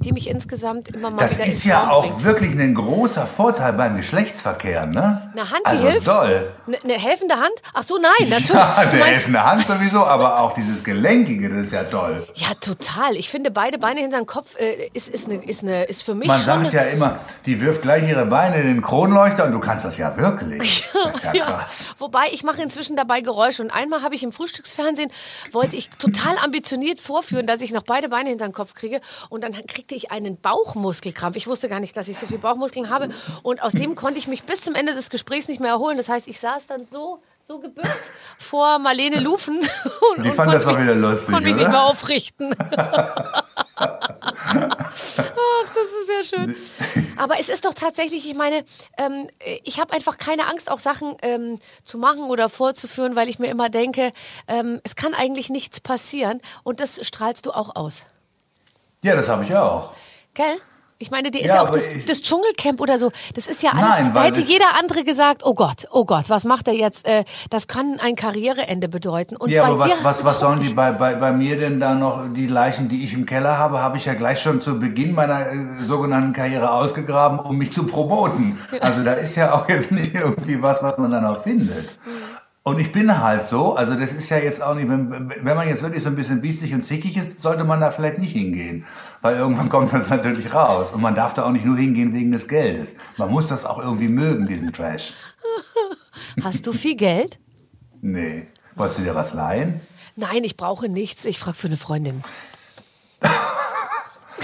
die 0.00 0.12
mich 0.12 0.28
insgesamt 0.28 0.88
immer 0.88 1.10
mal 1.10 1.18
Das 1.22 1.34
wieder 1.34 1.44
ist 1.46 1.54
ins 1.56 1.64
ja 1.64 1.90
auch 1.90 2.06
bringt. 2.06 2.24
wirklich 2.24 2.50
ein 2.58 2.74
großer 2.74 3.26
Vorteil 3.26 3.72
beim 3.74 3.96
Geschlechtsverkehr, 3.96 4.86
ne? 4.86 5.30
Eine 5.32 5.42
Hand, 5.50 5.60
die 5.66 5.70
also 5.70 5.88
hilft. 5.88 6.08
Doll. 6.08 6.52
Eine, 6.66 6.78
eine 6.82 6.92
helfende 6.94 7.36
Hand? 7.36 7.52
Ach 7.74 7.82
so, 7.82 7.98
nein, 7.98 8.10
natürlich. 8.28 8.50
Ja, 8.54 8.74
meinst- 8.84 9.04
helfende 9.06 9.44
Hand 9.44 9.62
sowieso, 9.66 10.04
aber 10.04 10.40
auch 10.40 10.54
dieses 10.54 10.82
Gelenkige, 10.84 11.50
das 11.50 11.66
ist 11.66 11.72
ja 11.72 11.84
toll. 11.84 12.26
Ja, 12.34 12.48
total. 12.60 13.14
Ich 13.16 13.28
finde, 13.30 13.50
beide 13.50 13.78
Beine 13.78 14.00
hinter 14.00 14.18
den 14.18 14.26
Kopf 14.26 14.56
äh, 14.58 14.88
ist, 14.94 15.08
ist, 15.08 15.26
eine, 15.28 15.36
ist, 15.44 15.62
eine, 15.62 15.84
ist 15.84 16.02
für 16.02 16.14
mich 16.14 16.28
Man 16.28 16.40
sagt 16.40 16.60
eine, 16.64 16.72
ja 16.72 16.82
immer, 16.82 17.18
die 17.46 17.60
wirft 17.60 17.82
gleich 17.82 18.08
ihre 18.08 18.26
Beine 18.26 18.56
in 18.60 18.66
den 18.66 18.82
Kronleuchter 18.82 19.44
und 19.44 19.52
du 19.52 19.60
kannst 19.60 19.84
das 19.84 19.98
ja 19.98 20.16
wirklich. 20.16 20.88
Das 21.04 21.16
ist 21.16 21.24
ja 21.24 21.34
Ja, 21.34 21.44
krass. 21.46 21.72
wobei 21.98 22.24
ich 22.32 22.42
mache 22.42 22.62
inzwischen 22.62 22.94
dabei 22.94 23.20
Geräusche. 23.22 23.62
Und 23.62 23.70
einmal 23.70 24.02
habe 24.02 24.14
ich 24.14 24.22
im 24.22 24.32
Frühstücksfernsehen, 24.32 25.10
wollte 25.52 25.76
ich 25.76 25.88
total 25.98 26.36
ambitioniert 26.44 27.00
vorführen, 27.00 27.46
dass 27.46 27.60
ich 27.62 27.72
noch 27.72 27.82
beide 27.82 28.08
Beine 28.08 28.28
hinter 28.30 28.46
den 28.46 28.52
Kopf 28.52 28.74
kriege. 28.74 29.00
Und 29.30 29.42
dann 29.44 29.52
kriegte 29.90 30.06
ich 30.06 30.12
einen 30.12 30.40
Bauchmuskelkrampf. 30.40 31.34
Ich 31.36 31.48
wusste 31.48 31.68
gar 31.68 31.80
nicht, 31.80 31.96
dass 31.96 32.06
ich 32.06 32.16
so 32.16 32.26
viel 32.26 32.38
Bauchmuskeln 32.38 32.90
habe. 32.90 33.08
Und 33.42 33.60
aus 33.60 33.72
dem 33.72 33.96
konnte 33.96 34.18
ich 34.20 34.28
mich 34.28 34.44
bis 34.44 34.60
zum 34.60 34.76
Ende 34.76 34.94
des 34.94 35.10
Gesprächs 35.10 35.48
nicht 35.48 35.58
mehr 35.60 35.70
erholen. 35.70 35.96
Das 35.96 36.08
heißt, 36.08 36.28
ich 36.28 36.38
saß 36.38 36.68
dann 36.68 36.84
so, 36.84 37.20
so 37.40 37.58
gebückt 37.58 37.88
vor 38.38 38.78
Marlene 38.78 39.18
Lufen. 39.18 39.58
Und, 40.16 40.22
Die 40.24 40.30
fand 40.30 40.54
das 40.54 40.64
mich- 40.64 40.78
wieder 40.78 40.94
lustig, 40.94 41.26
Konnte 41.34 41.42
mich 41.42 41.54
oder? 41.54 41.62
nicht 41.62 41.70
mehr 41.72 41.82
aufrichten. 41.82 42.54
Ach, 43.76 45.68
das 45.74 45.88
ist 46.00 46.06
sehr 46.06 46.24
schön. 46.38 46.54
Aber 47.16 47.40
es 47.40 47.48
ist 47.48 47.64
doch 47.64 47.74
tatsächlich, 47.74 48.28
ich 48.28 48.34
meine, 48.36 48.64
ähm, 48.96 49.28
ich 49.64 49.80
habe 49.80 49.92
einfach 49.92 50.18
keine 50.18 50.46
Angst, 50.46 50.70
auch 50.70 50.78
Sachen 50.78 51.16
ähm, 51.22 51.58
zu 51.82 51.98
machen 51.98 52.24
oder 52.30 52.48
vorzuführen, 52.48 53.16
weil 53.16 53.28
ich 53.28 53.40
mir 53.40 53.48
immer 53.48 53.68
denke, 53.70 54.12
ähm, 54.46 54.80
es 54.84 54.94
kann 54.94 55.14
eigentlich 55.14 55.50
nichts 55.50 55.80
passieren. 55.80 56.40
Und 56.62 56.78
das 56.80 57.04
strahlst 57.04 57.46
du 57.46 57.50
auch 57.50 57.74
aus. 57.74 58.04
Ja, 59.02 59.16
das 59.16 59.28
habe 59.28 59.44
ich 59.44 59.54
auch. 59.54 59.92
Gell? 60.34 60.56
Ich 61.02 61.10
meine, 61.10 61.30
dir 61.30 61.40
ist 61.40 61.48
Ja, 61.48 61.54
ja, 61.54 61.62
auch 61.62 61.70
das, 61.70 61.88
das 62.06 62.20
Dschungelcamp 62.20 62.78
oder 62.78 62.98
so, 62.98 63.10
das 63.34 63.46
ist 63.46 63.62
ja 63.62 63.70
alles, 63.70 63.88
Nein, 63.88 64.10
da 64.12 64.24
hätte 64.24 64.42
jeder 64.42 64.78
andere 64.78 65.02
gesagt, 65.02 65.40
oh 65.46 65.54
Gott, 65.54 65.88
oh 65.90 66.04
Gott, 66.04 66.28
was 66.28 66.44
macht 66.44 66.68
er 66.68 66.74
jetzt? 66.74 67.08
Äh, 67.08 67.24
das 67.48 67.68
kann 67.68 67.98
ein 68.00 68.16
Karriereende 68.16 68.86
bedeuten. 68.90 69.36
Und 69.36 69.48
Ja, 69.48 69.64
aber 69.64 69.78
was, 69.78 70.04
was, 70.04 70.24
was 70.24 70.40
sollen 70.40 70.60
die 70.60 70.74
bei, 70.74 70.92
bei, 70.92 71.14
bei 71.14 71.32
mir 71.32 71.58
denn 71.58 71.80
da 71.80 71.94
noch, 71.94 72.24
die 72.34 72.46
Leichen, 72.46 72.90
die 72.90 73.02
ich 73.02 73.14
im 73.14 73.24
Keller 73.24 73.56
habe, 73.56 73.80
habe 73.80 73.96
ich 73.96 74.04
ja 74.04 74.12
gleich 74.12 74.42
schon 74.42 74.60
zu 74.60 74.78
Beginn 74.78 75.14
meiner 75.14 75.50
äh, 75.50 75.56
sogenannten 75.86 76.34
Karriere 76.34 76.70
ausgegraben, 76.70 77.38
um 77.38 77.56
mich 77.56 77.72
zu 77.72 77.86
promoten. 77.86 78.58
Also 78.82 79.02
da 79.02 79.14
ist 79.14 79.36
ja 79.36 79.54
auch 79.54 79.70
jetzt 79.70 79.92
nicht 79.92 80.14
irgendwie 80.14 80.60
was, 80.60 80.82
was 80.82 80.98
man 80.98 81.10
dann 81.10 81.24
auch 81.24 81.42
findet. 81.42 81.98
Und 82.70 82.78
ich 82.78 82.92
bin 82.92 83.20
halt 83.20 83.44
so, 83.44 83.74
also 83.74 83.96
das 83.96 84.12
ist 84.12 84.28
ja 84.28 84.38
jetzt 84.38 84.62
auch 84.62 84.76
nicht, 84.76 84.88
wenn, 84.88 85.10
wenn 85.10 85.56
man 85.56 85.68
jetzt 85.68 85.82
wirklich 85.82 86.04
so 86.04 86.08
ein 86.08 86.14
bisschen 86.14 86.40
biestig 86.40 86.72
und 86.72 86.84
zickig 86.84 87.16
ist, 87.16 87.42
sollte 87.42 87.64
man 87.64 87.80
da 87.80 87.90
vielleicht 87.90 88.18
nicht 88.18 88.30
hingehen. 88.30 88.84
Weil 89.22 89.34
irgendwann 89.34 89.68
kommt 89.68 89.92
das 89.92 90.08
natürlich 90.08 90.54
raus. 90.54 90.92
Und 90.92 91.02
man 91.02 91.16
darf 91.16 91.34
da 91.34 91.46
auch 91.46 91.50
nicht 91.50 91.64
nur 91.64 91.76
hingehen 91.76 92.14
wegen 92.14 92.30
des 92.30 92.46
Geldes. 92.46 92.94
Man 93.16 93.28
muss 93.28 93.48
das 93.48 93.64
auch 93.64 93.80
irgendwie 93.80 94.06
mögen, 94.06 94.46
diesen 94.46 94.72
Trash. 94.72 95.14
Hast 96.44 96.64
du 96.64 96.72
viel 96.72 96.94
Geld? 96.94 97.40
Nee. 98.02 98.46
Wolltest 98.76 99.00
du 99.00 99.02
dir 99.02 99.16
was 99.16 99.34
leihen? 99.34 99.80
Nein, 100.14 100.44
ich 100.44 100.56
brauche 100.56 100.88
nichts. 100.88 101.24
Ich 101.24 101.40
frage 101.40 101.56
für 101.56 101.66
eine 101.66 101.76
Freundin. 101.76 102.22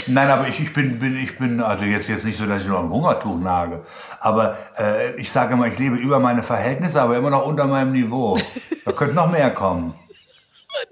Nein, 0.06 0.28
aber 0.28 0.48
ich, 0.48 0.60
ich 0.60 0.72
bin, 0.72 0.98
bin, 0.98 1.16
ich 1.16 1.38
bin, 1.38 1.60
also 1.60 1.84
jetzt, 1.84 2.08
jetzt 2.08 2.24
nicht 2.24 2.38
so, 2.38 2.46
dass 2.46 2.62
ich 2.62 2.68
noch 2.68 2.78
am 2.78 2.90
Hungertuch 2.90 3.38
nage. 3.38 3.82
Aber 4.20 4.56
äh, 4.78 5.14
ich 5.16 5.30
sage 5.30 5.54
immer, 5.54 5.66
ich 5.66 5.78
lebe 5.78 5.96
über 5.96 6.18
meine 6.18 6.42
Verhältnisse, 6.42 7.00
aber 7.00 7.16
immer 7.16 7.30
noch 7.30 7.46
unter 7.46 7.66
meinem 7.66 7.92
Niveau. 7.92 8.38
Da 8.84 8.92
könnte 8.92 9.14
noch 9.14 9.30
mehr 9.30 9.50
kommen. 9.50 9.94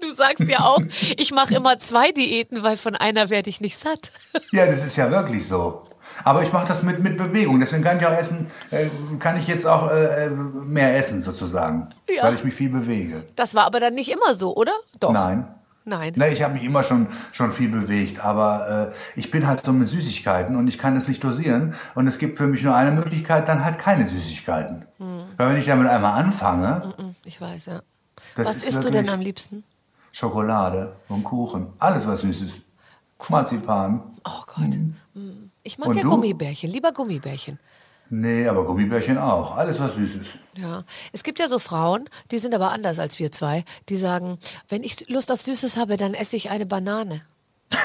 Du 0.01 0.11
sagst 0.11 0.47
ja 0.47 0.61
auch, 0.61 0.81
ich 1.17 1.31
mache 1.31 1.55
immer 1.55 1.77
zwei 1.77 2.11
Diäten, 2.11 2.63
weil 2.63 2.75
von 2.75 2.95
einer 2.95 3.29
werde 3.29 3.49
ich 3.49 3.61
nicht 3.61 3.77
satt. 3.77 4.11
Ja, 4.51 4.65
das 4.65 4.83
ist 4.83 4.95
ja 4.95 5.09
wirklich 5.11 5.47
so. 5.47 5.83
Aber 6.23 6.43
ich 6.43 6.51
mache 6.51 6.67
das 6.67 6.81
mit, 6.81 6.99
mit 6.99 7.17
Bewegung. 7.17 7.59
Deswegen 7.59 7.83
kann 7.83 7.99
ich 7.99 8.05
auch 8.05 8.17
essen, 8.17 8.49
äh, 8.71 8.87
kann 9.19 9.37
ich 9.37 9.47
jetzt 9.47 9.65
auch 9.65 9.91
äh, 9.91 10.29
mehr 10.29 10.97
essen 10.97 11.21
sozusagen. 11.21 11.89
Ja. 12.09 12.23
Weil 12.23 12.35
ich 12.35 12.43
mich 12.43 12.55
viel 12.55 12.69
bewege. 12.69 13.23
Das 13.35 13.53
war 13.53 13.65
aber 13.65 13.79
dann 13.79 13.93
nicht 13.93 14.09
immer 14.09 14.33
so, 14.33 14.55
oder? 14.55 14.73
Doch. 14.99 15.11
Nein. 15.11 15.47
Nein. 15.85 16.13
Ne, 16.15 16.29
ich 16.29 16.41
habe 16.41 16.55
mich 16.55 16.63
immer 16.63 16.81
schon, 16.81 17.07
schon 17.31 17.51
viel 17.51 17.69
bewegt, 17.69 18.19
aber 18.25 18.91
äh, 18.91 19.19
ich 19.19 19.29
bin 19.29 19.45
halt 19.47 19.63
so 19.63 19.71
mit 19.71 19.87
Süßigkeiten 19.87 20.55
und 20.55 20.67
ich 20.67 20.77
kann 20.79 20.95
es 20.95 21.07
nicht 21.07 21.23
dosieren. 21.23 21.75
Und 21.93 22.07
es 22.07 22.17
gibt 22.17 22.39
für 22.39 22.47
mich 22.47 22.63
nur 22.63 22.75
eine 22.75 22.91
Möglichkeit, 22.91 23.47
dann 23.47 23.63
halt 23.63 23.77
keine 23.77 24.07
Süßigkeiten. 24.07 24.85
Hm. 24.97 25.19
Weil 25.37 25.49
wenn 25.49 25.57
ich 25.57 25.67
damit 25.67 25.87
einmal 25.87 26.19
anfange, 26.19 26.93
Hm, 26.97 27.15
Ich 27.23 27.39
weiß, 27.39 27.67
ja. 27.67 27.81
Das 28.35 28.47
Was 28.47 28.63
isst 28.63 28.83
du 28.83 28.89
denn 28.89 29.07
am 29.09 29.19
liebsten? 29.21 29.63
Schokolade 30.11 30.95
und 31.09 31.23
Kuchen, 31.23 31.67
alles 31.79 32.07
was 32.07 32.21
süß 32.21 32.41
ist. 32.41 32.61
Marzipan. 33.29 34.01
Oh 34.25 34.43
Gott. 34.47 34.73
Hm. 35.13 35.51
Ich 35.63 35.77
mag 35.77 35.89
Und 35.89 35.97
ja 35.97 36.03
du? 36.03 36.09
Gummibärchen, 36.09 36.69
lieber 36.71 36.91
Gummibärchen. 36.91 37.59
Nee, 38.09 38.47
aber 38.47 38.65
Gummibärchen 38.65 39.17
auch. 39.17 39.57
Alles 39.57 39.79
was 39.79 39.95
süß 39.95 40.15
ist. 40.15 40.31
Ja, 40.57 40.83
es 41.11 41.23
gibt 41.23 41.39
ja 41.39 41.47
so 41.47 41.59
Frauen, 41.59 42.07
die 42.31 42.37
sind 42.37 42.53
aber 42.53 42.71
anders 42.71 42.99
als 42.99 43.19
wir 43.19 43.31
zwei, 43.31 43.65
die 43.89 43.95
sagen, 43.95 44.37
wenn 44.69 44.83
ich 44.83 45.09
Lust 45.09 45.31
auf 45.31 45.41
Süßes 45.41 45.75
habe, 45.77 45.97
dann 45.97 46.13
esse 46.13 46.35
ich 46.35 46.49
eine 46.49 46.65
Banane. 46.65 47.21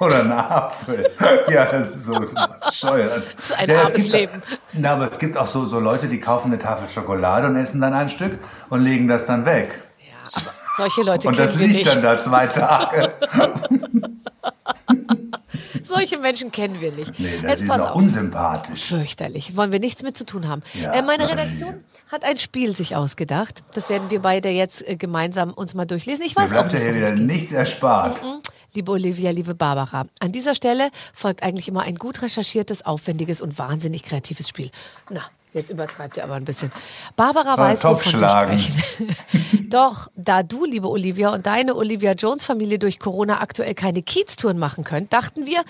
Oder 0.00 0.20
ein 0.20 0.32
Apfel. 0.32 1.08
ja, 1.50 1.66
das 1.66 1.90
ist 1.90 2.04
so 2.04 2.14
bescheuert. 2.14 3.22
Das 3.36 3.50
ist 3.50 3.58
ein 3.58 3.68
ja, 3.68 3.74
es 3.76 3.86
armes 3.86 4.02
gibt, 4.02 4.12
Leben. 4.12 4.42
Na, 4.74 4.92
aber 4.94 5.04
es 5.04 5.18
gibt 5.18 5.36
auch 5.36 5.46
so, 5.46 5.66
so 5.66 5.80
Leute, 5.80 6.08
die 6.08 6.20
kaufen 6.20 6.52
eine 6.52 6.60
Tafel 6.60 6.88
Schokolade 6.88 7.48
und 7.48 7.56
essen 7.56 7.80
dann 7.80 7.94
ein 7.94 8.08
Stück 8.08 8.38
und 8.70 8.82
legen 8.82 9.08
das 9.08 9.26
dann 9.26 9.44
weg. 9.44 9.74
Ja, 10.00 10.14
aber 10.34 10.52
solche 10.76 11.02
Leute 11.02 11.28
Und 11.28 11.38
das 11.38 11.54
liegt 11.56 11.74
nicht. 11.78 11.86
dann 11.86 12.02
da 12.02 12.18
zwei 12.20 12.46
Tage. 12.46 13.07
Solche 15.84 16.18
Menschen 16.18 16.52
kennen 16.52 16.80
wir 16.80 16.92
nicht. 16.92 17.18
Nee, 17.18 17.38
das 17.42 17.52
Jetzt 17.52 17.60
ist 17.62 17.68
pass 17.68 17.80
auch 17.80 17.90
auf. 17.90 17.96
unsympathisch. 17.96 18.84
Fürchterlich. 18.84 19.56
Wollen 19.56 19.72
wir 19.72 19.80
nichts 19.80 20.02
mit 20.02 20.16
zu 20.16 20.24
tun 20.26 20.48
haben. 20.48 20.62
Ja, 20.74 20.92
äh, 20.92 21.02
meine. 21.02 21.28
Redaktion 21.28 21.82
hat 22.10 22.24
ein 22.24 22.38
Spiel 22.38 22.74
sich 22.74 22.96
ausgedacht. 22.96 23.62
Das 23.74 23.90
werden 23.90 24.10
wir 24.10 24.20
beide 24.20 24.48
jetzt 24.48 24.86
äh, 24.86 24.96
gemeinsam 24.96 25.52
uns 25.52 25.74
mal 25.74 25.86
durchlesen. 25.86 26.24
Ich 26.24 26.36
Mir 26.36 26.42
weiß 26.42 26.52
auch 26.52 26.68
bleibt 26.68 26.72
ja 26.74 26.92
nicht, 26.92 26.94
wieder 26.94 27.12
nichts 27.12 27.52
erspart. 27.52 28.20
Liebe 28.74 28.92
Olivia, 28.92 29.30
liebe 29.30 29.54
Barbara, 29.54 30.06
an 30.20 30.32
dieser 30.32 30.54
Stelle 30.54 30.90
folgt 31.14 31.42
eigentlich 31.42 31.68
immer 31.68 31.82
ein 31.82 31.96
gut 31.96 32.22
recherchiertes, 32.22 32.84
aufwendiges 32.84 33.40
und 33.40 33.58
wahnsinnig 33.58 34.02
kreatives 34.02 34.48
Spiel. 34.48 34.70
Na, 35.10 35.22
jetzt 35.52 35.70
übertreibt 35.70 36.16
ihr 36.16 36.24
aber 36.24 36.34
ein 36.34 36.44
bisschen. 36.44 36.70
Barbara 37.16 37.56
weiß, 37.58 37.84
wovon 37.84 38.20
wir 38.20 38.28
sprechen. 38.28 39.68
Doch, 39.70 40.08
da 40.16 40.42
du, 40.42 40.64
liebe 40.64 40.88
Olivia, 40.88 41.32
und 41.32 41.46
deine 41.46 41.74
Olivia 41.74 42.12
Jones 42.12 42.44
Familie 42.44 42.78
durch 42.78 42.98
Corona 42.98 43.40
aktuell 43.40 43.74
keine 43.74 44.02
Kieztouren 44.02 44.58
machen 44.58 44.84
könnt, 44.84 45.12
dachten 45.12 45.46
wir, 45.46 45.64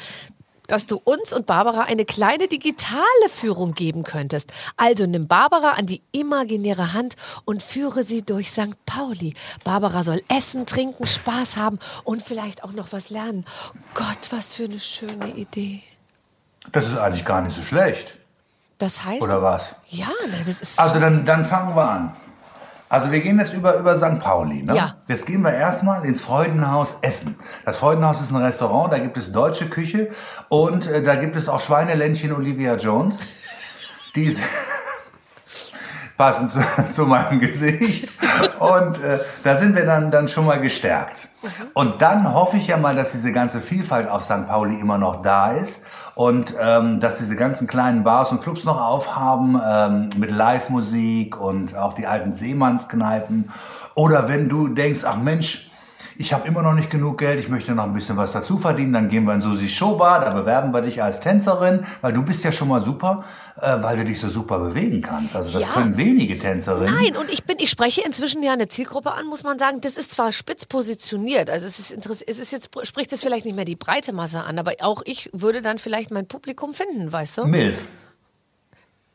dass 0.69 0.87
du 0.87 1.01
uns 1.03 1.33
und 1.33 1.47
Barbara 1.47 1.83
eine 1.83 2.05
kleine 2.05 2.47
digitale 2.47 3.03
Führung 3.29 3.73
geben 3.73 4.05
könntest. 4.05 4.53
Also 4.77 5.07
nimm 5.07 5.27
Barbara 5.27 5.73
an 5.73 5.87
die 5.87 6.03
imaginäre 6.13 6.93
Hand 6.93 7.17
und 7.45 7.63
führe 7.63 8.05
sie 8.05 8.23
durch 8.23 8.51
St. 8.51 8.77
Pauli. 8.87 9.35
Barbara 9.65 10.05
soll 10.05 10.23
essen, 10.29 10.67
trinken, 10.67 11.07
Spaß 11.07 11.57
haben 11.57 11.79
und 12.05 12.23
vielleicht 12.23 12.63
auch 12.63 12.73
noch 12.73 12.93
was 12.93 13.11
lernen. 13.11 13.45
Gott, 13.95 14.31
was 14.31 14.55
für 14.55 14.65
eine 14.65 14.79
schöne 14.79 15.35
Idee. 15.35 15.83
Das 16.71 16.87
ist 16.87 16.97
eigentlich 16.97 17.25
gar 17.25 17.41
nicht 17.41 17.57
so 17.57 17.63
schlecht. 17.63 18.15
Das 18.79 19.05
heißt. 19.05 19.23
Oder 19.23 19.43
was? 19.43 19.75
Ja, 19.89 20.09
nein, 20.31 20.43
das 20.47 20.61
ist. 20.61 20.79
Also 20.79 21.01
dann, 21.01 21.25
dann 21.25 21.45
fangen 21.45 21.75
wir 21.75 21.89
an. 21.89 22.13
Also 22.89 23.13
wir 23.13 23.21
gehen 23.21 23.39
jetzt 23.39 23.53
über, 23.53 23.77
über 23.77 23.99
St. 23.99 24.19
Pauli. 24.21 24.63
Ne? 24.63 24.75
Ja. 24.75 24.95
Jetzt 25.09 25.27
gehen 25.27 25.43
wir 25.43 25.53
erstmal 25.53 26.07
ins 26.07 26.23
Freudenhaus 26.23 26.97
Essen. 27.03 27.37
Das 27.67 27.77
Freudenhaus 27.77 28.21
ist 28.23 28.31
ein 28.31 28.37
Restaurant, 28.37 28.93
da 28.93 28.99
gibt 28.99 29.19
es 29.19 29.31
deutsche 29.31 29.69
Küche 29.69 30.11
und 30.49 30.87
äh, 30.87 31.03
da 31.03 31.17
gibt 31.17 31.37
es 31.37 31.51
auch 31.51 31.61
Schweineländchen 31.61 32.33
Olivia 32.33 32.77
Jones. 32.77 33.19
Die 34.15 34.25
ist, 34.25 34.41
passend 36.19 36.51
zu, 36.51 36.61
zu 36.93 37.07
meinem 37.07 37.41
Gesicht. 37.41 38.11
Und 38.59 39.03
äh, 39.03 39.21
da 39.45 39.57
sind 39.57 39.75
wir 39.77 39.87
dann, 39.87 40.11
dann 40.11 40.29
schon 40.29 40.45
mal 40.45 40.61
gestärkt. 40.61 41.29
Und 41.73 42.03
dann 42.03 42.35
hoffe 42.35 42.57
ich 42.57 42.67
ja 42.67 42.77
mal, 42.77 42.95
dass 42.95 43.13
diese 43.13 43.33
ganze 43.33 43.61
Vielfalt 43.61 44.09
auf 44.09 44.23
St. 44.23 44.49
Pauli 44.49 44.79
immer 44.79 44.99
noch 44.99 45.23
da 45.23 45.53
ist 45.53 45.81
und 46.17 46.53
ähm, 46.61 46.99
dass 46.99 47.19
diese 47.19 47.37
ganzen 47.37 47.69
kleinen 47.69 48.03
Bars 48.03 48.33
und 48.33 48.43
Clubs 48.43 48.65
noch 48.65 48.81
aufhaben 48.81 49.61
ähm, 49.65 50.09
mit 50.17 50.33
Live-Musik 50.33 51.41
und 51.41 51.77
auch 51.77 51.95
die 51.95 52.09
alten 52.09 52.35
Seemannskneipen. 52.35 53.51
Oder 53.95 54.29
wenn 54.29 54.49
du 54.49 54.69
denkst, 54.69 55.03
ach 55.05 55.17
Mensch, 55.17 55.68
ich 56.21 56.33
habe 56.33 56.49
immer 56.49 56.63
noch 56.63 56.75
nicht 56.75 56.91
genug 56.91 57.19
Geld, 57.19 57.39
ich 57.39 57.49
möchte 57.49 57.73
noch 57.77 57.85
ein 57.85 57.95
bisschen 57.95 58.17
was 58.17 58.33
dazu 58.33 58.59
verdienen, 58.59 58.93
dann 58.93 59.09
gehen 59.09 59.25
wir 59.25 59.35
in 59.35 59.41
Susi 59.41 59.69
Showbar, 59.69 60.21
da 60.21 60.31
bewerben 60.33 60.73
wir 60.75 60.83
dich 60.83 61.01
als 61.03 61.21
Tänzerin, 61.21 61.87
weil 62.01 62.13
du 62.13 62.23
bist 62.23 62.43
ja 62.43 62.51
schon 62.51 62.67
mal 62.67 62.81
super, 62.81 63.25
äh, 63.61 63.77
weil 63.83 63.97
du 63.99 64.05
dich 64.05 64.19
so 64.19 64.29
super 64.29 64.59
bewegen 64.59 65.01
kannst. 65.01 65.37
Also 65.37 65.51
das 65.57 65.69
Ja. 65.69 65.73
können 65.75 65.97
wenige 65.97 66.37
Tänzerinnen. 66.37 66.93
Nein, 66.93 67.17
und 67.17 67.31
ich 67.31 67.45
bin, 67.45 67.59
ich 67.61 67.71
spreche 67.71 68.01
inzwischen 68.03 68.43
ja 68.43 68.53
eine 68.53 68.67
Zielgruppe 68.69 69.13
an, 69.13 69.27
muss 69.27 69.45
man 69.45 69.61
sagen. 69.61 69.81
Das 69.81 69.97
ist 69.97 70.11
zwar 70.11 70.33
spitz 70.33 70.65
positioniert, 70.67 71.49
also 71.51 71.67
es 71.67 71.79
ist 71.79 71.93
interess- 71.93 72.25
es 72.27 72.41
ist 72.41 72.51
jetzt 72.51 72.71
spricht 72.83 73.13
es 73.13 73.23
vielleicht 73.23 73.47
nicht 73.47 73.55
mehr 73.55 73.65
die 73.65 73.77
breite 73.77 74.13
Masse 74.13 74.43
an, 74.43 74.59
aber 74.59 74.73
auch 74.81 75.03
ich 75.05 75.31
würde 75.33 75.63
dann 75.63 75.79
vielleicht 75.79 76.11
mein 76.11 76.27
Publikum 76.27 76.75
finden, 76.75 77.13
weißt 77.13 77.39
du? 77.39 77.45
Milf. 77.47 77.85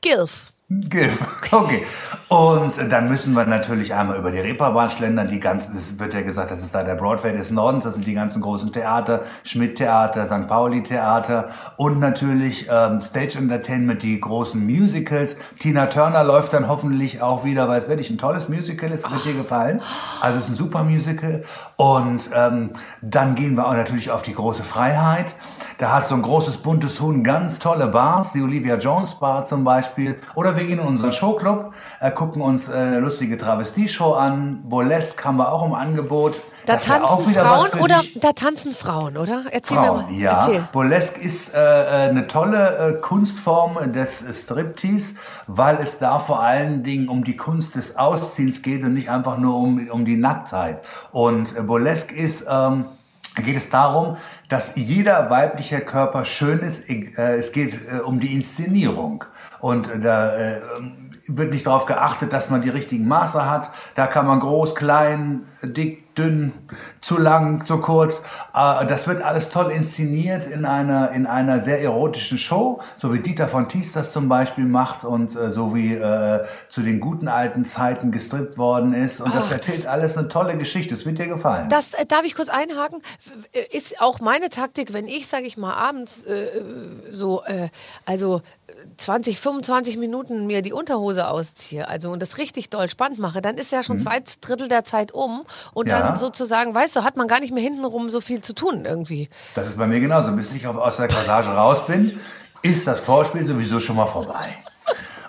Gilf. 0.02 0.53
Okay. 1.52 1.84
Und 2.30 2.92
dann 2.92 3.10
müssen 3.10 3.36
wir 3.36 3.46
natürlich 3.46 3.94
einmal 3.94 4.18
über 4.18 4.32
die 4.32 4.40
Reeperbahn 4.40 4.90
schlendern. 4.90 5.28
Die 5.28 5.40
ganzen, 5.40 5.76
es 5.76 6.00
wird 6.00 6.16
ja 6.16 6.22
gesagt, 6.22 6.50
das 6.50 6.64
ist 6.64 6.74
da 6.74 6.82
der 6.82 6.96
Broadway 6.96 7.32
des 7.32 7.52
Nordens. 7.52 7.84
Das 7.84 7.94
sind 7.94 8.08
die 8.08 8.14
ganzen 8.14 8.42
großen 8.42 8.72
Theater. 8.72 9.22
Schmidt-Theater, 9.44 10.26
St. 10.26 10.48
Pauli-Theater. 10.48 11.50
Und 11.78 12.00
natürlich 12.00 12.68
ähm, 12.72 13.02
Stage 13.02 13.38
Entertainment, 13.38 14.02
die 14.02 14.20
großen 14.20 14.66
Musicals. 14.66 15.36
Tina 15.60 15.86
Turner 15.86 16.24
läuft 16.24 16.54
dann 16.54 16.68
hoffentlich 16.68 17.22
auch 17.22 17.44
wieder, 17.44 17.70
weil 17.70 17.78
es 17.78 17.88
wirklich 17.88 18.10
ein 18.10 18.18
tolles 18.18 18.50
Musical 18.50 18.90
ist. 18.90 19.06
Es 19.06 19.12
wird 19.12 19.26
dir 19.26 19.34
gefallen. 19.36 19.82
Also 20.20 20.40
es 20.40 20.46
ist 20.46 20.50
ein 20.52 20.56
super 20.56 20.84
Musical. 20.84 21.44
Und 21.76 22.32
ähm, 22.34 22.72
dann 23.04 23.36
gehen 23.36 23.56
wir 23.56 23.68
auch 23.68 23.74
natürlich 23.74 24.10
auf 24.10 24.24
die 24.24 24.34
große 24.34 24.64
Freiheit. 24.64 25.36
Da 25.78 25.92
hat 25.92 26.08
so 26.08 26.16
ein 26.16 26.22
großes 26.22 26.58
buntes 26.58 27.00
Huhn 27.00 27.24
ganz 27.24 27.60
tolle 27.60 27.88
Bars, 27.88 28.32
die 28.32 28.42
Olivia 28.42 28.78
Jones 28.78 29.16
Bar 29.16 29.46
zum 29.46 29.64
Beispiel. 29.64 30.18
Oder 30.34 30.58
gehen 30.64 30.80
in 30.80 30.86
unseren 30.86 31.12
Showclub, 31.12 31.74
äh, 32.00 32.12
gucken 32.12 32.42
uns 32.42 32.68
äh, 32.68 32.74
eine 32.74 33.00
lustige 33.00 33.38
Travestie-Show 33.38 34.14
an. 34.14 34.62
Burlesque 34.64 35.24
haben 35.24 35.38
wir 35.38 35.52
auch 35.52 35.66
im 35.66 35.74
Angebot. 35.74 36.42
Da 36.66 36.76
Das 36.76 36.86
tanzen 36.86 37.34
Frauen 37.34 37.70
oder 37.82 38.00
dich. 38.00 38.20
da 38.22 38.32
tanzen 38.32 38.72
Frauen, 38.72 39.18
oder? 39.18 39.44
Erzähl 39.52 39.76
Frauen, 39.78 40.06
mir 40.06 40.12
mal. 40.14 40.14
ja. 40.14 40.32
Erzähl. 40.32 40.68
Burlesque 40.72 41.20
ist 41.20 41.54
äh, 41.54 41.58
äh, 41.60 42.10
eine 42.10 42.28
tolle 42.28 42.78
äh, 42.78 43.02
Kunstform 43.02 43.92
des 43.92 44.24
Striptease, 44.32 45.16
weil 45.48 45.78
es 45.82 46.00
da 46.00 46.20
vor 46.20 46.42
allen 46.42 46.84
Dingen 46.84 47.10
um 47.10 47.26
die 47.26 47.36
Kunst 47.36 47.76
des 47.76 47.98
Ausziehens 47.98 48.62
geht 48.62 48.82
und 48.84 48.94
nicht 48.94 49.10
einfach 49.10 49.38
nur 49.38 49.58
um, 49.58 49.90
um 49.90 50.06
die 50.06 50.16
Nacktheit. 50.16 50.82
Und 51.12 51.58
äh, 51.58 51.62
Burlesque 51.62 52.16
ist, 52.16 52.46
ähm, 52.50 52.86
geht 53.36 53.58
es 53.58 53.70
darum, 53.70 54.18
dass 54.48 54.76
jeder 54.76 55.30
weibliche 55.30 55.80
Körper 55.82 56.26
schön 56.26 56.60
ist. 56.60 56.90
Äh, 56.90 57.36
es 57.36 57.52
geht 57.52 57.80
äh, 57.92 58.00
um 58.00 58.20
die 58.20 58.34
Inszenierung. 58.34 59.26
Und 59.60 59.90
äh, 59.90 60.00
da 60.00 60.34
wird 61.28 61.52
nicht 61.52 61.66
darauf 61.66 61.86
geachtet, 61.86 62.34
dass 62.34 62.50
man 62.50 62.62
die 62.62 62.70
richtigen 62.70 63.08
Maße 63.08 63.50
hat. 63.50 63.72
Da 63.96 64.08
kann 64.08 64.28
man 64.28 64.40
groß, 64.40 64.76
klein, 64.76 65.46
dick, 65.64 66.03
dünn, 66.18 66.54
zu 67.02 67.18
lang, 67.18 67.66
zu 67.66 67.80
kurz. 67.80 68.22
Äh, 68.54 68.86
Das 68.86 69.08
wird 69.08 69.22
alles 69.22 69.50
toll 69.50 69.72
inszeniert 69.72 70.46
in 70.46 70.66
einer, 70.66 71.12
in 71.12 71.26
einer 71.26 71.60
sehr 71.60 71.82
erotischen 71.82 72.38
Show, 72.38 72.82
so 72.96 73.14
wie 73.14 73.20
Dieter 73.20 73.48
von 73.48 73.68
Thies 73.68 73.94
das 73.94 74.12
zum 74.14 74.30
Beispiel 74.30 74.66
macht 74.66 75.04
und 75.04 75.36
äh, 75.36 75.50
so 75.50 75.76
wie 75.76 75.96
äh, 75.96 76.46
zu 76.70 76.82
den 76.82 77.00
guten 77.00 77.28
alten 77.28 77.66
Zeiten 77.66 78.12
gestrippt 78.12 78.58
worden 78.58 78.94
ist. 78.94 79.22
Und 79.22 79.34
das 79.36 79.46
Ach, 79.48 79.52
erzählt 79.54 79.80
das- 79.80 79.86
alles 79.88 80.18
eine 80.18 80.28
tolle 80.28 80.58
Geschichte. 80.58 80.94
Es 80.94 81.06
wird 81.06 81.18
dir 81.20 81.28
gefallen. 81.28 81.70
Das 81.70 81.94
äh, 81.94 82.06
darf 82.06 82.24
ich 82.24 82.36
kurz 82.36 82.50
einhaken. 82.50 83.02
Ist 83.72 84.00
auch 84.02 84.20
meine 84.20 84.50
Taktik, 84.50 84.94
wenn 84.94 85.08
ich, 85.08 85.28
sage 85.28 85.46
ich 85.46 85.58
mal, 85.58 85.74
abends 85.74 86.26
äh, 86.26 86.48
so, 87.10 87.44
äh, 87.46 87.70
also 88.06 88.42
20, 88.98 89.40
25 89.40 89.98
Minuten 89.98 90.46
mir 90.48 90.62
die 90.62 90.74
Unterhose 90.74 91.28
ausziehe, 91.28 91.88
also 91.88 92.12
und 92.12 92.22
das 92.22 92.38
richtig 92.38 92.70
doll 92.70 92.90
spannend 92.90 93.20
mache, 93.20 93.42
dann 93.42 93.58
ist 93.58 93.72
ja 93.72 93.84
schon 93.84 94.00
zwei 94.00 94.22
Drittel 94.42 94.68
der 94.68 94.84
Zeit 94.84 95.12
um 95.12 95.46
und 95.74 95.86
Mhm. 95.86 95.92
Ja. 95.92 96.00
dann 96.02 96.18
sozusagen, 96.18 96.74
weißt 96.74 96.96
du, 96.96 97.04
hat 97.04 97.16
man 97.18 97.28
gar 97.28 97.40
nicht 97.40 97.54
mehr 97.54 97.64
hintenrum 97.64 98.10
so 98.10 98.22
viel 98.22 98.42
zu 98.42 98.54
tun 98.54 98.86
irgendwie. 98.86 99.30
Das 99.56 99.68
ist 99.68 99.78
bei 99.78 99.88
mir 99.88 100.00
genauso. 100.00 100.32
Bis 100.32 100.54
ich 100.54 100.66
aus 100.68 100.98
der 100.98 101.08
Corsage 101.08 101.50
raus 101.50 101.86
bin, 101.86 102.20
ist 102.62 102.88
das 102.88 103.00
Vorspiel 103.00 103.46
sowieso 103.46 103.80
schon 103.80 103.96
mal 103.96 104.08
vorbei. 104.08 104.58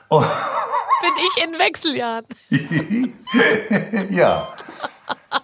Oh, 0.08 0.20
Bin 1.02 1.12
ich 1.28 1.44
in 1.44 1.58
Wechseljahren. 1.58 2.24
ja. 4.10 4.48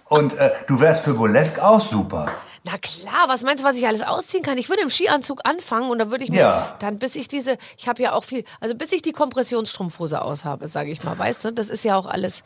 Und 0.09 0.33
äh, 0.37 0.51
du 0.67 0.79
wärst 0.79 1.03
für 1.03 1.13
Burlesque 1.13 1.63
auch 1.63 1.79
super. 1.81 2.31
Na 2.63 2.77
klar, 2.77 3.27
was 3.27 3.41
meinst 3.43 3.63
du, 3.63 3.67
was 3.67 3.75
ich 3.75 3.87
alles 3.87 4.03
ausziehen 4.03 4.43
kann? 4.43 4.57
Ich 4.59 4.69
würde 4.69 4.83
im 4.83 4.89
Skianzug 4.89 5.41
anfangen 5.45 5.89
und 5.89 5.97
dann 5.97 6.11
würde 6.11 6.23
ich 6.23 6.29
mich 6.29 6.39
Ja. 6.39 6.75
dann, 6.79 6.99
bis 6.99 7.15
ich 7.15 7.27
diese, 7.27 7.57
ich 7.75 7.87
habe 7.87 8.03
ja 8.03 8.13
auch 8.13 8.23
viel, 8.23 8.43
also 8.59 8.75
bis 8.75 8.91
ich 8.91 9.01
die 9.01 9.13
Kompressionsstrumpfhose 9.13 10.21
aushabe, 10.21 10.67
sage 10.67 10.91
ich 10.91 11.03
mal, 11.03 11.17
weißt 11.17 11.43
du, 11.45 11.51
das 11.51 11.69
ist 11.69 11.83
ja 11.83 11.95
auch 11.95 12.05
alles. 12.05 12.43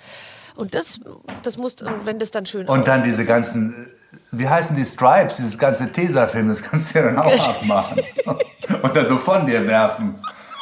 Und 0.56 0.74
das, 0.74 1.02
das 1.44 1.58
muss, 1.58 1.76
wenn 2.04 2.18
das 2.18 2.32
dann 2.32 2.46
schön 2.46 2.66
Und 2.68 2.88
dann 2.88 3.04
diese 3.04 3.24
so. 3.24 3.28
ganzen, 3.28 3.74
äh, 3.74 4.18
wie 4.32 4.48
heißen 4.48 4.74
die 4.78 4.86
Stripes, 4.86 5.36
dieses 5.36 5.58
ganze 5.58 5.92
Tesafilm, 5.92 6.48
das 6.48 6.62
kannst 6.62 6.96
du 6.96 7.00
ja 7.00 7.06
dann 7.06 7.20
auch 7.20 7.50
abmachen. 7.50 8.02
Und 8.84 8.96
dann 8.96 9.08
so 9.08 9.18
von 9.18 9.46
dir 9.46 9.68
werfen. 9.68 10.16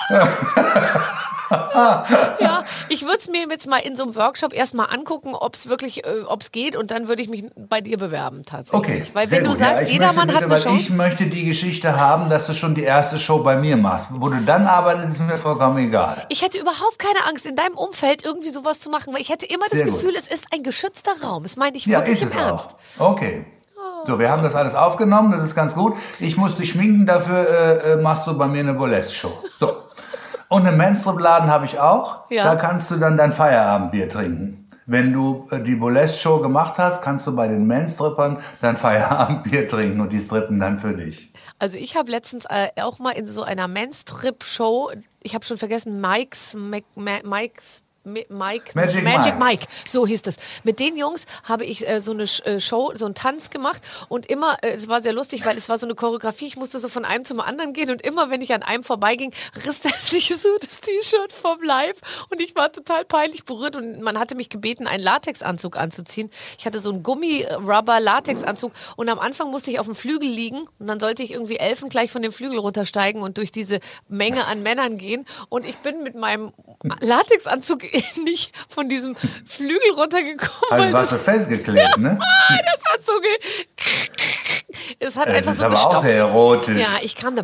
Ja, 1.53 2.63
ich 2.89 3.03
würde 3.03 3.17
es 3.17 3.29
mir 3.29 3.47
jetzt 3.49 3.67
mal 3.67 3.77
in 3.77 3.95
so 3.95 4.03
einem 4.03 4.15
Workshop 4.15 4.53
erstmal 4.53 4.87
angucken, 4.93 5.35
ob 5.35 5.53
es 5.55 5.67
wirklich, 5.69 6.05
äh, 6.05 6.23
ob 6.27 6.41
es 6.41 6.51
geht 6.51 6.75
und 6.75 6.91
dann 6.91 7.07
würde 7.07 7.21
ich 7.21 7.29
mich 7.29 7.45
bei 7.55 7.81
dir 7.81 7.97
bewerben 7.97 8.43
tatsächlich. 8.45 9.01
Okay. 9.01 9.05
Weil 9.13 9.31
wenn 9.31 9.43
du 9.43 9.49
gut. 9.51 9.59
sagst, 9.59 9.83
ja, 9.83 9.93
jedermann 9.93 10.27
möchte 10.27 10.35
hat 10.35 10.43
eine 10.43 10.51
weil 10.51 10.61
Chance. 10.61 10.79
Ich 10.81 10.89
möchte 10.89 11.25
die 11.27 11.45
Geschichte 11.45 11.99
haben, 11.99 12.29
dass 12.29 12.47
du 12.47 12.53
schon 12.53 12.75
die 12.75 12.83
erste 12.83 13.19
Show 13.19 13.39
bei 13.39 13.55
mir 13.57 13.77
machst. 13.77 14.07
Wo 14.09 14.29
du 14.29 14.41
dann 14.41 14.67
arbeitest, 14.67 15.09
ist 15.09 15.19
mir 15.19 15.37
vollkommen 15.37 15.77
egal. 15.77 16.25
Ich 16.29 16.41
hätte 16.41 16.59
überhaupt 16.59 16.99
keine 16.99 17.25
Angst, 17.27 17.45
in 17.45 17.55
deinem 17.55 17.75
Umfeld 17.75 18.23
irgendwie 18.25 18.49
sowas 18.49 18.79
zu 18.79 18.89
machen, 18.89 19.13
weil 19.13 19.21
ich 19.21 19.29
hätte 19.29 19.45
immer 19.45 19.65
das 19.69 19.79
Sehr 19.79 19.87
gut. 19.87 19.95
Gefühl, 19.95 20.15
es 20.17 20.27
ist 20.27 20.45
ein 20.51 20.63
geschützter 20.63 21.13
Raum. 21.23 21.43
Das 21.43 21.57
meine 21.57 21.77
ich 21.77 21.85
Ja, 21.85 21.99
wirklich 21.99 22.21
ist 22.21 22.23
im 22.23 22.27
es 22.29 22.35
Ernst. 22.35 22.69
auch. 22.99 23.11
Okay. 23.11 23.45
So, 24.05 24.19
wir 24.19 24.29
haben 24.29 24.43
das 24.43 24.53
alles 24.53 24.75
aufgenommen, 24.75 25.31
das 25.31 25.45
ist 25.45 25.55
ganz 25.55 25.73
gut. 25.75 25.95
Ich 26.19 26.35
muss 26.35 26.55
dich 26.55 26.71
schminken, 26.71 27.05
dafür 27.05 27.47
äh, 27.47 27.91
äh, 27.93 27.95
machst 27.95 28.27
du 28.27 28.37
bei 28.37 28.47
mir 28.47 28.59
eine 28.59 28.73
Burlesque-Show. 28.73 29.31
So. 29.59 29.82
Und 30.53 30.67
einen 30.67 30.77
Menstrupladen 30.77 31.49
habe 31.49 31.65
ich 31.65 31.79
auch. 31.79 32.29
Ja. 32.29 32.43
Da 32.43 32.55
kannst 32.55 32.91
du 32.91 32.97
dann 32.97 33.17
dein 33.17 33.31
Feierabendbier 33.31 34.07
trinken. 34.07 34.67
Wenn 34.85 35.11
du 35.11 35.47
äh, 35.49 35.59
die 35.61 35.75
Burlesque-Show 35.75 36.41
gemacht 36.41 36.73
hast, 36.77 37.01
kannst 37.01 37.25
du 37.25 37.35
bei 37.35 37.47
den 37.47 37.65
Menstrippern 37.65 38.37
dein 38.61 38.77
Feierabendbier 38.77 39.67
trinken 39.67 39.99
und 40.01 40.11
die 40.11 40.19
strippen 40.19 40.59
dann 40.59 40.77
für 40.79 40.93
dich. 40.93 41.33
Also 41.57 41.77
ich 41.77 41.95
habe 41.95 42.11
letztens 42.11 42.45
äh, 42.45 42.67
auch 42.81 42.99
mal 42.99 43.11
in 43.11 43.25
so 43.25 43.41
einer 43.43 43.67
Men's-Trip-Show, 43.67 44.91
ich 45.23 45.33
habe 45.33 45.45
schon 45.45 45.57
vergessen, 45.57 46.01
Mike's, 46.01 46.55
Mike's 46.55 46.85
Mi- 46.95 47.82
Mike, 48.05 48.71
Magic 48.75 49.03
Mike. 49.03 49.37
Mike, 49.39 49.67
so 49.85 50.05
hieß 50.05 50.23
es. 50.25 50.35
Mit 50.63 50.79
den 50.79 50.97
Jungs 50.97 51.25
habe 51.43 51.63
ich 51.63 51.87
äh, 51.87 52.01
so 52.01 52.11
eine 52.11 52.23
äh, 52.23 52.59
Show, 52.59 52.91
so 52.95 53.05
einen 53.05 53.15
Tanz 53.15 53.49
gemacht 53.49 53.81
und 54.09 54.25
immer, 54.25 54.57
äh, 54.61 54.71
es 54.71 54.89
war 54.89 55.01
sehr 55.01 55.13
lustig, 55.13 55.45
weil 55.45 55.55
es 55.55 55.69
war 55.69 55.77
so 55.77 55.85
eine 55.85 55.95
Choreografie, 55.95 56.47
ich 56.47 56.57
musste 56.57 56.79
so 56.79 56.89
von 56.89 57.05
einem 57.05 57.23
zum 57.23 57.39
anderen 57.39 57.71
gehen 57.71 57.89
und 57.89 58.01
immer, 58.01 58.29
wenn 58.29 58.41
ich 58.41 58.53
an 58.53 58.61
einem 58.61 58.83
vorbeiging, 58.83 59.31
riss 59.65 59.79
er 59.83 59.91
sich 59.99 60.35
so 60.35 60.49
das 60.59 60.81
T-Shirt 60.81 61.31
vom 61.31 61.63
Leib 61.63 61.95
und 62.29 62.41
ich 62.41 62.55
war 62.55 62.73
total 62.73 63.05
peinlich 63.05 63.45
berührt 63.45 63.77
und 63.77 64.01
man 64.01 64.19
hatte 64.19 64.35
mich 64.35 64.49
gebeten, 64.49 64.85
einen 64.85 65.01
Latexanzug 65.01 65.77
anzuziehen. 65.77 66.29
Ich 66.57 66.65
hatte 66.65 66.79
so 66.79 66.89
einen 66.89 67.03
Gummi-Rubber-Latexanzug 67.03 68.73
und 68.97 69.07
am 69.07 69.19
Anfang 69.19 69.49
musste 69.49 69.71
ich 69.71 69.79
auf 69.79 69.85
dem 69.85 69.95
Flügel 69.95 70.27
liegen 70.27 70.65
und 70.77 70.87
dann 70.87 70.99
sollte 70.99 71.23
ich 71.23 71.31
irgendwie 71.31 71.55
elfen 71.57 71.87
gleich 71.87 72.11
von 72.11 72.21
dem 72.21 72.33
Flügel 72.33 72.59
runtersteigen 72.59 73.21
und 73.21 73.37
durch 73.37 73.53
diese 73.53 73.79
Menge 74.09 74.45
an 74.47 74.61
Männern 74.61 74.97
gehen 74.97 75.25
und 75.47 75.65
ich 75.65 75.77
bin 75.77 76.03
mit 76.03 76.15
meinem 76.15 76.51
Latexanzug 76.99 77.92
nicht 78.23 78.55
von 78.69 78.89
diesem 78.89 79.15
Flügel 79.45 79.91
runtergekommen, 79.95 80.51
weil 80.69 80.93
warst 80.93 81.13
du 81.13 81.17
festgeklebt, 81.17 81.97
ne? 81.97 82.19
das 82.49 82.93
hat 82.93 83.03
so 83.03 83.11
ge 83.19 83.29
es 84.99 85.15
hat 85.15 85.27
Das 85.27 85.35
einfach 85.35 85.51
ist 85.51 85.57
so 85.59 85.65
aber 85.65 85.75
auch 85.75 85.83
gestoppt. 85.85 86.03
sehr 86.03 86.17
erotisch. 86.17 86.77
Ja, 86.77 86.87
ich 87.01 87.15
kam 87.15 87.35
da. 87.35 87.43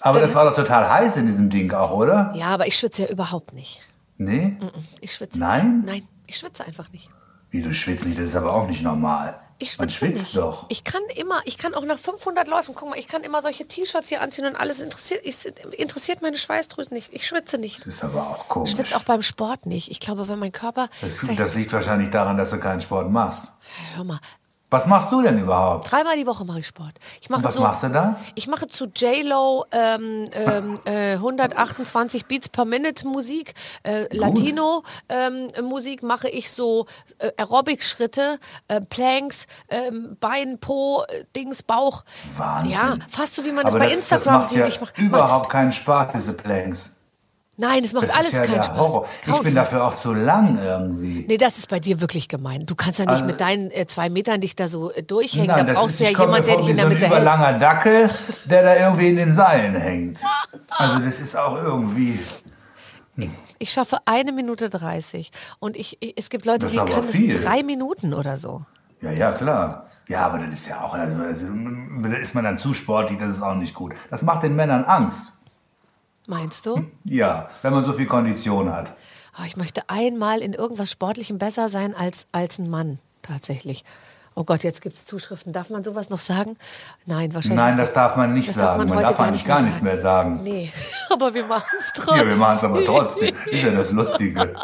Aber 0.00 0.20
das 0.20 0.34
war 0.34 0.44
doch 0.44 0.54
total 0.54 0.88
heiß 0.88 1.16
in 1.16 1.26
diesem 1.26 1.50
Ding 1.50 1.72
auch, 1.72 1.92
oder? 1.92 2.32
Ja, 2.34 2.46
aber 2.46 2.66
ich 2.66 2.76
schwitze 2.76 3.02
ja 3.02 3.08
überhaupt 3.08 3.52
nicht. 3.52 3.80
Nee? 4.18 4.56
Ich 5.00 5.12
schwitze. 5.14 5.38
Nein? 5.38 5.82
Nein, 5.86 6.02
ich 6.26 6.36
schwitze 6.38 6.64
einfach 6.64 6.90
nicht. 6.92 7.08
Wie, 7.50 7.62
du 7.62 7.72
schwitzt 7.72 8.06
nicht, 8.06 8.18
das 8.18 8.26
ist 8.26 8.36
aber 8.36 8.54
auch 8.54 8.66
nicht 8.66 8.82
normal. 8.82 9.38
Ich 9.62 9.78
Man 9.78 9.88
schwitze 9.88 10.06
schwitzt 10.14 10.24
nicht. 10.24 10.36
doch. 10.36 10.66
Ich 10.68 10.82
kann 10.82 11.02
immer, 11.14 11.40
ich 11.44 11.56
kann 11.56 11.74
auch 11.74 11.84
nach 11.84 11.98
500 11.98 12.48
Läufen, 12.48 12.74
guck 12.74 12.90
mal, 12.90 12.98
ich 12.98 13.06
kann 13.06 13.22
immer 13.22 13.40
solche 13.40 13.66
T-Shirts 13.66 14.08
hier 14.08 14.20
anziehen 14.20 14.44
und 14.46 14.56
alles 14.56 14.80
interessiert, 14.80 15.20
ich, 15.24 15.36
interessiert 15.78 16.20
meine 16.20 16.36
Schweißdrüsen 16.36 16.92
nicht. 16.94 17.12
Ich 17.12 17.26
schwitze 17.28 17.58
nicht. 17.58 17.86
Das 17.86 17.94
ist 17.94 18.04
aber 18.04 18.22
auch 18.22 18.48
komisch. 18.48 18.70
Ich 18.70 18.76
schwitze 18.76 18.96
auch 18.96 19.04
beim 19.04 19.22
Sport 19.22 19.66
nicht. 19.66 19.90
Ich 19.90 20.00
glaube, 20.00 20.26
wenn 20.26 20.38
mein 20.40 20.52
Körper. 20.52 20.88
Das, 21.00 21.12
das 21.36 21.54
liegt 21.54 21.72
wahrscheinlich 21.72 22.10
daran, 22.10 22.36
dass 22.36 22.50
du 22.50 22.58
keinen 22.58 22.80
Sport 22.80 23.10
machst. 23.10 23.44
Hör 23.94 24.04
mal, 24.04 24.18
Was 24.72 24.86
machst 24.86 25.12
du 25.12 25.20
denn 25.20 25.38
überhaupt? 25.38 25.92
Dreimal 25.92 26.16
die 26.16 26.26
Woche 26.26 26.46
mache 26.46 26.60
ich 26.60 26.66
Sport. 26.66 26.94
Ich 27.20 27.28
mache 27.28 27.40
Und 27.40 27.44
was 27.44 27.54
so, 27.54 27.60
machst 27.60 27.82
du 27.82 27.88
da? 27.90 28.16
Ich 28.34 28.48
mache 28.48 28.66
zu 28.68 28.86
J-Lo 28.86 29.66
ähm, 29.70 30.30
ähm, 30.32 30.80
äh, 30.86 31.12
128 31.12 32.24
Beats 32.24 32.48
per 32.48 32.64
Minute 32.64 33.06
Musik. 33.06 33.52
Äh, 33.82 34.06
Latino 34.16 34.82
ähm, 35.10 35.50
Musik 35.62 36.02
mache 36.02 36.30
ich 36.30 36.50
so 36.50 36.86
äh, 37.18 37.30
Aerobic-Schritte, 37.36 38.38
äh, 38.68 38.80
Planks, 38.80 39.46
ähm, 39.68 40.16
Bein, 40.18 40.58
Po, 40.58 41.04
äh, 41.06 41.24
Dings, 41.36 41.62
Bauch. 41.62 42.04
Wahnsinn. 42.38 42.72
Ja, 42.72 42.96
fast 43.10 43.34
so 43.34 43.44
wie 43.44 43.52
man 43.52 43.64
das 43.64 43.74
Aber 43.74 43.84
bei 43.84 43.90
das, 43.90 43.98
Instagram 43.98 44.40
das 44.40 44.50
sieht. 44.50 44.60
ja 44.60 44.66
ich 44.68 44.80
mach, 44.80 44.96
überhaupt 44.96 45.50
keinen 45.50 45.72
Spaß, 45.72 46.12
diese 46.14 46.32
Planks. 46.32 46.91
Nein, 47.62 47.84
es 47.84 47.92
macht 47.92 48.08
Das 48.08 48.14
alles 48.16 48.32
ja 48.32 48.40
keinen 48.40 48.62
Spaß. 48.62 48.76
Horror. 48.76 49.06
Ich 49.24 49.38
bin 49.42 49.54
dafür 49.54 49.84
auch 49.84 49.94
zu 49.94 50.12
lang 50.12 50.58
irgendwie. 50.58 51.24
Nee, 51.28 51.36
das 51.36 51.58
ist 51.58 51.68
bei 51.68 51.78
dir 51.78 52.00
wirklich 52.00 52.28
gemein. 52.28 52.66
Du 52.66 52.74
kannst 52.74 52.98
ja 52.98 53.04
nicht 53.04 53.12
Also- 53.12 53.24
mit 53.24 53.40
deinen 53.40 53.70
äh, 53.70 53.86
zwei 53.86 54.10
Metern 54.10 54.40
dich 54.40 54.56
da 54.56 54.66
so 54.66 54.90
äh, 54.90 55.04
durchhängen. 55.04 55.46
Nein, 55.46 55.58
da 55.58 55.64
das 55.72 55.76
brauchst 55.76 56.00
du 56.00 56.04
ja 56.04 56.10
ich 56.10 56.16
komme 56.16 56.32
jemand, 56.38 56.46
mir 56.46 56.50
der 56.52 56.56
dich 56.58 56.68
in 56.70 56.76
der 56.76 56.84
so 56.84 56.88
ein 56.88 56.94
Mitte 56.94 57.06
hält. 57.06 57.22
überlanger 57.22 57.58
Dackel, 57.60 58.10
der 58.46 58.62
da 58.64 58.76
irgendwie 58.76 59.08
in 59.08 59.16
den 59.16 59.32
Seilen 59.32 59.76
hängt. 59.76 60.20
Also 60.70 60.98
das 60.98 61.20
ist 61.20 61.36
auch 61.36 61.54
irgendwie... 61.56 62.18
Ich 63.58 63.70
schaffe 63.72 63.98
eine 64.06 64.32
Minute 64.32 64.68
30. 64.70 65.30
Und 65.60 65.76
ich, 65.76 65.98
ich, 66.02 66.14
es 66.16 66.30
gibt 66.30 66.46
Leute, 66.46 66.66
Das 66.66 66.72
die 66.72 66.78
können 66.78 67.08
es 67.08 67.44
drei 67.44 67.62
Minuten 67.62 68.14
oder 68.14 68.36
so. 68.38 68.62
Ja, 69.00 69.12
ja, 69.12 69.30
klar. 69.30 69.86
Ja, 70.08 70.26
aber 70.26 70.38
das 70.38 70.54
ist 70.54 70.66
ja 70.66 70.80
auch, 70.82 70.94
also, 70.94 71.22
also, 71.22 71.46
da 72.02 72.16
ist 72.16 72.34
man 72.34 72.42
dann 72.44 72.58
zu 72.58 72.74
sportlich, 72.74 73.18
das 73.18 73.32
ist 73.32 73.42
auch 73.42 73.54
nicht 73.54 73.74
gut. 73.74 73.92
Das 74.10 74.22
macht 74.22 74.42
den 74.42 74.56
Männern 74.56 74.84
Angst. 74.84 75.32
Meinst 76.26 76.66
du? 76.66 76.84
Ja, 77.04 77.50
wenn 77.62 77.72
man 77.72 77.84
so 77.84 77.92
viel 77.92 78.06
Kondition 78.06 78.72
hat. 78.72 78.94
Ah, 79.34 79.44
ich 79.46 79.56
möchte 79.56 79.88
einmal 79.88 80.40
in 80.40 80.52
irgendwas 80.52 80.90
Sportlichem 80.90 81.38
besser 81.38 81.68
sein 81.68 81.94
als, 81.94 82.26
als 82.32 82.58
ein 82.58 82.68
Mann, 82.68 82.98
tatsächlich. 83.22 83.84
Oh 84.34 84.44
Gott, 84.44 84.62
jetzt 84.62 84.80
gibt 84.80 84.96
es 84.96 85.04
Zuschriften. 85.04 85.52
Darf 85.52 85.68
man 85.68 85.84
sowas 85.84 86.08
noch 86.08 86.18
sagen? 86.18 86.56
Nein, 87.04 87.34
wahrscheinlich. 87.34 87.56
Nein, 87.58 87.76
das 87.76 87.92
darf 87.92 88.16
man 88.16 88.32
nicht 88.32 88.48
Das 88.48 88.56
darf 88.56 88.76
sagen. 88.76 88.88
man 88.88 88.96
Man, 88.96 89.04
darf 89.04 89.20
eigentlich 89.20 89.32
nicht 89.32 89.46
gar 89.46 89.56
mehr 89.60 89.66
nichts 89.66 89.82
sagen. 89.82 89.84
mehr 89.84 89.98
sagen. 89.98 90.40
Nee, 90.42 90.72
aber 91.10 91.34
wir 91.34 91.44
machen 91.46 91.76
es 91.78 91.92
trotzdem. 91.94 92.16
Ja, 92.16 92.26
wir 92.28 92.36
machen 92.36 92.56
es 92.56 92.64
aber 92.64 92.84
trotzdem. 92.84 93.34
Ist 93.50 93.62
ja 93.62 93.70
das 93.70 93.90
Lustige. 93.92 94.54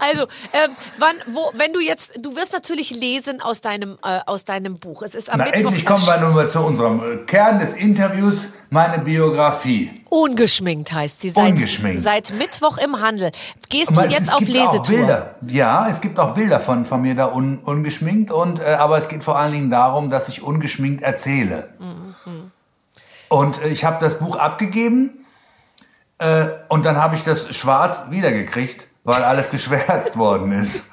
Also, 0.00 0.22
ähm, 0.52 0.70
wann, 0.98 1.14
wo, 1.32 1.50
wenn 1.54 1.72
du 1.72 1.80
jetzt, 1.80 2.12
du 2.24 2.34
wirst 2.36 2.52
natürlich 2.52 2.90
lesen 2.90 3.40
aus 3.40 3.60
deinem, 3.60 3.98
äh, 4.04 4.20
aus 4.26 4.44
deinem 4.44 4.78
Buch. 4.78 5.02
Es 5.02 5.14
ist 5.14 5.30
am 5.30 5.38
Na, 5.38 5.44
Mittwoch 5.44 5.60
endlich 5.60 5.86
kommen 5.86 6.04
wir 6.06 6.18
nun 6.20 6.34
mal 6.34 6.48
zu 6.48 6.60
unserem 6.60 7.00
äh, 7.00 7.16
Kern 7.24 7.58
des 7.58 7.74
Interviews, 7.74 8.48
meine 8.70 8.98
Biografie. 8.98 9.92
Ungeschminkt 10.08 10.92
heißt 10.92 11.20
sie. 11.20 11.30
Seit, 11.30 11.50
Ungeschminkt. 11.52 12.00
Seit 12.00 12.32
Mittwoch 12.32 12.78
im 12.78 13.00
Handel. 13.00 13.30
Gehst 13.68 13.90
du 13.90 13.94
Aber 13.96 14.06
es- 14.06 14.12
jetzt 14.12 14.28
es 14.28 14.32
auf 14.32 14.38
gibt 14.40 14.56
auch 14.58 14.72
Lesetour? 14.72 14.96
Bilder. 14.98 15.34
Ja, 15.46 15.88
es 15.88 16.00
gibt 16.00 16.18
auch 16.18 16.34
Bilder 16.34 16.60
von, 16.60 16.84
von 16.84 17.00
mir 17.02 17.14
da 17.14 17.26
un, 17.26 17.58
ungeschminkt. 17.58 18.07
Und, 18.30 18.60
äh, 18.60 18.76
aber 18.78 18.98
es 18.98 19.08
geht 19.08 19.22
vor 19.22 19.38
allen 19.38 19.52
Dingen 19.52 19.70
darum, 19.70 20.10
dass 20.10 20.28
ich 20.28 20.42
ungeschminkt 20.42 21.02
erzähle. 21.02 21.70
Und 23.28 23.62
äh, 23.62 23.68
ich 23.68 23.84
habe 23.84 23.98
das 24.00 24.18
Buch 24.18 24.36
abgegeben 24.36 25.24
äh, 26.18 26.46
und 26.68 26.84
dann 26.84 26.96
habe 26.96 27.14
ich 27.14 27.24
das 27.24 27.54
schwarz 27.54 28.06
wiedergekriegt, 28.10 28.88
weil 29.04 29.22
alles 29.22 29.50
geschwärzt 29.52 30.16
worden 30.16 30.52
ist. 30.52 30.84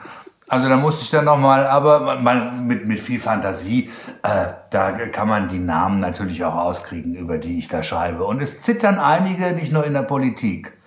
Also 0.48 0.70
da 0.70 0.78
musste 0.78 1.02
ich 1.02 1.10
dann 1.10 1.26
nochmal, 1.26 1.66
aber 1.66 2.20
mal 2.20 2.52
mit, 2.52 2.88
mit 2.88 3.00
viel 3.00 3.20
Fantasie, 3.20 3.90
äh, 4.22 4.48
da 4.70 4.92
kann 4.92 5.28
man 5.28 5.48
die 5.48 5.58
Namen 5.58 6.00
natürlich 6.00 6.44
auch 6.44 6.56
rauskriegen, 6.56 7.16
über 7.16 7.40
die 7.40 7.58
ich 7.58 7.68
da 7.68 7.82
schreibe. 7.82 8.26
Und 8.26 8.42
es 8.42 8.62
zittern 8.62 9.00
einige, 9.00 9.54
nicht 9.54 9.72
nur 9.72 9.86
in 9.86 9.94
der 9.94 10.04
Politik, 10.04 10.78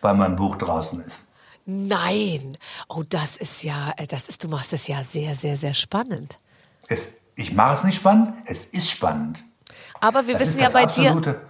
weil 0.00 0.14
mein 0.14 0.36
Buch 0.36 0.54
draußen 0.56 1.02
ist. 1.04 1.24
Nein. 1.70 2.56
Oh, 2.88 3.02
das 3.06 3.36
ist 3.36 3.62
ja, 3.62 3.92
äh, 3.98 4.06
das 4.06 4.28
ist, 4.30 4.42
du 4.42 4.48
machst 4.48 4.72
es 4.72 4.88
ja 4.88 5.02
sehr, 5.02 5.34
sehr, 5.34 5.58
sehr 5.58 5.74
spannend. 5.74 6.38
Es, 6.88 7.08
ich 7.36 7.52
mache 7.52 7.74
es 7.76 7.84
nicht 7.84 7.96
spannend, 7.96 8.32
es 8.46 8.64
ist 8.64 8.90
spannend. 8.90 9.44
Aber 10.00 10.26
wir 10.26 10.34
Das 10.38 10.48
wissen 10.48 10.60
ja 10.60 10.70
bei 10.70 10.86
dir, 10.86 11.10
absolute. 11.10 11.40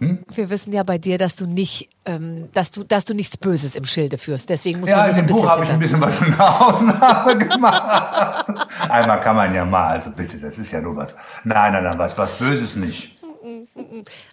wir 0.00 0.50
wissen 0.50 0.72
ja 0.72 0.82
bei 0.82 0.98
dir, 0.98 1.18
dass 1.18 1.36
du 1.36 1.46
nicht, 1.46 1.88
ähm, 2.04 2.48
dass 2.52 2.72
du, 2.72 2.82
dass 2.82 3.04
du 3.04 3.14
nichts 3.14 3.36
Böses 3.36 3.76
im 3.76 3.84
Schilde 3.84 4.18
führst. 4.18 4.48
Deswegen 4.50 4.80
muss 4.80 4.90
Ja, 4.90 4.96
man 4.98 5.06
in 5.06 5.12
so 5.12 5.20
ein 5.20 5.26
dem 5.26 5.26
bisschen 5.28 5.42
Buch 5.42 5.50
habe 5.50 5.64
ich 5.64 5.70
ein 5.70 5.78
bisschen 5.78 6.00
was 6.00 6.16
von 6.16 6.36
der 6.36 6.60
Ausnahme 6.66 7.38
gemacht. 7.38 8.48
Einmal 8.88 9.20
kann 9.20 9.36
man 9.36 9.54
ja 9.54 9.64
mal, 9.64 9.92
also 9.92 10.10
bitte, 10.10 10.38
das 10.38 10.58
ist 10.58 10.72
ja 10.72 10.80
nur 10.80 10.96
was. 10.96 11.14
Nein, 11.44 11.72
nein, 11.74 11.84
nein, 11.84 11.96
was, 11.98 12.18
was 12.18 12.32
Böses 12.32 12.74
nicht. 12.74 13.16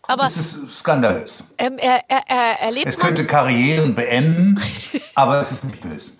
Aber 0.04 0.24
Das 0.24 0.38
ist 0.38 0.58
skandalös. 0.80 1.44
ähm, 1.58 1.78
er, 1.78 2.02
er, 2.08 2.22
er, 2.28 2.60
erlebt, 2.62 2.88
Es 2.88 2.98
könnte 2.98 3.26
Karrieren 3.26 3.96
beenden, 3.96 4.60
aber 5.16 5.40
es 5.40 5.52
ist 5.52 5.64
nicht 5.64 5.82
böse. 5.82 6.12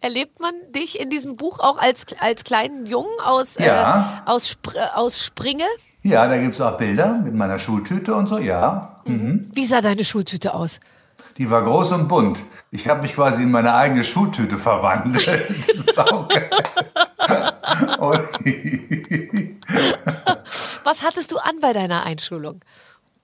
erlebt 0.00 0.40
man 0.40 0.52
dich 0.74 1.00
in 1.00 1.10
diesem 1.10 1.36
Buch 1.36 1.58
auch 1.60 1.78
als, 1.78 2.06
als 2.20 2.44
kleinen 2.44 2.86
Jungen 2.86 3.18
aus, 3.24 3.56
Ja. 3.58 4.22
äh, 4.26 4.30
aus, 4.30 4.56
äh, 4.74 4.78
aus 4.94 5.24
Springe? 5.24 5.64
Ja, 6.02 6.26
da 6.28 6.38
gibt 6.38 6.54
es 6.54 6.60
auch 6.62 6.78
Bilder 6.78 7.20
mit 7.22 7.34
meiner 7.34 7.58
Schultüte 7.58 8.14
und 8.14 8.26
so, 8.26 8.38
ja. 8.38 9.02
Wie 9.04 9.64
sah 9.64 9.82
deine 9.82 10.02
Schultüte 10.04 10.54
aus? 10.54 10.80
Die 11.36 11.50
war 11.50 11.62
groß 11.62 11.92
und 11.92 12.08
bunt. 12.08 12.42
Ich 12.70 12.88
habe 12.88 13.02
mich 13.02 13.14
quasi 13.14 13.42
in 13.42 13.50
meine 13.50 13.74
eigene 13.74 14.02
Schultüte 14.04 14.56
verwandelt. 14.58 15.20
Saugeil. 15.94 16.50
Was 20.84 21.02
hattest 21.02 21.32
du 21.32 21.38
an 21.38 21.60
bei 21.60 21.72
deiner 21.72 22.04
Einschulung? 22.04 22.60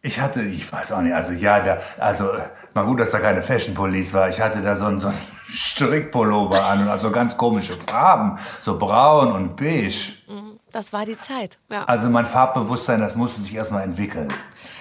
Ich 0.02 0.20
hatte, 0.20 0.42
ich 0.42 0.70
weiß 0.70 0.92
auch 0.92 1.00
nicht, 1.00 1.14
also 1.14 1.32
ja, 1.32 1.58
da, 1.58 1.78
also 1.98 2.30
mal 2.74 2.84
gut, 2.84 3.00
dass 3.00 3.10
da 3.10 3.18
keine 3.18 3.42
Fashion 3.42 3.74
Police 3.74 4.12
war. 4.12 4.28
Ich 4.28 4.40
hatte 4.40 4.60
da 4.62 4.76
so 4.76 4.86
einen, 4.86 5.00
so 5.00 5.08
einen 5.08 5.18
Strickpullover 5.48 6.64
an 6.64 6.82
und 6.82 6.88
also 6.88 7.10
ganz 7.10 7.36
komische 7.36 7.76
Farben, 7.76 8.38
so 8.60 8.78
braun 8.78 9.32
und 9.32 9.56
beige. 9.56 10.12
Das 10.72 10.92
war 10.92 11.06
die 11.06 11.16
Zeit. 11.16 11.58
Ja. 11.70 11.84
Also 11.84 12.10
mein 12.10 12.26
Farbbewusstsein, 12.26 13.00
das 13.00 13.16
musste 13.16 13.40
sich 13.40 13.54
erstmal 13.54 13.82
entwickeln. 13.82 14.28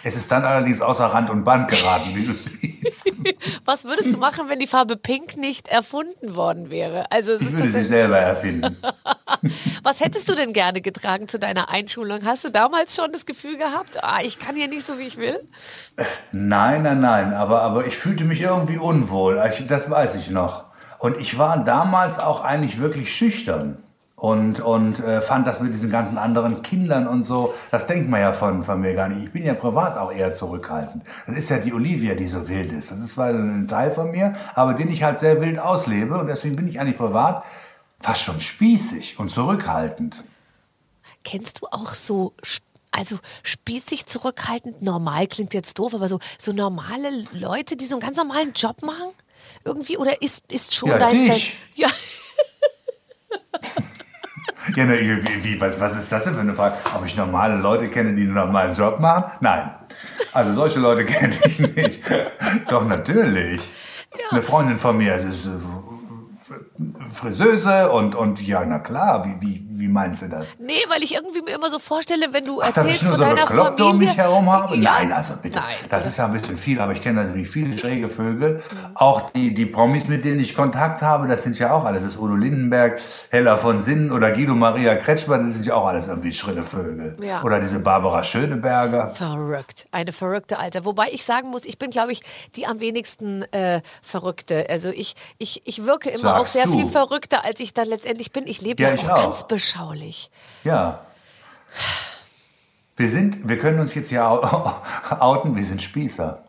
Es 0.07 0.15
ist 0.15 0.31
dann 0.31 0.45
allerdings 0.45 0.81
außer 0.81 1.05
Rand 1.05 1.31
und 1.31 1.43
Band 1.43 1.67
geraten, 1.67 2.13
wie 2.13 2.27
du 2.27 2.33
siehst. 2.33 3.11
Was 3.65 3.85
würdest 3.85 4.13
du 4.13 4.19
machen, 4.19 4.47
wenn 4.49 4.59
die 4.59 4.67
Farbe 4.67 4.97
Pink 4.97 5.35
nicht 5.35 5.67
erfunden 5.67 6.35
worden 6.35 6.69
wäre? 6.69 7.11
Also 7.11 7.31
es 7.31 7.41
Ich 7.41 7.47
ist 7.47 7.57
würde 7.57 7.71
sie 7.71 7.85
selber 7.85 8.19
erfinden. 8.19 8.77
Was 9.81 10.01
hättest 10.01 10.29
du 10.29 10.35
denn 10.35 10.53
gerne 10.53 10.81
getragen 10.81 11.27
zu 11.27 11.39
deiner 11.39 11.69
Einschulung? 11.69 12.19
Hast 12.23 12.43
du 12.43 12.49
damals 12.49 12.95
schon 12.95 13.11
das 13.13 13.25
Gefühl 13.25 13.57
gehabt, 13.57 14.03
ah, 14.03 14.19
ich 14.23 14.37
kann 14.37 14.55
hier 14.55 14.67
nicht 14.67 14.85
so, 14.85 14.99
wie 14.99 15.07
ich 15.07 15.17
will? 15.17 15.39
Nein, 16.31 16.83
nein, 16.83 16.99
nein, 16.99 17.33
aber, 17.33 17.63
aber 17.63 17.87
ich 17.87 17.97
fühlte 17.97 18.25
mich 18.25 18.41
irgendwie 18.41 18.77
unwohl. 18.77 19.43
Ich, 19.49 19.65
das 19.65 19.89
weiß 19.89 20.13
ich 20.15 20.29
noch. 20.29 20.65
Und 20.99 21.17
ich 21.17 21.39
war 21.39 21.63
damals 21.63 22.19
auch 22.19 22.41
eigentlich 22.41 22.79
wirklich 22.79 23.15
schüchtern. 23.15 23.79
Und, 24.25 24.59
und 24.59 25.01
äh, 25.01 25.21
fand 25.21 25.45
das 25.45 25.59
mit 25.59 25.71
diesen 25.71 25.91
ganzen 25.91 26.17
anderen 26.17 26.63
Kindern 26.63 27.05
und 27.07 27.21
so, 27.21 27.53
das 27.69 27.85
denkt 27.85 28.09
man 28.09 28.21
ja 28.21 28.33
von, 28.33 28.63
von 28.63 28.81
mir 28.81 28.95
gar 28.95 29.07
nicht. 29.07 29.23
Ich 29.23 29.31
bin 29.31 29.45
ja 29.45 29.53
privat 29.53 29.99
auch 29.99 30.11
eher 30.11 30.33
zurückhaltend. 30.33 31.03
Das 31.27 31.37
ist 31.37 31.49
ja 31.49 31.59
die 31.59 31.71
Olivia, 31.71 32.15
die 32.15 32.25
so 32.25 32.49
wild 32.49 32.71
ist. 32.71 32.89
Das 32.89 32.99
ist 32.99 33.13
zwar 33.13 33.27
ein 33.29 33.67
Teil 33.67 33.91
von 33.91 34.09
mir, 34.09 34.33
aber 34.55 34.73
den 34.73 34.89
ich 34.89 35.03
halt 35.03 35.19
sehr 35.19 35.41
wild 35.41 35.59
auslebe. 35.59 36.17
Und 36.17 36.25
deswegen 36.25 36.55
bin 36.55 36.67
ich 36.67 36.79
eigentlich 36.79 36.97
privat 36.97 37.43
fast 37.99 38.21
schon 38.23 38.39
spießig 38.41 39.19
und 39.19 39.29
zurückhaltend. 39.29 40.23
Kennst 41.23 41.61
du 41.61 41.67
auch 41.69 41.93
so, 41.93 42.33
also 42.91 43.19
spießig 43.43 44.07
zurückhaltend, 44.07 44.81
normal 44.81 45.27
klingt 45.27 45.53
jetzt 45.53 45.77
doof, 45.77 45.93
aber 45.93 46.07
so, 46.07 46.17
so 46.39 46.51
normale 46.51 47.27
Leute, 47.31 47.75
die 47.75 47.85
so 47.85 47.93
einen 47.93 48.01
ganz 48.01 48.17
normalen 48.17 48.53
Job 48.53 48.81
machen? 48.81 49.11
Irgendwie? 49.63 49.97
Oder 49.97 50.19
ist, 50.23 50.43
ist 50.51 50.73
schon 50.73 50.89
Ja, 50.89 50.97
dein, 50.97 51.27
dein. 51.27 51.35
dich. 51.35 51.57
Ja, 51.75 51.89
Ja, 54.75 54.83
ne, 54.83 54.99
wie, 54.99 55.43
wie, 55.43 55.61
was, 55.61 55.79
was 55.79 55.95
ist 55.95 56.11
das 56.11 56.25
denn 56.25 56.33
für 56.33 56.41
eine 56.41 56.53
Frage? 56.53 56.75
Ob 56.95 57.05
ich 57.05 57.15
normale 57.15 57.55
Leute 57.55 57.87
kenne, 57.87 58.09
die 58.13 58.23
einen 58.23 58.33
normalen 58.33 58.73
Job 58.73 58.99
machen? 58.99 59.31
Nein. 59.39 59.71
Also 60.33 60.51
solche 60.51 60.79
Leute 60.79 61.05
kenne 61.05 61.33
ich 61.45 61.59
nicht. 61.59 62.01
Doch, 62.67 62.85
natürlich. 62.85 63.61
Eine 64.31 64.41
Freundin 64.41 64.77
von 64.77 64.97
mir 64.97 65.15
ist 65.15 65.45
äh, 65.45 65.49
Friseuse 67.13 67.89
und, 67.91 68.15
und 68.15 68.45
ja, 68.45 68.65
na 68.65 68.79
klar, 68.79 69.25
wie, 69.25 69.41
wie, 69.41 69.65
wie 69.85 69.91
meinst 69.91 70.21
du 70.23 70.27
das? 70.29 70.47
nee, 70.59 70.73
weil 70.89 71.03
ich 71.03 71.13
irgendwie 71.13 71.41
mir 71.41 71.55
immer 71.55 71.69
so 71.69 71.77
vorstelle, 71.79 72.27
wenn 72.31 72.45
du 72.45 72.61
Ach, 72.61 72.67
dass 72.71 72.77
erzählst 72.85 73.01
ich 73.03 73.07
nur 73.07 73.17
von 73.17 73.21
so 73.29 73.35
deiner 73.35 73.45
Bekloppte 73.47 73.83
Familie. 73.83 73.91
um 73.91 73.97
mich 73.99 74.17
herum 74.17 74.51
habe? 74.51 74.75
Ja. 74.77 74.81
Nein, 74.93 75.11
also 75.13 75.33
bitte. 75.41 75.59
Nein. 75.59 75.75
Das 75.89 76.05
ist 76.07 76.17
ja 76.17 76.25
ein 76.25 76.33
bisschen 76.33 76.57
viel, 76.57 76.79
aber 76.79 76.91
ich 76.93 77.01
kenne 77.01 77.23
natürlich 77.23 77.49
viele 77.49 77.77
schräge 77.77 78.07
Vögel. 78.07 78.61
Auch 78.95 79.29
die, 79.31 79.53
die 79.53 79.65
Promis, 79.65 80.07
mit 80.07 80.25
denen 80.25 80.39
ich 80.39 80.55
Kontakt 80.55 81.01
habe, 81.01 81.27
das 81.27 81.43
sind 81.43 81.59
ja 81.59 81.71
auch 81.71 81.85
alles. 81.85 82.03
Das 82.03 82.13
ist 82.13 82.19
Udo 82.19 82.35
Lindenberg, 82.35 82.99
Hella 83.29 83.57
von 83.57 83.81
Sinnen 83.83 84.11
oder 84.11 84.31
Guido 84.31 84.55
Maria 84.55 84.95
Kretschmann, 84.95 85.45
das 85.47 85.55
sind 85.55 85.65
ja 85.65 85.75
auch 85.75 85.85
alles 85.85 86.07
irgendwie 86.07 86.31
schrille 86.31 86.63
Vögel. 86.63 87.15
Ja. 87.21 87.43
Oder 87.43 87.59
diese 87.59 87.79
Barbara 87.79 88.23
Schöneberger. 88.23 89.09
Verrückt, 89.09 89.87
eine 89.91 90.13
verrückte 90.13 90.59
Alter. 90.59 90.85
Wobei 90.85 91.07
ich 91.11 91.23
sagen 91.23 91.49
muss, 91.49 91.65
ich 91.65 91.77
bin, 91.77 91.89
glaube 91.91 92.11
ich, 92.11 92.21
die 92.55 92.65
am 92.67 92.79
wenigsten 92.79 93.43
äh, 93.53 93.81
Verrückte. 94.01 94.67
Also 94.69 94.89
ich, 94.89 95.15
ich, 95.37 95.61
ich 95.65 95.85
wirke 95.85 96.09
immer 96.09 96.21
Sagst 96.23 96.41
auch 96.41 96.45
sehr 96.47 96.65
du. 96.65 96.73
viel 96.73 96.85
verrückter, 96.89 97.43
als 97.45 97.59
ich 97.59 97.73
dann 97.73 97.87
letztendlich 97.87 98.31
bin. 98.31 98.47
Ich 98.47 98.61
lebe 98.61 98.81
Ja, 98.81 98.93
ja, 98.93 98.95
auch, 99.01 99.09
auch. 99.09 99.15
ganz 99.23 99.43
beschaulich. 99.79 100.29
Ja. 100.63 100.99
Wir 102.97 103.09
sind, 103.09 103.47
wir 103.47 103.59
können 103.59 103.79
uns 103.79 103.93
jetzt 103.93 104.09
ja 104.11 104.29
outen, 105.19 105.55
wir 105.55 105.65
sind 105.65 105.81
Spießer. 105.81 106.41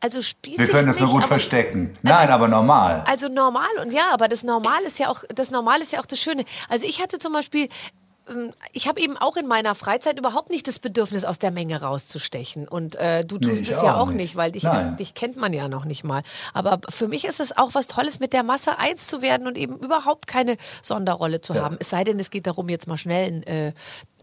also 0.00 0.22
spießig 0.22 0.58
Wir 0.58 0.68
können 0.68 0.86
das 0.86 1.00
nur 1.00 1.08
gut 1.08 1.22
aber- 1.22 1.28
verstecken. 1.28 1.94
Nein, 2.02 2.30
aber 2.30 2.46
normal. 2.46 3.02
Also 3.06 3.28
normal 3.28 3.66
und 3.82 3.92
ja, 3.92 4.10
aber 4.12 4.28
das 4.28 4.44
Normal 4.44 4.82
ist 4.84 4.98
ja 4.98 5.08
auch 5.08 5.22
das 5.34 5.50
Normal 5.50 5.80
ist 5.80 5.92
ja 5.92 6.00
auch 6.00 6.06
das 6.06 6.20
Schöne. 6.20 6.44
Also 6.68 6.86
ich 6.86 7.02
hatte 7.02 7.18
zum 7.18 7.32
Beispiel 7.32 7.68
ich 8.72 8.88
habe 8.88 9.00
eben 9.00 9.16
auch 9.16 9.36
in 9.36 9.46
meiner 9.46 9.74
Freizeit 9.74 10.18
überhaupt 10.18 10.50
nicht 10.50 10.66
das 10.66 10.78
Bedürfnis, 10.80 11.24
aus 11.24 11.38
der 11.38 11.50
Menge 11.52 11.80
rauszustechen. 11.80 12.66
Und 12.66 12.96
äh, 12.96 13.24
du 13.24 13.36
Nee, 13.36 13.46
tust 13.48 13.62
ich 13.62 13.70
es 13.70 13.82
ja 13.82 13.94
auch 13.96 14.08
nicht. 14.08 14.16
nicht, 14.16 14.36
weil 14.36 14.50
dich, 14.52 14.64
Nein. 14.64 14.96
dich 14.96 15.14
kennt 15.14 15.36
man 15.36 15.52
ja 15.52 15.68
noch 15.68 15.84
nicht 15.84 16.02
mal. 16.02 16.22
Aber 16.52 16.80
für 16.88 17.06
mich 17.06 17.24
ist 17.24 17.38
es 17.38 17.56
auch 17.56 17.74
was 17.74 17.86
Tolles, 17.86 18.18
mit 18.18 18.32
der 18.32 18.42
Masse 18.42 18.78
eins 18.78 19.06
zu 19.06 19.22
werden 19.22 19.46
und 19.46 19.56
eben 19.56 19.76
überhaupt 19.78 20.26
keine 20.26 20.56
Sonderrolle 20.82 21.40
zu 21.40 21.54
haben. 21.54 21.76
Es 21.78 21.90
sei 21.90 22.02
denn, 22.02 22.18
es 22.18 22.30
geht 22.30 22.46
darum, 22.48 22.68
jetzt 22.68 22.88
mal 22.88 22.98
schnell 22.98 23.26
einen 23.26 23.42
äh, 23.44 23.72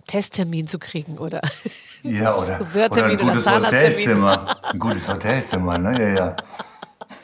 Testtermin 0.08 0.68
zu 0.68 0.80
kriegen 0.80 1.18
oder 1.18 1.42
Ja, 2.04 2.36
oder, 2.36 2.60
oder 2.76 3.06
ein 3.06 3.16
oder 3.16 3.16
gutes 3.18 3.44
Zahnarzttermin. 3.46 3.92
Hotelzimmer. 3.94 4.58
Ein 4.64 4.80
gutes 4.80 5.08
Hotelzimmer, 5.08 5.78
ne? 5.78 6.02
Ja, 6.02 6.16
ja. 6.16 6.36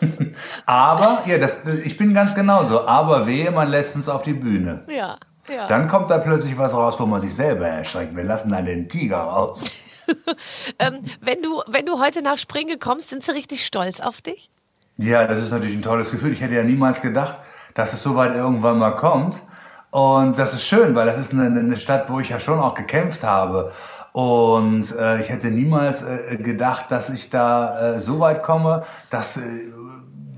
Aber, 0.66 1.24
ja, 1.26 1.38
das, 1.38 1.58
ich 1.84 1.98
bin 1.98 2.14
ganz 2.14 2.34
genauso. 2.36 2.88
Aber 2.88 3.28
wehe, 3.28 3.52
man 3.52 3.70
lässt 3.70 3.96
uns 3.98 4.08
auf 4.08 4.22
die 4.24 4.34
Bühne. 4.34 4.84
Ja, 4.88 5.18
ja. 5.50 5.68
Dann 5.68 5.88
kommt 5.88 6.10
da 6.10 6.18
plötzlich 6.18 6.58
was 6.58 6.74
raus, 6.74 7.00
wo 7.00 7.06
man 7.06 7.22
sich 7.22 7.34
selber 7.34 7.68
erschreckt. 7.68 8.16
Wir 8.16 8.24
lassen 8.24 8.52
dann 8.52 8.66
den 8.66 8.88
Tiger 8.88 9.18
raus. 9.18 9.66
ähm, 10.80 11.02
wenn, 11.22 11.41
du, 11.41 11.62
wenn 11.68 11.86
du 11.86 12.00
heute 12.00 12.22
nach 12.22 12.38
Springe 12.38 12.78
kommst, 12.78 13.10
sind 13.10 13.24
sie 13.24 13.32
richtig 13.32 13.66
stolz 13.66 14.00
auf 14.00 14.22
dich? 14.22 14.50
Ja, 14.97 15.28
das 15.28 15.39
ist 15.39 15.52
natürlich 15.52 15.76
ein 15.76 15.82
tolles 15.82 16.12
Gefühl. 16.12 16.34
Ich 16.34 16.41
hätte 16.41 16.56
ja 16.56 16.64
niemals 16.64 17.02
gedacht, 17.02 17.36
dass 17.74 17.93
es 17.93 18.04
so 18.04 18.16
weit 18.16 18.36
irgendwann 18.36 18.78
mal 18.78 18.95
kommt. 18.95 19.41
Und 19.91 20.38
das 20.38 20.54
ist 20.54 20.66
schön, 20.66 20.93
weil 20.93 21.06
das 21.06 21.18
ist 21.18 21.34
eine, 21.34 21.45
eine 21.45 21.78
Stadt, 21.78 22.10
wo 22.10 22.20
ich 22.20 22.30
ja 22.30 22.39
schon 22.39 22.60
auch 22.60 22.76
gekämpft 22.76 23.24
habe. 23.24 23.72
Und 24.12 24.91
äh, 24.97 25.22
ich 25.22 25.30
hätte 25.30 25.52
niemals 25.52 26.02
äh, 26.02 26.38
gedacht, 26.38 26.86
dass 26.89 27.10
ich 27.10 27.30
da 27.30 27.95
äh, 27.95 28.02
so 28.02 28.20
weit 28.20 28.43
komme, 28.43 28.84
dass 29.10 29.38
äh, 29.38 29.41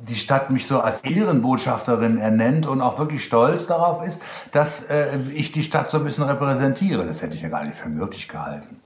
die 0.07 0.15
Stadt 0.15 0.49
mich 0.51 0.67
so 0.67 0.79
als 0.79 0.99
Ehrenbotschafterin 0.99 2.17
ernennt 2.17 2.65
und 2.65 2.81
auch 2.81 2.97
wirklich 2.99 3.23
stolz 3.23 3.67
darauf 3.67 4.05
ist, 4.05 4.19
dass 4.51 4.83
äh, 4.83 5.07
ich 5.33 5.51
die 5.51 5.63
Stadt 5.63 5.91
so 5.91 5.97
ein 5.97 6.03
bisschen 6.03 6.23
repräsentiere. 6.23 7.05
Das 7.05 7.21
hätte 7.21 7.35
ich 7.35 7.41
ja 7.41 7.49
gar 7.49 7.63
nicht 7.63 7.75
für 7.75 7.89
möglich 7.89 8.27
gehalten. 8.27 8.81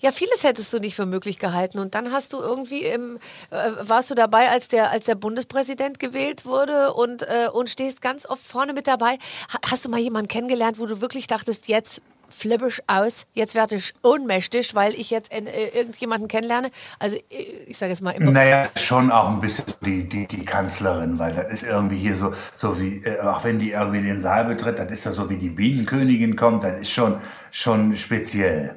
Ja, 0.00 0.10
vieles 0.10 0.42
hättest 0.42 0.72
du 0.72 0.80
nicht 0.80 0.96
für 0.96 1.06
möglich 1.06 1.38
gehalten. 1.38 1.78
Und 1.78 1.94
dann 1.94 2.12
hast 2.12 2.32
du 2.32 2.40
irgendwie 2.40 2.84
im, 2.84 3.18
äh, 3.50 3.70
warst 3.80 4.10
du 4.10 4.14
dabei, 4.14 4.50
als 4.50 4.68
der, 4.68 4.90
als 4.90 5.04
der 5.06 5.14
Bundespräsident 5.14 5.98
gewählt 5.98 6.44
wurde 6.44 6.92
und, 6.92 7.22
äh, 7.22 7.48
und 7.52 7.70
stehst 7.70 8.02
ganz 8.02 8.26
oft 8.26 8.44
vorne 8.44 8.72
mit 8.72 8.86
dabei. 8.86 9.18
Ha 9.52 9.58
hast 9.70 9.84
du 9.84 9.90
mal 9.90 10.00
jemanden 10.00 10.28
kennengelernt, 10.28 10.78
wo 10.78 10.86
du 10.86 11.00
wirklich 11.00 11.28
dachtest, 11.28 11.68
jetzt 11.68 12.02
flippe 12.32 12.68
ich 12.68 12.82
aus, 12.86 13.26
jetzt 13.34 13.54
werde 13.54 13.76
ich 13.76 13.94
ohnmächtig, 14.02 14.74
weil 14.74 14.94
ich 14.94 15.10
jetzt 15.10 15.32
in, 15.32 15.46
äh, 15.46 15.68
irgendjemanden 15.68 16.28
kennenlerne? 16.28 16.70
Also 16.98 17.16
äh, 17.16 17.42
ich 17.66 17.78
sage 17.78 17.90
jetzt 17.90 18.02
mal 18.02 18.12
im 18.12 18.32
Naja, 18.32 18.68
schon 18.76 19.10
auch 19.10 19.28
ein 19.28 19.40
bisschen 19.40 19.64
die, 19.80 20.08
die, 20.08 20.26
die 20.26 20.44
Kanzlerin, 20.44 21.18
weil 21.18 21.32
das 21.32 21.52
ist 21.52 21.62
irgendwie 21.62 21.98
hier 21.98 22.14
so, 22.14 22.32
so 22.54 22.80
wie, 22.80 23.04
äh, 23.04 23.20
auch 23.20 23.44
wenn 23.44 23.58
die 23.58 23.72
irgendwie 23.72 24.02
den 24.02 24.20
Saal 24.20 24.46
betritt, 24.46 24.78
das 24.78 24.90
ist 24.90 25.04
ja 25.04 25.12
so 25.12 25.28
wie 25.30 25.36
die 25.36 25.50
Bienenkönigin 25.50 26.36
kommt, 26.36 26.64
das 26.64 26.80
ist 26.80 26.90
schon, 26.90 27.18
schon 27.50 27.96
speziell. 27.96 28.76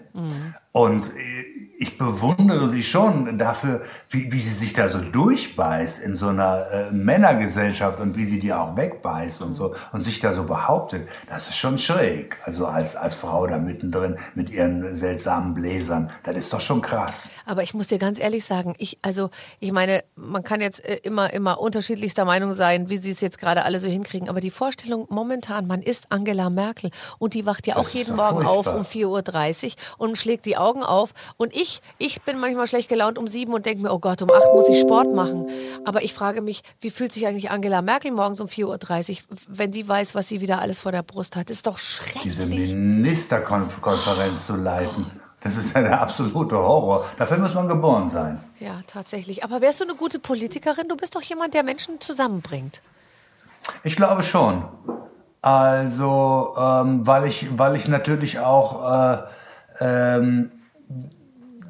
Und 0.71 1.07
äh, 1.07 1.64
ich 1.77 1.97
bewundere 1.97 2.69
sie 2.69 2.83
schon 2.83 3.37
dafür, 3.37 3.81
wie, 4.09 4.31
wie 4.31 4.39
sie 4.39 4.53
sich 4.53 4.73
da 4.73 4.87
so 4.87 4.99
durchbeißt 4.99 5.99
in 5.99 6.15
so 6.15 6.27
einer 6.27 6.67
äh, 6.71 6.91
Männergesellschaft 6.91 7.99
und 7.99 8.15
wie 8.15 8.25
sie 8.25 8.39
die 8.39 8.53
auch 8.53 8.77
wegbeißt 8.77 9.41
und 9.41 9.53
so 9.53 9.75
und 9.91 9.99
sich 9.99 10.19
da 10.19 10.31
so 10.31 10.43
behauptet. 10.43 11.07
Das 11.27 11.49
ist 11.49 11.57
schon 11.57 11.77
schräg. 11.77 12.37
Also 12.45 12.65
als, 12.67 12.95
als 12.95 13.15
Frau 13.15 13.47
da 13.47 13.57
mittendrin 13.57 14.17
mit 14.35 14.49
ihren 14.49 14.93
seltsamen 14.93 15.53
Bläsern, 15.53 16.11
das 16.23 16.35
ist 16.35 16.53
doch 16.53 16.61
schon 16.61 16.81
krass. 16.81 17.27
Aber 17.45 17.63
ich 17.63 17.73
muss 17.73 17.87
dir 17.87 17.97
ganz 17.97 18.19
ehrlich 18.19 18.45
sagen, 18.45 18.75
ich, 18.77 18.99
also, 19.01 19.29
ich 19.59 19.71
meine, 19.71 20.03
man 20.15 20.43
kann 20.43 20.61
jetzt 20.61 20.83
äh, 20.85 20.97
immer, 21.03 21.33
immer 21.33 21.59
unterschiedlichster 21.59 22.25
Meinung 22.25 22.53
sein, 22.53 22.89
wie 22.89 22.97
sie 22.97 23.11
es 23.11 23.21
jetzt 23.21 23.39
gerade 23.39 23.65
alle 23.65 23.79
so 23.79 23.87
hinkriegen. 23.87 24.29
Aber 24.29 24.39
die 24.39 24.51
Vorstellung 24.51 25.07
momentan, 25.09 25.67
man 25.67 25.81
ist 25.81 26.11
Angela 26.11 26.49
Merkel 26.49 26.91
und 27.19 27.33
die 27.33 27.45
wacht 27.45 27.67
ja 27.67 27.75
Das 27.75 27.87
auch 27.87 27.89
jeden 27.89 28.15
Morgen 28.15 28.45
auf 28.45 28.65
furchtbar. 28.65 28.75
um 28.75 28.85
4.30 28.85 29.65
Uhr 29.65 29.71
und 29.97 30.17
schlägt 30.17 30.45
die 30.45 30.57
Augen 30.57 30.83
auf. 30.83 31.13
Und 31.37 31.53
ich, 31.53 31.64
ich 31.97 32.21
bin 32.21 32.39
manchmal 32.39 32.67
schlecht 32.67 32.89
gelaunt 32.89 33.17
um 33.17 33.27
sieben 33.27 33.53
und 33.53 33.65
denke 33.65 33.81
mir, 33.81 33.91
oh 33.91 33.99
Gott, 33.99 34.21
um 34.21 34.29
acht 34.31 34.53
muss 34.53 34.69
ich 34.69 34.79
Sport 34.79 35.13
machen. 35.13 35.49
Aber 35.85 36.03
ich 36.03 36.13
frage 36.13 36.41
mich, 36.41 36.61
wie 36.81 36.89
fühlt 36.89 37.11
sich 37.11 37.27
eigentlich 37.27 37.51
Angela 37.51 37.81
Merkel 37.81 38.11
morgens 38.11 38.39
um 38.39 38.47
4.30 38.47 39.23
Uhr, 39.29 39.37
wenn 39.47 39.71
die 39.71 39.87
weiß, 39.87 40.15
was 40.15 40.27
sie 40.27 40.41
wieder 40.41 40.59
alles 40.59 40.79
vor 40.79 40.91
der 40.91 41.03
Brust 41.03 41.35
hat? 41.35 41.49
ist 41.55 41.67
doch 41.67 41.77
diese 42.23 42.43
schrecklich. 42.43 42.73
Ministerkonferenz 42.73 44.45
zu 44.45 44.55
leiten. 44.55 45.05
Das 45.41 45.57
ist 45.57 45.75
ja 45.75 45.81
der 45.81 46.01
absolute 46.01 46.55
Horror. 46.55 47.05
Dafür 47.17 47.37
muss 47.37 47.53
man 47.53 47.67
geboren 47.67 48.09
sein. 48.09 48.43
Ja, 48.59 48.81
tatsächlich. 48.87 49.43
Aber 49.43 49.61
wärst 49.61 49.79
du 49.79 49.83
eine 49.83 49.93
gute 49.93 50.19
Politikerin? 50.19 50.87
Du 50.89 50.97
bist 50.97 51.15
doch 51.15 51.21
jemand, 51.21 51.53
der 51.53 51.63
Menschen 51.63 52.01
zusammenbringt. 52.01 52.81
Ich 53.83 53.95
glaube 53.95 54.23
schon. 54.23 54.65
Also, 55.41 56.55
ähm, 56.57 57.05
weil, 57.05 57.25
ich, 57.25 57.47
weil 57.57 57.75
ich 57.75 57.87
natürlich 57.87 58.39
auch 58.39 58.91
äh, 58.91 59.17
ähm, 59.79 60.51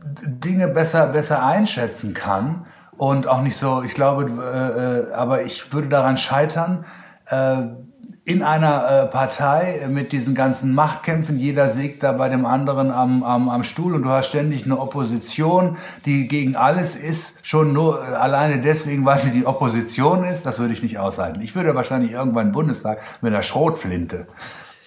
Dinge 0.06 0.68
besser, 0.68 1.08
besser 1.08 1.44
einschätzen 1.44 2.14
kann 2.14 2.66
und 2.98 3.28
auch 3.28 3.42
nicht 3.42 3.58
so, 3.58 3.84
ich 3.84 3.94
glaube, 3.94 4.26
äh, 4.26 5.10
äh, 5.10 5.14
aber 5.14 5.44
ich 5.44 5.74
würde 5.74 5.90
daran 5.90 6.18
scheitern, 6.18 6.86
äh, 7.28 7.64
in 8.28 8.42
einer 8.42 9.04
äh, 9.04 9.06
Partei 9.06 9.86
mit 9.88 10.12
diesen 10.12 10.34
ganzen 10.34 10.74
Machtkämpfen, 10.74 11.38
jeder 11.38 11.70
sägt 11.70 12.02
da 12.02 12.12
bei 12.12 12.28
dem 12.28 12.46
anderen 12.46 12.92
am, 12.92 13.24
am, 13.24 13.50
am 13.50 13.64
Stuhl 13.64 13.94
und 13.94 14.02
du 14.02 14.10
hast 14.10 14.28
ständig 14.28 14.66
eine 14.66 14.80
Opposition, 14.80 15.78
die 16.06 16.28
gegen 16.28 16.56
alles 16.56 16.96
ist, 16.96 17.36
schon 17.44 17.72
nur 17.74 18.02
äh, 18.02 18.14
alleine 18.14 18.60
deswegen, 18.60 19.06
weil 19.06 19.20
sie 19.20 19.30
die 19.30 19.46
Opposition 19.46 20.24
ist, 20.24 20.44
das 20.46 20.58
würde 20.58 20.74
ich 20.74 20.82
nicht 20.82 20.98
aushalten. 20.98 21.42
Ich 21.42 21.56
würde 21.56 21.76
wahrscheinlich 21.76 22.12
irgendwann 22.12 22.48
im 22.48 22.52
Bundestag 22.52 23.02
mit 23.22 23.32
einer 23.32 23.44
Schrotflinte 23.44 24.26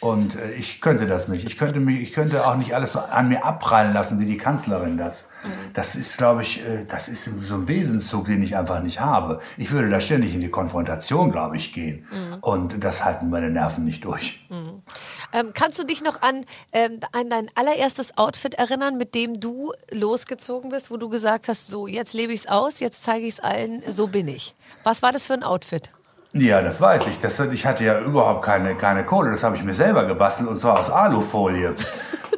und 0.01 0.37
äh, 0.37 0.53
ich 0.53 0.81
könnte 0.81 1.07
das 1.07 1.29
nicht. 1.29 1.45
Ich 1.45 1.57
könnte 1.57 1.81
mich, 1.81 2.01
ich 2.01 2.13
könnte 2.13 2.47
auch 2.47 2.57
nicht 2.57 2.75
alles 2.75 2.93
so 2.93 3.01
an 3.01 3.29
mir 3.29 3.45
abprallen 3.45 3.93
lassen, 3.93 4.21
wie 4.21 4.27
die 4.27 4.37
Kanzlerin 4.37 4.97
das. 4.97 5.25
Das 5.73 5.95
ist, 5.95 6.19
glaube 6.19 6.43
ich, 6.43 6.65
äh, 6.65 6.85
das 6.85 7.09
ist 7.09 7.25
so 7.25 7.55
ein 7.55 7.69
Wesenszug, 7.69 8.27
den 8.27 8.43
ich 8.43 8.57
einfach 8.57 8.83
nicht 8.83 9.01
habe. 9.01 9.41
Ich 9.57 9.71
würde 9.71 9.89
da 9.91 10.01
ständig 10.01 10.35
in 10.35 10.41
die 10.41 10.51
Konfrontation, 10.51 11.31
glaube 11.31 11.57
ich, 11.57 11.73
gehen. 11.73 12.07
Und 12.41 12.83
das 12.83 13.05
halten 13.05 13.31
meine 13.31 13.51
Nerven 13.51 13.85
nicht 13.85 14.05
durch. 14.05 14.45
Ähm, 15.33 15.53
kannst 15.55 15.79
du 15.79 15.85
dich 15.85 16.03
noch 16.03 16.23
an, 16.23 16.45
ähm, 16.73 17.01
an 17.13 17.29
dein 17.29 17.51
allererstes 17.55 18.17
Outfit 18.17 18.55
erinnern, 18.55 18.99
mit 18.99 19.15
dem 19.15 19.41
du 19.41 19.73
losgezogen 19.91 20.71
bist, 20.71 20.91
wo 20.91 20.97
du 20.97 21.09
gesagt 21.09 21.49
hast, 21.49 21.69
so, 21.69 21.87
jetzt 21.87 22.15
lebe 22.15 22.33
ich 22.33 22.41
es 22.41 22.49
aus, 22.49 22.81
jetzt 22.81 23.03
zeige 23.03 23.27
ich 23.27 23.35
es 23.35 23.41
allen, 23.41 23.83
so 23.87 24.07
bin 24.09 24.29
ich. 24.29 24.55
Was 24.85 25.03
war 25.03 25.13
das 25.13 25.27
für 25.27 25.35
ein 25.35 25.43
Outfit? 25.43 25.91
Ja, 26.33 26.61
das 26.63 26.81
weiß 26.81 27.07
ich. 27.07 27.21
Das, 27.21 27.39
ich 27.41 27.67
hatte 27.67 27.85
ja 27.85 28.01
überhaupt 28.01 28.45
keine, 28.45 28.75
keine 28.75 29.05
Kohle. 29.05 29.31
Das 29.31 29.43
habe 29.43 29.57
ich 29.57 29.65
mir 29.65 29.75
selber 29.75 30.05
gebastelt 30.05 30.49
und 30.49 30.59
zwar 30.59 30.79
aus 30.79 30.91
Alufolie. 30.91 31.75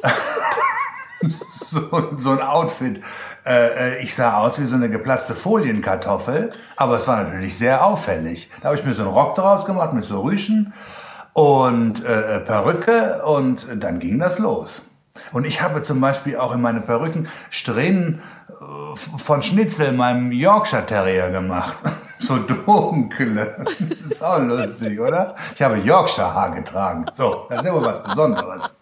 so, 1.29 2.13
so 2.17 2.31
ein 2.31 2.41
Outfit. 2.41 3.01
Äh, 3.45 3.95
äh, 3.95 4.03
ich 4.03 4.15
sah 4.15 4.37
aus 4.37 4.59
wie 4.61 4.65
so 4.65 4.75
eine 4.75 4.89
geplatzte 4.89 5.35
Folienkartoffel, 5.35 6.51
aber 6.77 6.95
es 6.95 7.07
war 7.07 7.21
natürlich 7.23 7.57
sehr 7.57 7.85
auffällig. 7.85 8.49
Da 8.61 8.69
habe 8.69 8.75
ich 8.75 8.85
mir 8.85 8.93
so 8.93 9.03
einen 9.03 9.11
Rock 9.11 9.35
draus 9.35 9.65
gemacht 9.65 9.93
mit 9.93 10.05
so 10.05 10.21
Rüschen 10.21 10.73
und 11.33 12.03
äh, 12.05 12.39
Perücke 12.39 13.23
und 13.25 13.67
dann 13.75 13.99
ging 13.99 14.19
das 14.19 14.39
los. 14.39 14.81
Und 15.33 15.45
ich 15.45 15.61
habe 15.61 15.81
zum 15.81 15.99
Beispiel 15.99 16.37
auch 16.37 16.53
in 16.53 16.61
meine 16.61 16.81
Perücken 16.81 17.27
Strähnen 17.49 18.21
äh, 18.49 18.95
von 19.17 19.41
Schnitzel, 19.41 19.91
meinem 19.91 20.31
Yorkshire 20.31 20.85
Terrier, 20.85 21.29
gemacht. 21.29 21.77
So 22.21 22.37
dunkle. 22.37 23.55
Das 23.65 23.81
ist 23.81 24.23
auch 24.23 24.39
lustig, 24.39 24.99
oder? 24.99 25.35
Ich 25.55 25.61
habe 25.61 25.77
Yorkshire 25.77 26.33
Haar 26.33 26.51
getragen. 26.51 27.05
So, 27.13 27.47
das 27.49 27.61
ist 27.61 27.67
immer 27.67 27.83
was 27.83 28.03
Besonderes. 28.03 28.75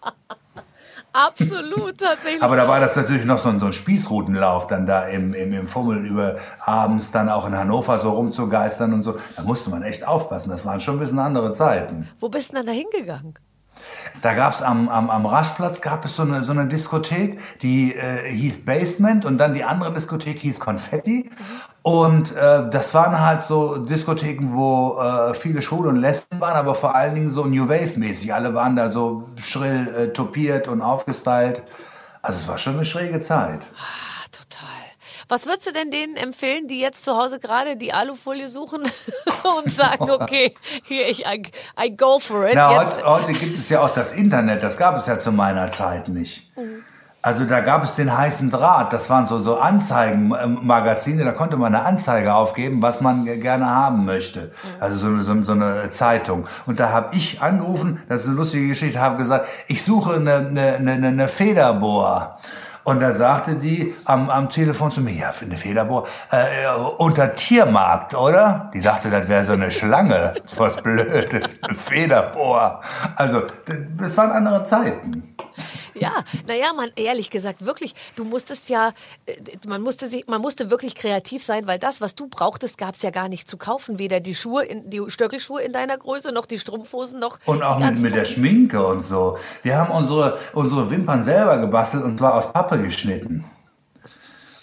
Absolut, 1.12 1.98
tatsächlich. 1.98 2.42
Aber 2.42 2.56
da 2.56 2.68
war 2.68 2.78
das 2.78 2.94
natürlich 2.94 3.24
noch 3.24 3.38
so 3.38 3.48
ein, 3.48 3.58
so 3.58 3.66
ein 3.66 3.72
Spießrutenlauf, 3.72 4.68
dann 4.68 4.86
da 4.86 5.06
im, 5.06 5.34
im, 5.34 5.52
im 5.52 5.66
Fummel 5.66 6.06
über 6.06 6.36
abends 6.64 7.10
dann 7.10 7.28
auch 7.28 7.46
in 7.46 7.56
Hannover 7.56 7.98
so 7.98 8.10
rumzugeistern 8.10 8.92
und 8.92 9.02
so. 9.02 9.18
Da 9.36 9.42
musste 9.42 9.70
man 9.70 9.82
echt 9.82 10.06
aufpassen. 10.06 10.50
Das 10.50 10.64
waren 10.64 10.78
schon 10.78 10.96
ein 10.96 11.00
bisschen 11.00 11.18
andere 11.18 11.52
Zeiten. 11.52 12.08
Wo 12.20 12.28
bist 12.28 12.52
du 12.52 12.56
denn 12.56 12.66
da 12.66 12.72
hingegangen? 12.72 13.34
Da 14.22 14.34
gab 14.34 14.52
es 14.52 14.62
am, 14.62 14.88
am, 14.88 15.10
am 15.10 15.26
Raschplatz 15.26 15.80
gab 15.80 16.04
es 16.04 16.16
so 16.16 16.22
eine, 16.22 16.42
so 16.42 16.52
eine 16.52 16.66
Diskothek, 16.66 17.40
die 17.62 17.94
äh, 17.94 18.30
hieß 18.30 18.64
Basement 18.64 19.24
und 19.24 19.38
dann 19.38 19.54
die 19.54 19.64
andere 19.64 19.92
Diskothek 19.92 20.38
hieß 20.38 20.60
Konfetti. 20.60 21.30
Und 21.82 22.36
äh, 22.36 22.68
das 22.68 22.92
waren 22.92 23.20
halt 23.20 23.42
so 23.42 23.78
Diskotheken, 23.78 24.54
wo 24.54 24.98
äh, 25.00 25.34
viele 25.34 25.62
Schwule 25.62 25.88
und 25.88 25.96
Lesben 25.96 26.40
waren, 26.40 26.56
aber 26.56 26.74
vor 26.74 26.94
allen 26.94 27.14
Dingen 27.14 27.30
so 27.30 27.44
New 27.44 27.68
Wave-mäßig. 27.68 28.34
Alle 28.34 28.54
waren 28.54 28.76
da 28.76 28.90
so 28.90 29.24
schrill 29.36 29.88
äh, 29.88 30.12
topiert 30.12 30.68
und 30.68 30.82
aufgestylt. 30.82 31.62
Also 32.20 32.38
es 32.38 32.48
war 32.48 32.58
schon 32.58 32.74
eine 32.74 32.84
schräge 32.84 33.20
Zeit. 33.20 33.68
Ah, 33.76 34.26
total. 34.30 34.68
Was 35.28 35.46
würdest 35.46 35.68
du 35.68 35.72
denn 35.72 35.90
denen 35.90 36.16
empfehlen, 36.16 36.68
die 36.68 36.80
jetzt 36.80 37.02
zu 37.02 37.16
Hause 37.16 37.38
gerade 37.38 37.76
die 37.76 37.94
Alufolie 37.94 38.48
suchen 38.48 38.82
und 39.56 39.70
sagen, 39.70 40.10
okay, 40.10 40.54
hier, 40.84 41.08
ich, 41.08 41.24
I, 41.24 41.42
I 41.82 41.96
go 41.96 42.18
for 42.18 42.46
it. 42.46 42.56
Na, 42.56 42.76
heute, 42.76 43.06
heute 43.06 43.32
gibt 43.32 43.58
es 43.58 43.70
ja 43.70 43.80
auch 43.80 43.94
das 43.94 44.12
Internet, 44.12 44.62
das 44.62 44.76
gab 44.76 44.96
es 44.96 45.06
ja 45.06 45.18
zu 45.18 45.32
meiner 45.32 45.70
Zeit 45.70 46.08
nicht. 46.08 46.50
Also 47.22 47.44
da 47.44 47.60
gab 47.60 47.84
es 47.84 47.96
den 47.96 48.16
heißen 48.16 48.50
Draht, 48.50 48.94
das 48.94 49.10
waren 49.10 49.26
so, 49.26 49.40
so 49.40 49.58
Anzeigenmagazine, 49.58 51.22
da 51.22 51.32
konnte 51.32 51.58
man 51.58 51.74
eine 51.74 51.84
Anzeige 51.84 52.34
aufgeben, 52.34 52.80
was 52.80 53.02
man 53.02 53.26
gerne 53.40 53.68
haben 53.68 54.06
möchte. 54.06 54.52
Also 54.80 54.96
so, 54.96 55.20
so, 55.20 55.42
so 55.42 55.52
eine 55.52 55.90
Zeitung. 55.90 56.46
Und 56.64 56.80
da 56.80 56.90
habe 56.90 57.14
ich 57.14 57.42
angerufen, 57.42 58.00
das 58.08 58.22
ist 58.22 58.28
eine 58.28 58.36
lustige 58.36 58.68
Geschichte, 58.68 59.00
habe 59.00 59.18
gesagt, 59.18 59.48
ich 59.66 59.84
suche 59.84 60.14
eine, 60.14 60.36
eine, 60.36 60.76
eine, 60.76 61.08
eine 61.08 61.28
Federbohr. 61.28 62.38
Und 62.84 63.00
da 63.00 63.12
sagte 63.12 63.56
die 63.56 63.94
am, 64.06 64.30
am 64.30 64.48
Telefon 64.48 64.90
zu 64.90 65.02
mir, 65.02 65.12
ja, 65.12 65.30
eine 65.42 65.56
Federbohr, 65.58 66.06
äh, 66.30 66.38
unter 66.96 67.34
Tiermarkt, 67.34 68.14
oder? 68.14 68.70
Die 68.72 68.80
dachte, 68.80 69.10
das 69.10 69.28
wäre 69.28 69.44
so 69.44 69.52
eine 69.52 69.70
Schlange. 69.70 70.34
So 70.46 70.58
was 70.60 70.76
Blödes, 70.76 71.62
eine 71.62 71.76
Federbohr. 71.76 72.80
Also, 73.16 73.42
das 73.98 74.16
waren 74.16 74.30
andere 74.30 74.64
Zeiten. 74.64 75.34
Ja, 76.00 76.24
naja, 76.46 76.72
man, 76.74 76.90
ehrlich 76.96 77.30
gesagt, 77.30 77.64
wirklich, 77.64 77.94
du 78.16 78.24
musstest 78.24 78.68
ja, 78.68 78.92
äh, 79.26 79.36
man 79.66 79.82
musste, 79.82 80.08
sich, 80.08 80.26
man 80.26 80.40
musste 80.40 80.70
wirklich 80.70 80.94
kreativ 80.94 81.42
sein, 81.44 81.66
weil 81.66 81.78
das, 81.78 82.00
was 82.00 82.14
du 82.14 82.28
brauchtest, 82.28 82.78
gab 82.78 82.94
es 82.94 83.02
ja 83.02 83.10
gar 83.10 83.28
nicht 83.28 83.48
zu 83.48 83.56
kaufen. 83.56 83.98
Weder 83.98 84.20
die 84.20 84.34
Schuhe, 84.34 84.64
in, 84.64 84.88
die 84.88 85.02
Stöckelschuhe 85.08 85.62
in 85.62 85.72
deiner 85.72 85.98
Größe, 85.98 86.32
noch 86.32 86.46
die 86.46 86.58
Strumpfhosen, 86.58 87.18
noch 87.18 87.38
Und 87.44 87.62
auch 87.62 87.78
mit, 87.78 88.00
mit 88.00 88.14
der. 88.14 88.24
Schminke 88.24 88.84
und 88.86 89.02
so. 89.02 89.38
Wir 89.62 89.76
haben 89.76 89.90
unsere, 89.92 90.38
unsere 90.52 90.90
Wimpern 90.90 91.22
selber 91.22 91.58
gebastelt 91.58 92.04
und 92.04 92.18
zwar 92.18 92.34
aus 92.34 92.52
Pappe 92.52 92.80
geschnitten. 92.80 93.44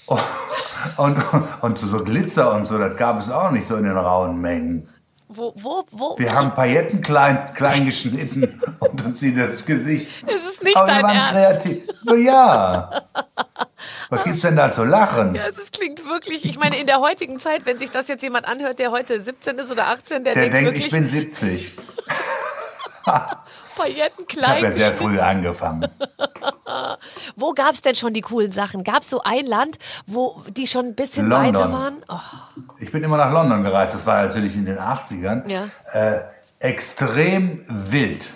Oh, 0.07 0.17
Und, 0.97 1.17
und 1.61 1.77
so 1.77 2.03
Glitzer 2.03 2.53
und 2.53 2.65
so, 2.65 2.77
das 2.77 2.95
gab 2.97 3.19
es 3.19 3.29
auch 3.29 3.51
nicht 3.51 3.67
so 3.67 3.75
in 3.75 3.83
den 3.83 3.97
rauen 3.97 4.39
Mengen. 4.39 4.87
Wo, 5.29 5.53
wo, 5.57 5.85
wo? 5.91 6.17
Wir 6.17 6.33
haben 6.33 6.53
Pailletten 6.53 7.01
klein, 7.01 7.51
klein 7.53 7.85
geschnitten 7.85 8.61
und 8.79 9.05
uns 9.05 9.19
sieht 9.19 9.37
das 9.37 9.65
Gesicht. 9.65 10.09
Es 10.25 10.45
ist 10.45 10.63
nicht 10.63 10.77
Aber 10.77 10.87
dein 10.87 11.05
Ernst. 11.05 11.31
kreativ. 11.63 11.83
Ja. 12.17 13.01
Was 14.09 14.23
gibt's 14.23 14.41
denn 14.41 14.55
da 14.55 14.71
zu 14.71 14.85
lachen? 14.85 15.35
Ja, 15.35 15.47
es 15.47 15.69
klingt 15.71 16.05
wirklich, 16.07 16.45
ich 16.45 16.57
meine, 16.57 16.77
in 16.77 16.87
der 16.87 17.01
heutigen 17.01 17.39
Zeit, 17.39 17.65
wenn 17.65 17.77
sich 17.77 17.91
das 17.91 18.07
jetzt 18.07 18.23
jemand 18.23 18.47
anhört, 18.47 18.79
der 18.79 18.91
heute 18.91 19.19
17 19.19 19.57
ist 19.57 19.69
oder 19.69 19.87
18, 19.87 20.23
der, 20.23 20.33
Der 20.33 20.43
denkt 20.43 20.55
denkt, 20.55 20.65
wirklich, 20.67 20.85
ich 20.85 20.91
bin 20.91 21.07
70. 21.07 21.71
Pailletten 23.77 24.25
Ich 24.27 24.43
habe 24.45 24.61
ja 24.61 24.71
sehr 24.71 24.93
früh 24.93 25.19
angefangen. 25.19 25.87
Wo 27.35 27.53
gab 27.53 27.73
es 27.73 27.81
denn 27.81 27.95
schon 27.95 28.13
die 28.13 28.21
coolen 28.21 28.51
Sachen? 28.51 28.83
Gab 28.83 29.01
es 29.01 29.09
so 29.09 29.21
ein 29.23 29.45
Land, 29.45 29.77
wo 30.05 30.41
die 30.49 30.67
schon 30.67 30.87
ein 30.87 30.95
bisschen 30.95 31.29
London. 31.29 31.55
weiter 31.55 31.71
waren? 31.71 31.95
Oh, 32.09 32.19
Ich 32.79 32.91
bin 32.91 33.03
immer 33.03 33.17
nach 33.17 33.31
London 33.31 33.63
gereist, 33.63 33.93
das 33.93 34.05
war 34.05 34.23
natürlich 34.23 34.55
in 34.55 34.65
den 34.65 34.77
80ern. 34.77 35.47
Ja. 35.47 35.67
Äh, 35.93 36.21
extrem 36.59 37.61
wild. 37.69 38.31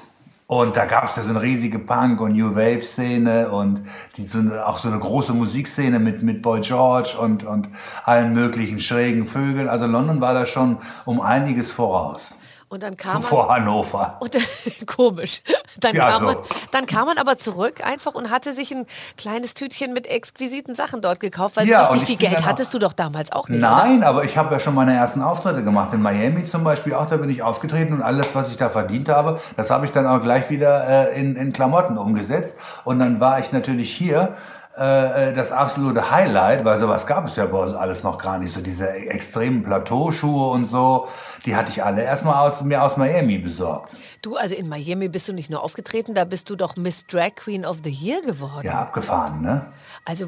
Und 0.48 0.76
da 0.76 0.84
gab 0.84 1.06
es 1.06 1.16
ja 1.16 1.22
so 1.22 1.30
eine 1.30 1.42
riesige 1.42 1.80
Punk- 1.80 2.20
und 2.20 2.34
New 2.34 2.54
Wave-Szene 2.54 3.50
und 3.52 3.82
die, 4.18 4.26
so 4.26 4.40
eine, 4.40 4.68
auch 4.68 4.80
so 4.80 4.90
eine 4.90 5.00
große 5.00 5.34
Musikszene 5.34 5.98
mit, 5.98 6.24
mit 6.24 6.42
Boy 6.42 6.60
George 6.60 7.16
und, 7.18 7.46
und 7.46 7.70
allen 8.04 8.34
möglichen 8.34 8.80
schrägen 8.80 9.26
Vögeln. 9.26 9.70
Also 9.70 9.86
London 9.86 10.20
war 10.20 10.34
da 10.34 10.46
schon 10.46 10.78
um 11.06 11.22
einiges 11.22 11.72
voraus. 11.72 12.34
Und 12.72 12.82
dann 12.84 12.96
kam 12.96 13.16
man, 13.16 13.24
Vor 13.24 13.50
Hannover. 13.54 14.16
Und, 14.22 14.34
komisch. 14.88 15.42
Dann, 15.82 15.94
Ja, 15.94 16.12
kam 16.12 16.20
so. 16.20 16.26
man, 16.26 16.38
dann 16.72 16.86
kam 16.86 17.06
man 17.06 17.18
aber 17.18 17.36
zurück 17.36 17.86
einfach 17.86 18.16
und 18.16 18.32
hatte 18.32 18.54
sich 18.54 18.72
ein 18.74 18.86
kleines 19.18 19.54
Tütchen 19.54 19.92
mit 19.92 20.08
exquisiten 20.08 20.74
Sachen 20.74 21.02
dort 21.02 21.20
gekauft, 21.20 21.58
weil 21.58 21.68
Ja, 21.68 21.86
so 21.86 21.92
richtig 21.92 22.10
ich 22.12 22.20
viel 22.20 22.30
Geld 22.30 22.46
hattest 22.46 22.74
du 22.74 22.80
doch 22.80 22.94
damals 22.94 23.34
auch 23.34 23.50
nicht. 23.50 23.60
Oder? 23.60 23.76
Nein, 23.76 24.04
aber 24.04 24.24
ich 24.24 24.38
habe 24.38 24.54
ja 24.54 24.60
schon 24.62 24.74
meine 24.74 24.96
ersten 24.96 25.22
Auftritte 25.22 25.64
gemacht. 25.64 25.94
In 25.94 26.02
Miami 26.02 26.46
zum 26.46 26.64
Beispiel 26.64 26.94
auch, 26.94 27.08
da 27.08 27.18
bin 27.18 27.30
ich 27.30 27.44
aufgetreten 27.44 27.94
und 27.94 28.02
alles, 28.02 28.34
was 28.34 28.50
ich 28.52 28.58
da 28.58 28.70
verdient 28.70 29.10
habe, 29.10 29.42
das 29.58 29.70
habe 29.70 29.86
ich 29.86 29.92
dann 29.92 30.08
auch 30.08 30.22
gleich 30.22 30.50
wieder 30.50 31.12
äh, 31.12 31.20
in, 31.20 31.36
in 31.36 31.52
Klamotten 31.52 31.98
umgesetzt. 31.98 32.56
Und 32.86 33.00
dann 33.00 33.20
war 33.20 33.40
ich 33.40 33.52
natürlich 33.52 33.92
hier 33.92 34.38
äh, 34.78 35.34
das 35.34 35.52
absolute 35.52 36.12
Highlight, 36.12 36.64
weil 36.64 36.80
sowas 36.80 37.06
gab 37.06 37.28
es 37.28 37.36
ja 37.36 37.46
bei 37.46 37.58
uns 37.58 37.74
alles 37.74 38.04
noch 38.04 38.18
gar 38.18 38.38
nicht. 38.40 38.52
So 38.52 38.62
diese 38.62 38.90
extremen 38.90 39.64
Plateauschuhe 39.64 40.50
und 40.52 40.66
so, 40.66 41.08
die 41.46 41.56
hatte 41.56 41.72
ich 41.72 41.84
alle 41.84 42.04
erstmal 42.04 42.36
aus, 42.36 42.62
mir 42.64 42.82
aus 42.82 42.98
Miami 42.98 43.38
besorgt. 43.38 43.96
Du, 44.22 44.36
also 44.36 44.56
in 44.56 44.70
Miami 44.70 45.10
bist 45.10 45.28
du 45.28 45.34
nicht 45.34 45.50
nur 45.50 45.64
aufgetreten, 45.64 46.14
da 46.14 46.26
bist 46.26 46.50
du 46.50 46.56
doch 46.56 46.76
Miss 46.76 47.06
Drag 47.06 47.36
Queen 47.36 47.66
of 47.66 47.80
the 47.84 47.90
Year 47.90 48.22
geworden. 48.22 48.66
Ja, 48.66 48.80
abgefahren, 48.80 49.42
ne? 49.42 49.72
Also 50.06 50.28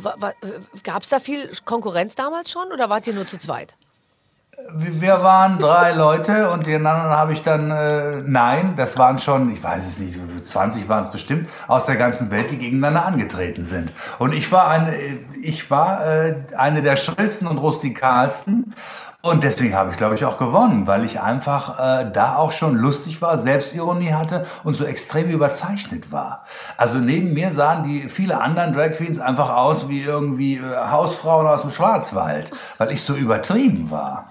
gab 0.84 1.04
es 1.04 1.10
da 1.10 1.20
viel 1.20 1.50
Konkurrenz 1.66 2.16
damals 2.16 2.52
schon 2.52 2.72
oder 2.72 2.89
wart 2.89 3.08
ihr 3.08 3.14
nur 3.14 3.28
zu 3.28 3.38
zweit? 3.38 3.76
Wir 4.72 5.22
waren 5.22 5.59
drei 5.59 5.91
Leute 5.91 6.49
und 6.49 6.66
den 6.66 6.86
anderen 6.86 7.11
habe 7.11 7.34
ich 7.34 7.43
dann, 7.43 7.70
äh, 7.70 8.22
nein, 8.26 8.76
das 8.78 8.97
waren 8.97 9.20
schon, 9.20 9.51
ich 9.51 9.61
weiß 9.61 9.86
es 9.86 9.99
nicht, 9.99 10.14
so 10.14 10.22
20 10.43 10.88
waren 10.88 11.03
es 11.03 11.11
bestimmt, 11.11 11.49
aus 11.68 11.86
der 11.86 11.97
ganzen 11.97 12.32
Welt, 12.32 12.49
die 12.49 12.57
gegeneinander 12.57 13.05
angetreten 13.05 13.64
sind. 13.64 13.93
Und 14.20 14.34
ich 14.34 14.51
war 14.51 14.70
eine, 14.70 14.95
ich 15.41 15.70
war 15.70 16.05
äh, 16.05 16.36
eine 16.57 16.82
der 16.82 16.95
schrillsten 16.95 17.47
und 17.47 17.57
rustikalsten. 17.57 18.74
Und 19.22 19.43
deswegen 19.43 19.74
habe 19.74 19.91
ich, 19.91 19.97
glaube 19.97 20.16
ich, 20.16 20.26
auch 20.26 20.38
gewonnen, 20.38 20.86
weil 20.86 21.05
ich 21.05 21.22
einfach 21.22 21.80
äh, 21.80 22.11
da 22.11 22.36
auch 22.36 22.51
schon 22.51 22.76
lustig 22.76 23.22
war, 23.22 23.38
Selbstironie 23.38 24.11
hatte 24.11 24.45
und 24.66 24.74
so 24.74 24.84
extrem 24.84 25.30
überzeichnet 25.30 26.11
war. 26.11 26.43
Also 26.76 26.97
neben 26.97 27.34
mir 27.34 27.51
sahen 27.51 27.84
die 27.84 28.09
viele 28.09 28.41
anderen 28.41 28.74
Drag 28.74 28.97
Queens 28.97 29.20
einfach 29.20 29.49
aus 29.49 29.88
wie 29.88 30.03
irgendwie 30.03 30.57
äh, 30.57 30.61
Hausfrauen 30.89 31.47
aus 31.47 31.61
dem 31.61 31.70
Schwarzwald, 31.70 32.51
weil 32.78 32.91
ich 32.91 33.03
so 33.03 33.14
übertrieben 33.14 33.91
war. 33.91 34.28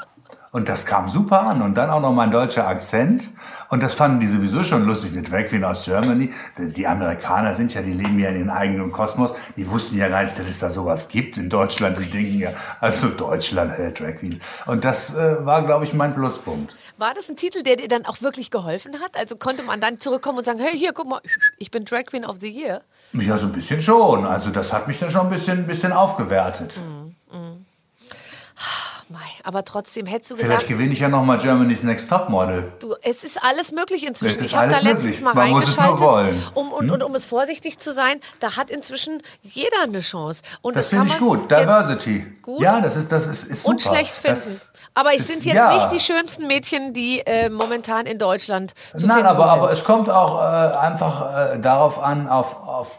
Und 0.52 0.68
das 0.68 0.84
kam 0.84 1.08
super 1.08 1.42
an. 1.46 1.62
Und 1.62 1.74
dann 1.74 1.88
auch 1.88 2.00
noch 2.00 2.12
mein 2.12 2.30
deutscher 2.30 2.68
Akzent. 2.68 3.30
Und 3.70 3.82
das 3.82 3.94
fanden 3.94 4.20
die 4.20 4.26
sowieso 4.26 4.62
schon 4.62 4.84
lustig, 4.84 5.12
eine 5.12 5.22
Drag 5.22 5.46
Queen 5.46 5.64
aus 5.64 5.86
Germany. 5.86 6.30
Die 6.58 6.86
Amerikaner 6.86 7.54
sind 7.54 7.72
ja, 7.72 7.80
die 7.80 7.94
leben 7.94 8.18
ja 8.18 8.28
in 8.28 8.36
ihrem 8.36 8.50
eigenen 8.50 8.92
Kosmos. 8.92 9.32
Die 9.56 9.68
wussten 9.70 9.96
ja 9.96 10.08
gar 10.08 10.24
nicht, 10.24 10.38
dass 10.38 10.46
es 10.46 10.58
da 10.58 10.70
sowas 10.70 11.08
gibt 11.08 11.38
in 11.38 11.48
Deutschland. 11.48 11.98
Die 11.98 12.10
denken 12.10 12.38
ja, 12.38 12.50
also 12.80 13.08
Deutschland, 13.08 13.78
äh, 13.78 13.92
Drag 13.92 14.16
Queens. 14.18 14.40
Und 14.66 14.84
das 14.84 15.14
äh, 15.14 15.44
war, 15.46 15.62
glaube 15.64 15.86
ich, 15.86 15.94
mein 15.94 16.14
Pluspunkt. 16.14 16.76
War 16.98 17.14
das 17.14 17.30
ein 17.30 17.36
Titel, 17.36 17.62
der 17.62 17.76
dir 17.76 17.88
dann 17.88 18.04
auch 18.04 18.20
wirklich 18.20 18.50
geholfen 18.50 19.00
hat? 19.00 19.16
Also 19.16 19.36
konnte 19.36 19.62
man 19.62 19.80
dann 19.80 19.98
zurückkommen 19.98 20.36
und 20.36 20.44
sagen, 20.44 20.60
hey, 20.60 20.78
hier, 20.78 20.92
guck 20.92 21.08
mal, 21.08 21.22
ich 21.56 21.70
bin 21.70 21.86
Drag 21.86 22.04
Queen 22.04 22.26
of 22.26 22.36
the 22.40 22.50
Year. 22.50 22.82
Ja, 23.14 23.38
so 23.38 23.46
ein 23.46 23.52
bisschen 23.52 23.80
schon. 23.80 24.26
Also 24.26 24.50
das 24.50 24.70
hat 24.70 24.86
mich 24.86 24.98
dann 24.98 25.10
schon 25.10 25.22
ein 25.22 25.30
bisschen, 25.30 25.60
ein 25.60 25.66
bisschen 25.66 25.92
aufgewertet. 25.92 26.76
Mei, 26.76 27.01
Aber 29.44 29.64
trotzdem 29.64 30.06
hättest 30.06 30.30
du 30.30 30.36
Vielleicht 30.36 30.50
gedacht, 30.52 30.68
gewinne 30.68 30.92
ich 30.92 31.00
ja 31.00 31.08
noch 31.08 31.24
mal 31.24 31.38
Germany's 31.38 31.82
Next 31.82 32.08
Topmodel. 32.08 32.72
du, 32.80 32.94
es 33.02 33.24
ist 33.24 33.42
alles 33.42 33.72
möglich 33.72 34.06
inzwischen. 34.06 34.44
Ich 34.44 34.56
habe 34.56 34.70
da 34.70 34.78
letztens 34.78 35.20
möglich. 35.20 35.22
mal 35.22 35.34
Man 35.34 35.50
muss 35.50 35.68
es 35.68 35.76
nur 35.76 35.86
reingeschaltet. 35.86 36.34
Hm? 36.34 36.42
um, 36.54 36.72
und, 36.72 36.90
und 36.90 37.02
um 37.02 37.14
es 37.14 37.24
vorsichtig 37.24 37.78
zu 37.78 37.92
sein, 37.92 38.20
da 38.40 38.56
hat 38.56 38.70
inzwischen 38.70 39.22
jeder 39.42 39.82
eine 39.82 40.00
Chance. 40.00 40.42
Und 40.62 40.76
Das 40.76 40.90
kann 40.90 41.08
finde 41.08 41.14
ich 41.14 41.18
gut. 41.20 41.50
Diversity. 41.50 42.26
gut 42.42 42.60
Ja, 42.60 42.80
das 42.80 42.96
ist, 42.96 43.10
das 43.10 43.26
ist, 43.26 43.44
ist 43.44 43.62
super. 43.62 43.68
und 43.70 43.82
schlecht 43.82 44.16
finden. 44.16 44.36
Das 44.36 44.66
aber 44.94 45.14
es 45.14 45.26
sind 45.26 45.44
jetzt 45.44 45.56
ja. 45.56 45.74
nicht 45.74 45.90
die 45.92 46.00
schönsten 46.00 46.46
Mädchen, 46.46 46.92
die 46.92 47.20
äh, 47.20 47.48
momentan 47.48 48.06
in 48.06 48.18
Deutschland 48.18 48.74
zu 48.96 49.06
Nein, 49.06 49.16
finden 49.16 49.26
aber, 49.26 49.48
sind. 49.48 49.58
aber 49.58 49.72
es 49.72 49.84
kommt 49.84 50.10
auch 50.10 50.38
äh, 50.38 50.76
einfach 50.76 51.54
äh, 51.54 51.58
darauf 51.58 51.98
an, 51.98 52.28
auf, 52.28 52.56
auf 52.66 52.98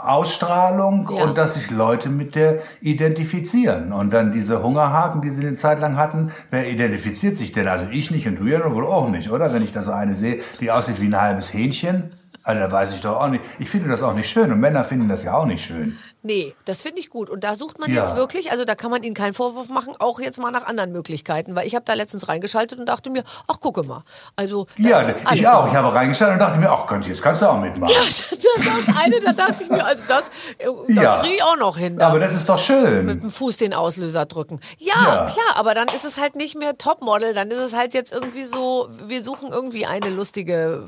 Ausstrahlung 0.00 1.08
Ja. 1.14 1.24
und 1.24 1.38
dass 1.38 1.54
sich 1.54 1.70
Leute 1.70 2.08
mit 2.08 2.34
der 2.34 2.58
identifizieren. 2.80 3.92
Und 3.92 4.12
dann 4.12 4.32
diese 4.32 4.62
Hungerhaken, 4.62 5.20
die 5.22 5.30
sie 5.30 5.46
eine 5.46 5.54
Zeit 5.54 5.80
lang 5.80 5.96
hatten, 5.96 6.32
wer 6.50 6.68
identifiziert 6.70 7.36
sich 7.36 7.52
denn? 7.52 7.68
Also 7.68 7.86
ich 7.90 8.10
nicht 8.10 8.26
und 8.26 8.36
du 8.36 8.44
ja 8.46 8.72
wohl 8.74 8.86
auch 8.86 9.08
nicht, 9.08 9.30
oder? 9.30 9.52
Wenn 9.52 9.62
ich 9.62 9.72
da 9.72 9.82
so 9.82 9.92
eine 9.92 10.14
sehe, 10.14 10.40
die 10.60 10.70
aussieht 10.70 11.00
wie 11.00 11.06
ein 11.06 11.20
halbes 11.20 11.52
Hähnchen. 11.52 12.10
Also 12.44 12.60
da 12.60 12.72
weiß 12.72 12.94
ich 12.94 13.00
doch 13.00 13.20
auch 13.20 13.28
nicht. 13.28 13.44
Ich 13.58 13.70
finde 13.70 13.88
das 13.88 14.02
auch 14.02 14.14
nicht 14.14 14.28
schön 14.28 14.50
und 14.50 14.58
Männer 14.58 14.84
finden 14.84 15.08
das 15.08 15.22
ja 15.22 15.34
auch 15.34 15.44
nicht 15.46 15.64
schön. 15.64 15.96
Nee, 16.24 16.54
das 16.64 16.82
finde 16.82 17.00
ich 17.00 17.10
gut. 17.10 17.30
Und 17.30 17.42
da 17.44 17.54
sucht 17.54 17.78
man 17.80 17.90
Ja. 17.90 18.00
jetzt 18.00 18.14
wirklich, 18.16 18.50
also 18.52 18.64
da 18.64 18.74
kann 18.74 18.90
man 18.90 19.02
ihnen 19.02 19.14
keinen 19.14 19.34
Vorwurf 19.34 19.68
machen, 19.68 19.94
auch 19.98 20.20
jetzt 20.20 20.38
mal 20.40 20.50
nach 20.50 20.64
anderen 20.66 20.92
Möglichkeiten. 20.92 21.54
Weil 21.56 21.66
ich 21.66 21.74
habe 21.74 21.84
da 21.84 21.94
letztens 21.94 22.28
reingeschaltet 22.28 22.78
und 22.78 22.86
dachte 22.86 23.10
mir, 23.10 23.24
ach, 23.48 23.60
gucke 23.60 23.82
mal. 23.86 24.02
Also, 24.36 24.66
da 24.78 24.88
Ja, 24.88 25.00
ich 25.02 25.46
auch. 25.48 25.52
dabei. 25.62 25.68
Ich 25.68 25.74
habe 25.76 25.94
reingeschaut 25.94 26.30
und 26.32 26.38
dachte 26.38 26.58
mir, 26.58 26.70
ach 26.70 26.86
Gott, 26.86 27.06
jetzt 27.06 27.22
kannst 27.22 27.42
du 27.42 27.46
auch 27.46 27.60
mitmachen. 27.60 27.92
das 28.06 28.96
eine, 28.96 29.20
da 29.20 29.32
dachte 29.32 29.64
ich 29.64 29.70
mir, 29.70 29.84
also 29.84 30.02
das, 30.08 30.28
äh, 30.58 30.66
das 30.88 30.96
Ja. 30.96 31.20
kriege 31.20 31.34
ich 31.36 31.42
auch 31.42 31.56
noch 31.56 31.76
hin. 31.76 31.98
Da 31.98 32.08
Aber 32.08 32.20
das 32.20 32.34
ist 32.34 32.48
doch 32.48 32.58
schön. 32.58 33.06
mit 33.06 33.22
dem 33.22 33.30
Fuß 33.30 33.56
den 33.56 33.74
Auslöser 33.74 34.26
drücken. 34.26 34.60
Ja, 34.78 34.94
Ja. 35.04 35.26
klar, 35.26 35.56
aber 35.56 35.74
dann 35.74 35.88
ist 35.88 36.04
es 36.04 36.18
halt 36.18 36.36
nicht 36.36 36.56
mehr 36.56 36.74
Topmodel, 36.74 37.34
dann 37.34 37.50
ist 37.50 37.58
es 37.58 37.74
halt 37.74 37.94
jetzt 37.94 38.12
irgendwie 38.12 38.44
so, 38.44 38.88
wir 39.06 39.22
suchen 39.22 39.50
irgendwie 39.52 39.86
eine 39.86 40.08
lustige 40.10 40.84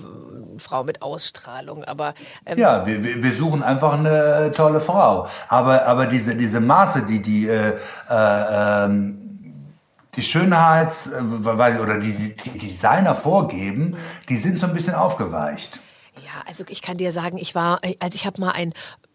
Frau 0.58 0.84
mit 0.84 1.02
Ausstrahlung. 1.02 1.84
Aber 1.84 2.14
ähm, 2.46 2.58
Ja, 2.58 2.86
wir, 2.86 3.02
wir 3.22 3.32
suchen 3.32 3.62
einfach 3.62 3.94
eine 3.94 4.46
äh, 4.46 4.50
tolle 4.50 4.80
Frau. 4.80 5.26
Aber, 5.48 5.86
aber 5.86 6.06
diese, 6.06 6.34
diese 6.34 6.60
Maße, 6.60 7.02
die 7.02 7.20
die, 7.22 7.48
äh, 7.48 7.76
äh, 8.08 8.84
ähm, 8.84 9.20
die 10.16 10.22
Schönheits- 10.22 11.08
äh, 11.08 11.78
oder 11.80 11.98
die, 11.98 12.34
die 12.36 12.58
Designer 12.58 13.14
vorgeben, 13.14 13.96
die 14.28 14.36
sind 14.36 14.58
so 14.58 14.66
ein 14.66 14.74
bisschen 14.74 14.94
aufgeweicht. 14.94 15.80
Ja, 16.16 16.42
also 16.46 16.64
ich 16.68 16.80
kann 16.80 16.96
dir 16.96 17.10
sagen, 17.10 17.38
ich 17.38 17.54
war, 17.54 17.80
also 17.98 18.14
ich 18.14 18.24
habe 18.26 18.40
mal 18.40 18.52
ein 18.52 18.72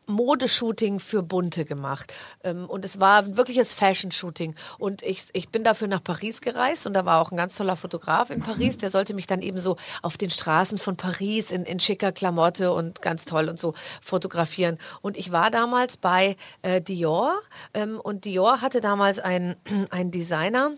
Modeshooting 0.09 0.99
für 0.99 1.23
Bunte 1.23 1.63
gemacht. 1.65 2.13
Ähm, 2.43 2.69
und 2.69 2.83
es 2.83 2.99
war 2.99 3.23
ein 3.23 3.37
wirkliches 3.37 3.73
Fashion-Shooting. 3.73 4.55
Und 4.77 5.01
ich, 5.03 5.27
ich 5.33 5.49
bin 5.49 5.63
dafür 5.63 5.87
nach 5.87 6.03
Paris 6.03 6.41
gereist 6.41 6.87
und 6.87 6.93
da 6.93 7.05
war 7.05 7.21
auch 7.21 7.31
ein 7.31 7.37
ganz 7.37 7.55
toller 7.55 7.75
Fotograf 7.75 8.29
in 8.29 8.41
Paris. 8.41 8.77
Der 8.77 8.89
sollte 8.89 9.13
mich 9.13 9.27
dann 9.27 9.41
eben 9.41 9.59
so 9.59 9.77
auf 10.01 10.17
den 10.17 10.29
Straßen 10.29 10.77
von 10.77 10.97
Paris 10.97 11.51
in, 11.51 11.63
in 11.63 11.79
schicker 11.79 12.11
Klamotte 12.11 12.73
und 12.73 13.01
ganz 13.01 13.25
toll 13.25 13.47
und 13.47 13.59
so 13.59 13.73
fotografieren. 14.01 14.77
Und 15.01 15.15
ich 15.15 15.31
war 15.31 15.51
damals 15.51 15.97
bei 15.97 16.35
äh, 16.61 16.81
Dior 16.81 17.39
ähm, 17.73 17.99
und 17.99 18.25
Dior 18.25 18.61
hatte 18.61 18.81
damals 18.81 19.19
einen, 19.19 19.55
einen 19.91 20.11
Designer, 20.11 20.71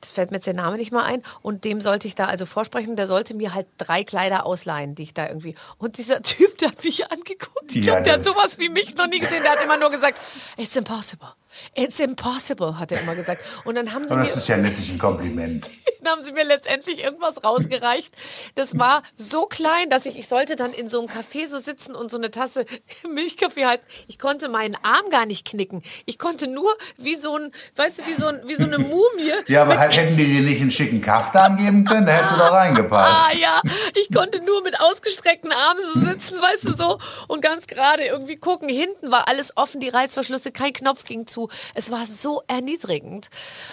das 0.00 0.10
fällt 0.10 0.30
mir 0.30 0.38
jetzt 0.38 0.46
der 0.46 0.54
Name 0.54 0.76
nicht 0.76 0.92
mal 0.92 1.04
ein. 1.04 1.22
Und 1.42 1.64
dem 1.64 1.80
sollte 1.80 2.08
ich 2.08 2.14
da 2.14 2.26
also 2.26 2.46
vorsprechen. 2.46 2.96
Der 2.96 3.06
sollte 3.06 3.34
mir 3.34 3.54
halt 3.54 3.66
drei 3.78 4.02
Kleider 4.04 4.46
ausleihen, 4.46 4.94
die 4.94 5.02
ich 5.02 5.14
da 5.14 5.28
irgendwie. 5.28 5.54
Und 5.78 5.98
dieser 5.98 6.22
Typ, 6.22 6.56
der 6.58 6.70
hat 6.70 6.84
mich 6.84 7.10
angeguckt. 7.10 7.74
Ich 7.74 7.82
glaube, 7.82 8.02
der 8.02 8.14
hat 8.14 8.24
sowas 8.24 8.58
wie 8.58 8.68
mich 8.68 8.96
noch 8.96 9.06
nie 9.06 9.18
gesehen. 9.18 9.42
Der 9.42 9.52
hat 9.52 9.62
immer 9.62 9.76
nur 9.76 9.90
gesagt, 9.90 10.18
it's 10.56 10.76
impossible. 10.76 11.28
It's 11.74 12.00
impossible, 12.00 12.78
hat 12.78 12.92
er 12.92 13.00
immer 13.00 13.14
gesagt. 13.14 13.42
Und 13.64 13.74
dann 13.74 13.92
haben 13.92 14.06
sie 14.06 14.10
Aber 14.14 14.22
mir. 14.22 14.28
das 14.28 14.36
ist 14.36 14.48
ja 14.48 14.56
letztlich 14.56 14.90
ein 14.90 14.98
Kompliment. 14.98 15.66
dann 16.02 16.12
haben 16.12 16.22
sie 16.22 16.32
mir 16.32 16.44
letztendlich 16.44 17.02
irgendwas 17.02 17.44
rausgereicht. 17.44 18.14
Das 18.54 18.78
war 18.78 19.02
so 19.16 19.46
klein, 19.46 19.90
dass 19.90 20.06
ich, 20.06 20.18
ich 20.18 20.28
sollte 20.28 20.56
dann 20.56 20.72
in 20.72 20.88
so 20.88 21.00
einem 21.00 21.08
Café 21.08 21.46
so 21.46 21.58
sitzen 21.58 21.94
und 21.94 22.10
so 22.10 22.16
eine 22.16 22.30
Tasse 22.30 22.66
Milchkaffee 23.08 23.66
halten. 23.66 23.84
Ich 24.08 24.18
konnte 24.18 24.48
meinen 24.48 24.76
Arm 24.82 25.10
gar 25.10 25.26
nicht 25.26 25.46
knicken. 25.46 25.82
Ich 26.06 26.18
konnte 26.18 26.46
nur 26.46 26.70
wie 26.96 27.14
so 27.14 27.36
ein, 27.36 27.52
weißt 27.76 28.00
du, 28.00 28.06
wie 28.06 28.14
so, 28.14 28.26
ein, 28.26 28.40
wie 28.44 28.54
so 28.54 28.64
eine 28.64 28.78
Mumie. 28.78 29.32
Ja, 29.46 29.62
aber 29.62 29.78
halt, 29.78 29.96
hätten 29.96 30.16
die 30.16 30.26
dir 30.26 30.42
nicht 30.42 30.60
einen 30.60 30.70
schicken 30.70 31.00
Kaftan 31.00 31.56
geben 31.56 31.84
können, 31.84 32.06
da 32.06 32.12
hättest 32.12 32.34
du 32.34 32.38
da 32.38 32.48
reingepasst. 32.48 33.32
Ah 33.32 33.36
ja, 33.36 33.60
ich 33.94 34.12
konnte 34.14 34.42
nur 34.44 34.62
mit 34.62 34.80
ausgestreckten 34.80 35.52
Armen 35.52 35.80
so 35.94 36.00
sitzen, 36.00 36.40
weißt 36.40 36.64
du 36.64 36.72
so, 36.74 36.98
und 37.28 37.42
ganz 37.42 37.66
gerade 37.66 38.04
irgendwie 38.04 38.36
gucken. 38.36 38.68
Hinten 38.68 39.10
war 39.10 39.28
alles 39.28 39.56
offen, 39.56 39.80
die 39.80 39.88
Reißverschlüsse, 39.88 40.52
kein 40.52 40.72
Knopf 40.72 41.04
ging 41.04 41.26
zu. 41.26 41.39
Es 41.74 41.90
war 41.90 42.04
so 42.06 42.42
erniedrigend. 42.48 43.30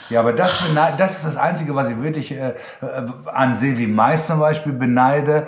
Ja, 0.10 0.20
aber 0.22 0.34
das, 0.34 0.64
das 0.98 1.16
ist 1.18 1.26
das 1.26 1.38
Einzige, 1.38 1.76
was 1.76 1.90
ich 1.90 2.02
wirklich 2.02 2.32
äh, 2.32 2.54
an 3.26 3.58
Silvi 3.58 3.88
Mais 3.88 4.28
zum 4.28 4.40
Beispiel 4.40 4.74
beneide. 4.74 5.48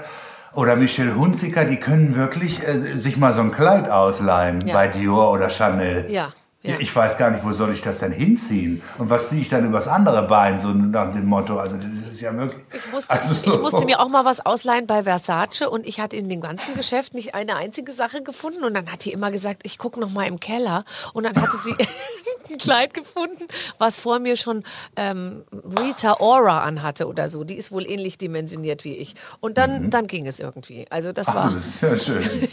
Oder 0.55 0.76
Michelle 0.76 1.15
Hunziker, 1.15 1.63
die 1.63 1.78
können 1.78 2.15
wirklich 2.15 2.67
äh, 2.67 2.76
sich 2.97 3.17
mal 3.17 3.34
so 3.34 3.41
ein 3.41 3.51
Kleid 3.51 3.88
ausleihen 3.89 4.61
Ja. 4.65 4.74
bei 4.74 4.88
Dior 4.88 5.32
oder 5.32 5.47
Chanel. 5.49 6.09
Ja, 6.09 6.34
ja. 6.62 6.76
Ich 6.80 6.93
weiß 6.93 7.18
gar 7.18 7.32
nicht, 7.32 7.45
wo 7.45 7.53
soll 7.53 7.72
ich 7.72 7.82
das 7.82 7.99
denn 7.99 8.12
hinziehen? 8.12 8.82
Und 8.97 9.10
was 9.10 9.30
ziehe 9.30 9.41
ich 9.41 9.47
dann 9.47 9.66
übers 9.66 9.88
andere 9.88 10.24
Bein, 10.24 10.60
so 10.60 10.70
nach 10.70 11.14
dem 11.14 11.26
Motto? 11.26 11.57
Also, 11.57 11.78
das 11.78 11.86
ist 11.86 12.20
ja 12.20 12.34
möglich. 12.34 12.62
Ich 12.74 12.91
musste, 12.91 13.12
also, 13.12 13.34
ich 13.34 13.62
musste 13.62 13.86
mir 13.86 14.01
auch 14.01 14.10
mal 14.10 14.26
was 14.26 14.45
ausleihen 14.45 14.86
bei 14.86 15.03
Versace 15.03 15.62
und 15.62 15.88
ich 15.88 16.01
hatte 16.01 16.18
in 16.18 16.28
dem 16.28 16.41
ganzen 16.41 16.76
Geschäft 16.76 17.14
nicht 17.14 17.34
eine 17.34 17.55
einzige 17.55 17.93
Sache 17.93 18.22
gefunden 18.24 18.66
und 18.66 18.74
dann 18.74 18.91
hat 18.91 19.05
die 19.05 19.14
immer 19.14 19.32
gesagt, 19.32 19.62
ich 19.64 19.78
gucke 19.78 20.01
noch 20.01 20.12
mal 20.12 20.28
im 20.28 20.41
Keller 20.41 20.84
und 21.14 21.24
dann 21.24 21.41
hatte 21.41 21.55
sie 21.64 21.76
ein 22.51 22.57
Kleid 22.57 22.93
gefunden, 22.93 23.45
was 23.78 23.97
vor 23.97 24.20
mir 24.20 24.36
schon 24.36 24.64
ähm, 24.97 25.43
Rita 25.80 26.18
Ora 26.20 26.64
anhatte 26.64 27.07
oder 27.07 27.30
so. 27.30 27.45
Die 27.45 27.55
ist 27.55 27.72
wohl 27.72 27.89
ähnlich 27.89 28.18
dimensioniert 28.18 28.84
wie 28.84 28.95
ich 28.95 29.16
und 29.39 29.57
dann, 29.57 29.89
dann 29.89 30.07
ging 30.07 30.28
es 30.28 30.41
irgendwie. 30.41 30.88
Also 30.89 31.14
das 31.14 31.30
Ach 31.30 31.36
war 31.36 31.51
das 31.51 31.68
ist 31.68 31.82
ja 31.82 31.95
schön. 31.95 32.20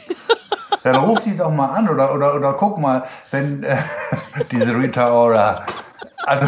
Dann 0.87 0.95
ruf 0.95 1.19
die 1.25 1.37
doch 1.37 1.51
mal 1.51 1.71
an 1.71 1.89
oder, 1.89 2.15
oder, 2.15 2.37
oder 2.37 2.53
guck 2.53 2.79
mal, 2.79 3.03
wenn 3.33 3.65
äh, 3.65 3.77
diese 4.53 4.73
Rita 4.73 5.11
Ora. 5.11 5.67
Also 6.25 6.47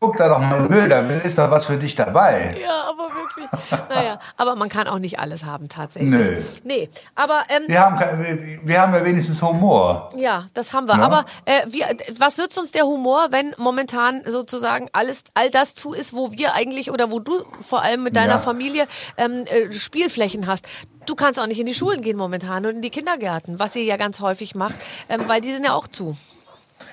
guck 0.00 0.16
da 0.16 0.28
doch 0.28 0.38
mal 0.38 0.58
in 0.58 0.68
Bilder, 0.68 1.24
ist 1.24 1.38
da 1.38 1.50
was 1.50 1.66
für 1.66 1.76
dich 1.76 1.94
dabei? 1.94 2.56
ja, 2.60 2.84
aber 2.88 3.04
wirklich. 3.14 3.46
Naja, 3.88 4.18
aber 4.36 4.56
man 4.56 4.68
kann 4.68 4.86
auch 4.88 4.98
nicht 4.98 5.18
alles 5.18 5.44
haben 5.44 5.68
tatsächlich. 5.68 6.10
Nö. 6.10 6.40
Nee, 6.64 6.88
aber 7.14 7.44
ähm, 7.48 7.64
Wir 7.66 7.80
haben, 7.80 8.58
wir, 8.62 8.80
haben 8.80 8.94
ja 8.94 9.04
wenigstens 9.04 9.40
Humor. 9.42 10.10
Ja, 10.16 10.46
das 10.54 10.72
haben 10.72 10.86
wir. 10.88 10.96
Ja. 10.96 11.02
Aber 11.02 11.24
äh, 11.44 11.62
wir, 11.68 11.86
was 12.18 12.36
nützt 12.36 12.58
uns 12.58 12.72
der 12.72 12.84
Humor, 12.84 13.28
wenn 13.30 13.54
momentan 13.58 14.22
sozusagen 14.26 14.88
alles, 14.92 15.24
all 15.34 15.50
das 15.50 15.74
zu 15.74 15.92
ist, 15.92 16.14
wo 16.14 16.32
wir 16.32 16.54
eigentlich 16.54 16.90
oder 16.90 17.10
wo 17.10 17.20
du 17.20 17.42
vor 17.62 17.82
allem 17.82 18.02
mit 18.02 18.16
deiner 18.16 18.34
Ja. 18.34 18.38
Familie 18.38 18.86
ähm, 19.16 19.44
äh, 19.46 19.72
Spielflächen 19.72 20.46
hast? 20.46 20.66
Du 21.06 21.14
kannst 21.14 21.38
auch 21.38 21.46
nicht 21.46 21.60
in 21.60 21.66
die 21.66 21.74
Schulen 21.74 22.02
gehen 22.02 22.16
momentan 22.16 22.66
und 22.66 22.76
in 22.76 22.82
die 22.82 22.90
Kindergärten, 22.90 23.58
was 23.58 23.76
ihr 23.76 23.84
ja 23.84 23.96
ganz 23.96 24.20
häufig 24.20 24.54
macht, 24.54 24.74
ähm, 25.08 25.22
weil 25.26 25.40
die 25.40 25.52
sind 25.54 25.64
ja 25.64 25.72
auch 25.74 25.86
zu. 25.86 26.16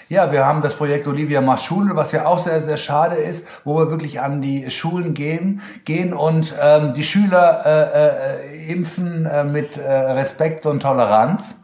Ja, 0.10 0.32
wir 0.34 0.46
haben 0.46 0.62
das 0.62 0.76
Projekt 0.76 1.08
Olivia 1.08 1.40
macht 1.40 1.64
Schule, 1.64 1.96
was 1.96 2.12
ja 2.12 2.26
auch 2.26 2.40
sehr, 2.40 2.62
sehr 2.62 2.76
schade 2.76 3.16
ist, 3.16 3.46
wo 3.64 3.78
wir 3.78 3.90
wirklich 3.90 4.20
an 4.20 4.42
die 4.42 4.70
Schulen 4.70 5.14
gehen, 5.14 5.62
gehen 5.86 6.14
und 6.14 6.54
ähm, 6.62 6.94
die 6.94 7.06
Schüler 7.06 7.62
äh, 7.66 8.68
äh, 8.68 8.72
impfen 8.72 9.26
äh, 9.26 9.46
mit 9.46 9.78
äh, 9.78 9.92
Respekt 9.92 10.66
und 10.66 10.82
Toleranz. 10.82 11.56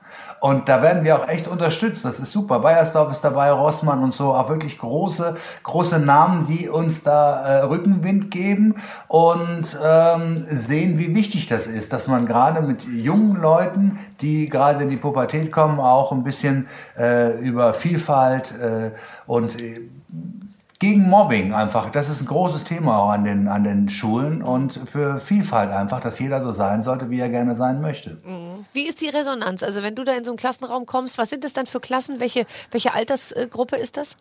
Und 0.42 0.70
da 0.70 0.82
werden 0.82 1.04
wir 1.04 1.18
auch 1.18 1.28
echt 1.28 1.48
unterstützt. 1.48 2.06
Das 2.06 2.20
ist 2.20 2.32
super. 2.32 2.60
Bayersdorf 2.60 3.12
ist 3.12 3.22
dabei, 3.22 3.52
Rossmann 3.52 4.04
und 4.04 4.14
so. 4.14 4.34
Auch 4.34 4.50
wirklich 4.50 4.78
große, 4.78 5.36
große 5.64 6.00
Namen, 6.00 6.46
die 6.46 6.70
uns 6.70 7.04
da 7.04 7.42
äh, 7.42 7.64
Rückenwind 7.64 8.32
geben 8.32 8.76
und 9.08 9.78
ähm, 9.84 10.44
sehen, 10.50 10.98
wie 10.98 11.14
wichtig 11.14 11.48
das 11.48 11.68
ist, 11.68 11.92
dass 11.92 12.08
man 12.08 12.26
gerade 12.26 12.62
mit 12.62 12.86
jungen 12.86 13.42
Leuten, 13.42 14.00
die 14.22 14.50
gerade 14.50 14.84
in 14.84 14.90
die 14.90 14.98
Pubertät 14.98 15.52
kommen, 15.52 15.80
auch 15.80 16.12
ein 16.12 16.24
bisschen 16.24 16.68
äh, 16.98 17.38
über 17.40 17.74
Vielfalt 17.74 18.54
äh, 18.60 18.92
und 19.28 19.60
äh, 19.60 19.82
gegen 20.80 21.10
Mobbing 21.10 21.54
einfach. 21.54 21.90
Das 21.90 22.10
ist 22.10 22.22
ein 22.22 22.26
großes 22.26 22.64
Thema 22.64 23.00
auch 23.00 23.10
an 23.10 23.26
den, 23.26 23.48
an 23.50 23.66
den 23.66 23.90
Schulen 23.90 24.42
und 24.42 24.80
für 24.86 25.20
Vielfalt 25.20 25.72
einfach, 25.72 26.00
dass 26.00 26.18
jeder 26.20 26.42
so 26.42 26.52
sein 26.52 26.84
sollte, 26.84 27.10
wie 27.10 27.20
er 27.20 27.30
gerne 27.30 27.56
sein 27.56 27.82
möchte. 27.82 28.18
Wie 28.72 28.88
ist 28.88 29.02
die 29.02 29.10
Resonanz? 29.10 29.62
Also 29.62 29.84
wenn 29.84 29.96
du 29.96 30.06
da 30.06 30.14
in 30.14 30.24
so 30.24 30.32
einen 30.32 30.38
Klassenraum 30.38 30.86
kommst, 30.86 31.18
was 31.18 31.30
sind 31.30 31.44
das 31.44 31.52
dann 31.52 31.66
für 31.66 31.82
Klassen? 31.82 32.22
Welche, 32.22 32.46
welche 32.72 32.94
Altersgruppe 32.94 33.76
ist 33.76 33.98
das? 33.98 34.16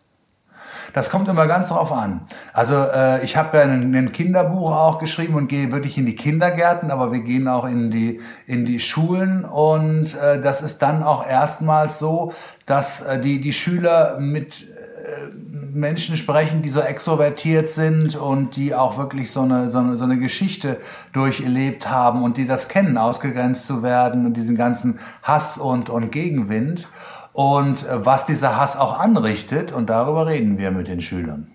Das 0.93 1.09
kommt 1.09 1.27
immer 1.27 1.47
ganz 1.47 1.69
drauf 1.69 1.91
an. 1.91 2.21
Also 2.53 2.75
äh, 2.75 3.23
ich 3.23 3.37
habe 3.37 3.57
ja 3.57 3.63
ein, 3.63 3.95
ein 3.95 4.11
Kinderbuch 4.11 4.71
auch 4.71 4.99
geschrieben 4.99 5.35
und 5.35 5.47
gehe 5.47 5.71
wirklich 5.71 5.97
in 5.97 6.05
die 6.05 6.15
Kindergärten, 6.15 6.91
aber 6.91 7.11
wir 7.11 7.21
gehen 7.21 7.47
auch 7.47 7.65
in 7.65 7.91
die, 7.91 8.19
in 8.47 8.65
die 8.65 8.79
Schulen 8.79 9.45
und 9.45 10.15
äh, 10.15 10.39
das 10.41 10.61
ist 10.61 10.79
dann 10.81 11.03
auch 11.03 11.27
erstmals 11.27 11.99
so, 11.99 12.33
dass 12.65 13.01
äh, 13.01 13.19
die, 13.19 13.39
die 13.39 13.53
Schüler 13.53 14.17
mit 14.19 14.65
Menschen 15.73 16.17
sprechen, 16.17 16.61
die 16.61 16.69
so 16.69 16.81
extrovertiert 16.81 17.69
sind 17.69 18.15
und 18.15 18.55
die 18.55 18.73
auch 18.75 18.97
wirklich 18.97 19.31
so 19.31 19.41
eine, 19.41 19.69
so 19.69 19.77
eine, 19.77 19.97
so 19.97 20.03
eine 20.03 20.17
Geschichte 20.17 20.77
durcherlebt 21.13 21.89
haben 21.89 22.23
und 22.23 22.37
die 22.37 22.47
das 22.47 22.67
kennen, 22.67 22.97
ausgegrenzt 22.97 23.67
zu 23.67 23.83
werden 23.83 24.25
und 24.25 24.33
diesen 24.35 24.55
ganzen 24.55 24.99
Hass 25.23 25.57
und, 25.57 25.89
und 25.89 26.11
Gegenwind. 26.11 26.87
Und 27.33 27.87
äh, 27.87 28.05
was 28.05 28.25
dieser 28.25 28.57
Hass 28.57 28.75
auch 28.75 28.99
anrichtet, 28.99 29.71
und 29.71 29.89
darüber 29.89 30.27
reden 30.27 30.57
wir 30.57 30.71
mit 30.71 30.87
den 30.87 31.01
Schülern. 31.01 31.47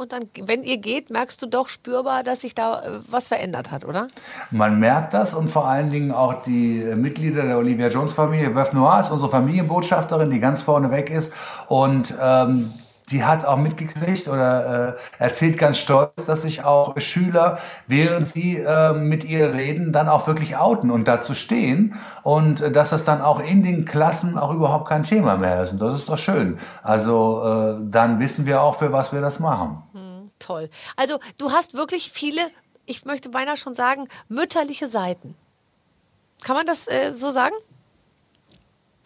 Und 0.00 0.12
dann, 0.12 0.30
wenn 0.46 0.62
ihr 0.62 0.78
geht, 0.78 1.10
merkst 1.10 1.42
du 1.42 1.46
doch 1.46 1.68
spürbar, 1.68 2.22
dass 2.22 2.40
sich 2.40 2.54
da 2.54 2.80
äh, 2.80 3.00
was 3.10 3.28
verändert 3.28 3.70
hat, 3.70 3.84
oder? 3.84 4.08
Man 4.50 4.80
merkt 4.80 5.12
das 5.12 5.34
und 5.34 5.50
vor 5.50 5.68
allen 5.68 5.90
Dingen 5.90 6.10
auch 6.10 6.40
die 6.42 6.82
Mitglieder 6.96 7.42
der 7.42 7.58
Olivia 7.58 7.88
Jones 7.88 8.14
Familie. 8.14 8.54
Veuve 8.54 8.74
Noir 8.74 9.00
ist 9.00 9.10
unsere 9.10 9.30
Familienbotschafterin, 9.30 10.30
die 10.30 10.40
ganz 10.40 10.62
vorne 10.62 10.90
weg 10.90 11.10
ist. 11.10 11.30
Und 11.68 12.14
ähm, 12.18 12.72
die 13.10 13.24
hat 13.24 13.44
auch 13.44 13.56
mitgekriegt 13.56 14.28
oder 14.28 14.96
äh, 15.18 15.22
erzählt 15.22 15.58
ganz 15.58 15.78
stolz, 15.78 16.26
dass 16.26 16.42
sich 16.42 16.64
auch 16.64 16.98
Schüler, 17.00 17.58
während 17.86 18.28
sie 18.28 18.58
äh, 18.58 18.92
mit 18.92 19.24
ihr 19.24 19.52
reden, 19.52 19.92
dann 19.92 20.08
auch 20.08 20.26
wirklich 20.26 20.56
outen 20.56 20.90
und 20.90 21.08
dazu 21.08 21.34
stehen. 21.34 21.94
Und 22.22 22.60
äh, 22.60 22.70
dass 22.70 22.90
das 22.90 23.04
dann 23.04 23.20
auch 23.20 23.40
in 23.40 23.62
den 23.62 23.84
Klassen 23.84 24.38
auch 24.38 24.54
überhaupt 24.54 24.88
kein 24.88 25.02
Thema 25.02 25.36
mehr 25.36 25.62
ist. 25.62 25.72
Und 25.72 25.80
das 25.80 25.94
ist 25.94 26.08
doch 26.08 26.18
schön. 26.18 26.58
Also 26.82 27.42
äh, 27.44 27.84
dann 27.90 28.20
wissen 28.20 28.46
wir 28.46 28.62
auch, 28.62 28.76
für 28.76 28.92
was 28.92 29.12
wir 29.12 29.20
das 29.20 29.40
machen. 29.40 29.82
Toll. 30.40 30.68
Also 30.96 31.20
du 31.38 31.52
hast 31.52 31.74
wirklich 31.74 32.10
viele, 32.10 32.40
ich 32.86 33.04
möchte 33.04 33.28
beinahe 33.28 33.56
schon 33.56 33.74
sagen, 33.74 34.08
mütterliche 34.28 34.88
Seiten. 34.88 35.36
Kann 36.42 36.56
man 36.56 36.66
das 36.66 36.88
äh, 36.88 37.12
so 37.12 37.30
sagen? 37.30 37.54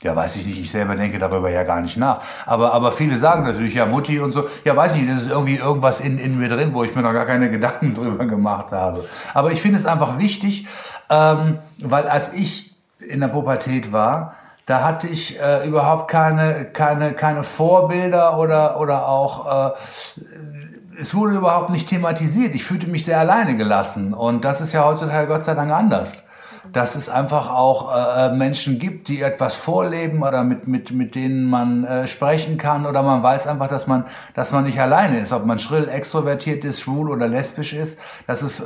Ja, 0.02 0.14
weiß 0.14 0.36
ich 0.36 0.46
nicht. 0.46 0.58
Ich 0.58 0.70
selber 0.70 0.96
denke 0.96 1.18
darüber 1.18 1.50
ja 1.50 1.62
gar 1.62 1.80
nicht 1.80 1.96
nach. 1.96 2.20
Aber, 2.46 2.72
aber 2.72 2.92
viele 2.92 3.16
sagen 3.16 3.44
natürlich, 3.44 3.74
ja, 3.74 3.86
Mutti 3.86 4.20
und 4.20 4.32
so. 4.32 4.48
Ja, 4.64 4.76
weiß 4.76 4.96
ich 4.96 5.02
nicht, 5.02 5.12
das 5.12 5.22
ist 5.22 5.30
irgendwie 5.30 5.56
irgendwas 5.56 6.00
in, 6.00 6.18
in 6.18 6.38
mir 6.38 6.48
drin, 6.48 6.74
wo 6.74 6.84
ich 6.84 6.94
mir 6.94 7.02
noch 7.02 7.12
gar 7.12 7.26
keine 7.26 7.50
Gedanken 7.50 7.94
drüber 7.94 8.26
gemacht 8.26 8.72
habe. 8.72 9.08
Aber 9.32 9.52
ich 9.52 9.62
finde 9.62 9.78
es 9.78 9.86
einfach 9.86 10.18
wichtig, 10.18 10.66
ähm, 11.10 11.58
weil 11.78 12.06
als 12.06 12.32
ich 12.32 12.74
in 12.98 13.20
der 13.20 13.28
Pubertät 13.28 13.92
war, 13.92 14.36
da 14.66 14.82
hatte 14.82 15.08
ich 15.08 15.40
äh, 15.40 15.66
überhaupt 15.66 16.10
keine, 16.10 16.66
keine, 16.66 17.12
keine 17.12 17.42
Vorbilder 17.42 18.38
oder, 18.38 18.80
oder 18.80 19.08
auch, 19.08 19.72
äh, 19.72 19.74
es 20.98 21.14
wurde 21.14 21.36
überhaupt 21.36 21.70
nicht 21.70 21.88
thematisiert. 21.88 22.54
Ich 22.54 22.64
fühlte 22.64 22.86
mich 22.86 23.04
sehr 23.04 23.18
alleine 23.18 23.56
gelassen. 23.56 24.14
Und 24.14 24.44
das 24.44 24.60
ist 24.60 24.72
ja 24.72 24.84
heutzutage 24.84 25.26
Gott 25.26 25.44
sei 25.44 25.54
Dank 25.54 25.70
anders 25.70 26.24
dass 26.72 26.94
es 26.94 27.08
einfach 27.08 27.50
auch 27.50 27.94
äh, 27.94 28.34
Menschen 28.34 28.78
gibt, 28.78 29.08
die 29.08 29.20
etwas 29.20 29.54
vorleben 29.54 30.22
oder 30.22 30.44
mit, 30.44 30.66
mit, 30.66 30.90
mit 30.92 31.14
denen 31.14 31.44
man 31.48 31.84
äh, 31.84 32.06
sprechen 32.06 32.56
kann 32.56 32.86
oder 32.86 33.02
man 33.02 33.22
weiß 33.22 33.46
einfach, 33.46 33.68
dass 33.68 33.86
man, 33.86 34.06
dass 34.34 34.50
man 34.50 34.64
nicht 34.64 34.80
alleine 34.80 35.20
ist, 35.20 35.32
ob 35.32 35.44
man 35.44 35.58
schrill 35.58 35.88
extrovertiert 35.88 36.64
ist, 36.64 36.80
schwul 36.80 37.10
oder 37.10 37.28
lesbisch 37.28 37.72
ist. 37.72 37.98
Das 38.26 38.42
ist 38.42 38.60
äh, 38.60 38.64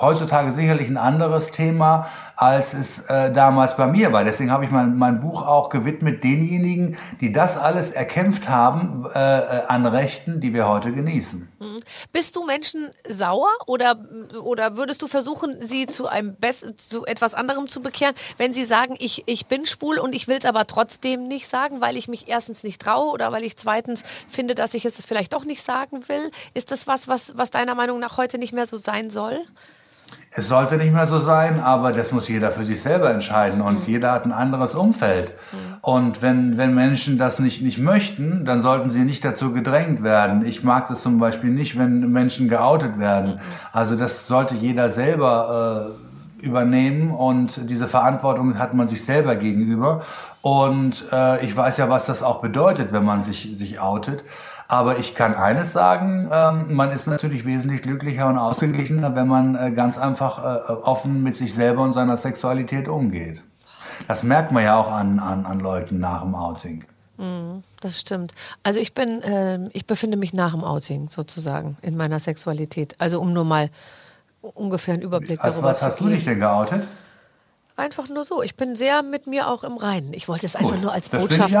heutzutage 0.00 0.50
sicherlich 0.52 0.88
ein 0.88 0.96
anderes 0.96 1.50
Thema, 1.50 2.08
als 2.36 2.74
es 2.74 2.98
äh, 3.08 3.32
damals 3.32 3.76
bei 3.76 3.86
mir 3.86 4.12
war. 4.12 4.22
Deswegen 4.22 4.50
habe 4.50 4.64
ich 4.64 4.70
mein, 4.70 4.96
mein 4.96 5.20
Buch 5.20 5.46
auch 5.46 5.70
gewidmet 5.70 6.22
denjenigen, 6.22 6.98
die 7.20 7.32
das 7.32 7.56
alles 7.56 7.90
erkämpft 7.90 8.48
haben 8.48 9.06
äh, 9.14 9.38
äh 9.38 9.62
an 9.66 9.86
Rechten, 9.86 10.40
die 10.40 10.52
wir 10.52 10.68
heute 10.68 10.92
genießen. 10.92 11.48
Mhm. 11.58 11.78
Bist 12.12 12.36
du 12.36 12.44
Menschen 12.44 12.90
sauer 13.08 13.48
oder, 13.66 13.96
oder 14.42 14.76
würdest 14.76 15.00
du 15.00 15.08
versuchen, 15.08 15.56
sie 15.60 15.86
zu 15.86 16.08
einem 16.08 16.36
zu 16.76 17.06
etwas 17.06 17.34
anderem 17.34 17.68
zu 17.68 17.80
bekehren, 17.80 18.14
wenn 18.36 18.52
sie 18.52 18.66
sagen, 18.66 18.96
ich, 18.98 19.24
ich 19.26 19.46
bin 19.46 19.64
schwul 19.64 19.98
und 19.98 20.14
ich 20.14 20.28
will 20.28 20.36
es 20.38 20.44
aber 20.44 20.66
trotzdem 20.66 21.28
nicht 21.28 21.48
sagen, 21.48 21.80
weil 21.80 21.96
ich 21.96 22.06
mich 22.06 22.28
erstens 22.28 22.62
nicht 22.62 22.82
traue 22.82 23.10
oder 23.12 23.32
weil 23.32 23.44
ich 23.44 23.56
zweitens 23.56 24.02
finde, 24.28 24.54
dass 24.54 24.74
ich 24.74 24.84
es 24.84 25.00
vielleicht 25.04 25.32
doch 25.32 25.44
nicht 25.44 25.62
sagen 25.62 26.08
will? 26.08 26.30
Ist 26.52 26.70
das 26.70 26.86
was, 26.86 27.08
was, 27.08 27.36
was 27.36 27.50
deiner 27.50 27.74
Meinung 27.74 27.98
nach 27.98 28.18
heute 28.18 28.36
nicht 28.36 28.52
mehr 28.52 28.66
so 28.66 28.76
sein 28.76 29.08
soll? 29.08 29.40
Es 30.38 30.48
sollte 30.48 30.76
nicht 30.76 30.92
mehr 30.92 31.06
so 31.06 31.18
sein, 31.18 31.60
aber 31.60 31.92
das 31.92 32.12
muss 32.12 32.28
jeder 32.28 32.50
für 32.50 32.66
sich 32.66 32.82
selber 32.82 33.10
entscheiden 33.10 33.62
und 33.62 33.86
mhm. 33.86 33.92
jeder 33.94 34.12
hat 34.12 34.26
ein 34.26 34.32
anderes 34.32 34.74
Umfeld. 34.74 35.32
Mhm. 35.50 35.56
Und 35.80 36.20
wenn, 36.20 36.58
wenn 36.58 36.74
Menschen 36.74 37.16
das 37.16 37.38
nicht, 37.38 37.62
nicht 37.62 37.78
möchten, 37.78 38.44
dann 38.44 38.60
sollten 38.60 38.90
sie 38.90 39.04
nicht 39.04 39.24
dazu 39.24 39.54
gedrängt 39.54 40.02
werden. 40.02 40.44
Ich 40.44 40.62
mag 40.62 40.88
das 40.88 41.00
zum 41.00 41.18
Beispiel 41.18 41.48
nicht, 41.48 41.78
wenn 41.78 42.12
Menschen 42.12 42.50
geoutet 42.50 42.98
werden. 42.98 43.36
Mhm. 43.36 43.40
Also 43.72 43.96
das 43.96 44.26
sollte 44.26 44.54
jeder 44.56 44.90
selber 44.90 45.96
äh, 46.42 46.44
übernehmen 46.44 47.12
und 47.12 47.70
diese 47.70 47.88
Verantwortung 47.88 48.58
hat 48.58 48.74
man 48.74 48.88
sich 48.88 49.02
selber 49.06 49.36
gegenüber. 49.36 50.02
Und 50.42 51.06
äh, 51.12 51.44
ich 51.46 51.56
weiß 51.56 51.78
ja, 51.78 51.88
was 51.88 52.04
das 52.04 52.22
auch 52.22 52.42
bedeutet, 52.42 52.92
wenn 52.92 53.04
man 53.04 53.22
sich, 53.22 53.56
sich 53.56 53.80
outet. 53.80 54.22
Aber 54.68 54.98
ich 54.98 55.14
kann 55.14 55.34
eines 55.34 55.72
sagen, 55.72 56.28
ähm, 56.32 56.74
man 56.74 56.90
ist 56.90 57.06
natürlich 57.06 57.44
wesentlich 57.44 57.82
glücklicher 57.82 58.28
und 58.28 58.36
ausgeglichener, 58.36 59.14
wenn 59.14 59.28
man 59.28 59.54
äh, 59.54 59.70
ganz 59.70 59.96
einfach 59.96 60.38
äh, 60.38 60.72
offen 60.72 61.22
mit 61.22 61.36
sich 61.36 61.54
selber 61.54 61.82
und 61.82 61.92
seiner 61.92 62.16
Sexualität 62.16 62.88
umgeht. 62.88 63.44
Das 64.08 64.22
merkt 64.22 64.52
man 64.52 64.64
ja 64.64 64.76
auch 64.76 64.90
an, 64.90 65.20
an, 65.20 65.46
an 65.46 65.60
Leuten 65.60 66.00
nach 66.00 66.22
dem 66.22 66.34
Outing. 66.34 66.84
Mhm, 67.16 67.62
das 67.80 68.00
stimmt. 68.00 68.32
Also 68.62 68.80
ich 68.80 68.92
bin, 68.92 69.22
äh, 69.22 69.68
ich 69.72 69.86
befinde 69.86 70.16
mich 70.16 70.32
nach 70.32 70.52
dem 70.52 70.64
Outing 70.64 71.08
sozusagen 71.08 71.76
in 71.82 71.96
meiner 71.96 72.18
Sexualität. 72.18 72.96
Also 72.98 73.20
um 73.20 73.32
nur 73.32 73.44
mal 73.44 73.70
ungefähr 74.42 74.94
einen 74.94 75.02
Überblick 75.02 75.42
also 75.42 75.60
darüber 75.60 75.74
zu 75.74 75.86
geben. 75.86 75.86
Was 75.86 75.92
hast 75.92 76.00
du 76.00 76.08
dich 76.08 76.24
denn 76.24 76.40
geoutet? 76.40 76.82
Einfach 77.78 78.08
nur 78.08 78.24
so. 78.24 78.42
Ich 78.42 78.56
bin 78.56 78.74
sehr 78.74 79.02
mit 79.02 79.26
mir 79.26 79.48
auch 79.48 79.62
im 79.62 79.76
Reinen. 79.76 80.14
Ich 80.14 80.28
wollte 80.28 80.46
es 80.46 80.56
einfach 80.56 80.72
Gut, 80.72 80.82
nur 80.82 80.92
als 80.92 81.10
Botschaft 81.10 81.54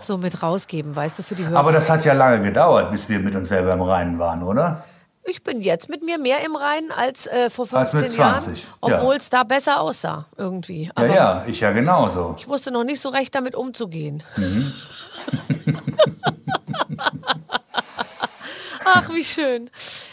so 0.00 0.18
mit 0.18 0.42
rausgeben, 0.42 0.96
weißt 0.96 1.20
du, 1.20 1.22
für 1.22 1.36
die 1.36 1.46
Hörer. 1.46 1.58
Aber 1.58 1.70
das 1.70 1.88
hat 1.88 2.04
ja 2.04 2.12
lange 2.12 2.42
gedauert, 2.42 2.90
bis 2.90 3.08
wir 3.08 3.20
mit 3.20 3.36
uns 3.36 3.48
selber 3.48 3.72
im 3.72 3.82
Reinen 3.82 4.18
waren, 4.18 4.42
oder? 4.42 4.82
Ich 5.26 5.44
bin 5.44 5.62
jetzt 5.62 5.88
mit 5.88 6.04
mir 6.04 6.18
mehr 6.18 6.44
im 6.44 6.56
Reinen 6.56 6.90
als 6.90 7.26
äh, 7.28 7.50
vor 7.50 7.66
15 7.66 7.78
als 7.78 7.92
mit 7.92 8.12
20, 8.12 8.18
Jahren, 8.18 8.54
obwohl 8.80 9.14
ja. 9.14 9.18
es 9.18 9.30
da 9.30 9.44
besser 9.44 9.80
aussah 9.80 10.26
irgendwie. 10.36 10.90
Aber 10.94 11.06
ja, 11.06 11.14
ja, 11.14 11.44
ich 11.46 11.60
ja 11.60 11.70
genauso. 11.70 12.34
Ich 12.36 12.48
wusste 12.48 12.70
noch 12.72 12.84
nicht 12.84 13.00
so 13.00 13.08
recht 13.08 13.34
damit 13.34 13.54
umzugehen. 13.54 14.22
Mhm. 14.36 14.72
Ach, 18.84 19.08
wie 19.14 19.24
schön. 19.24 19.70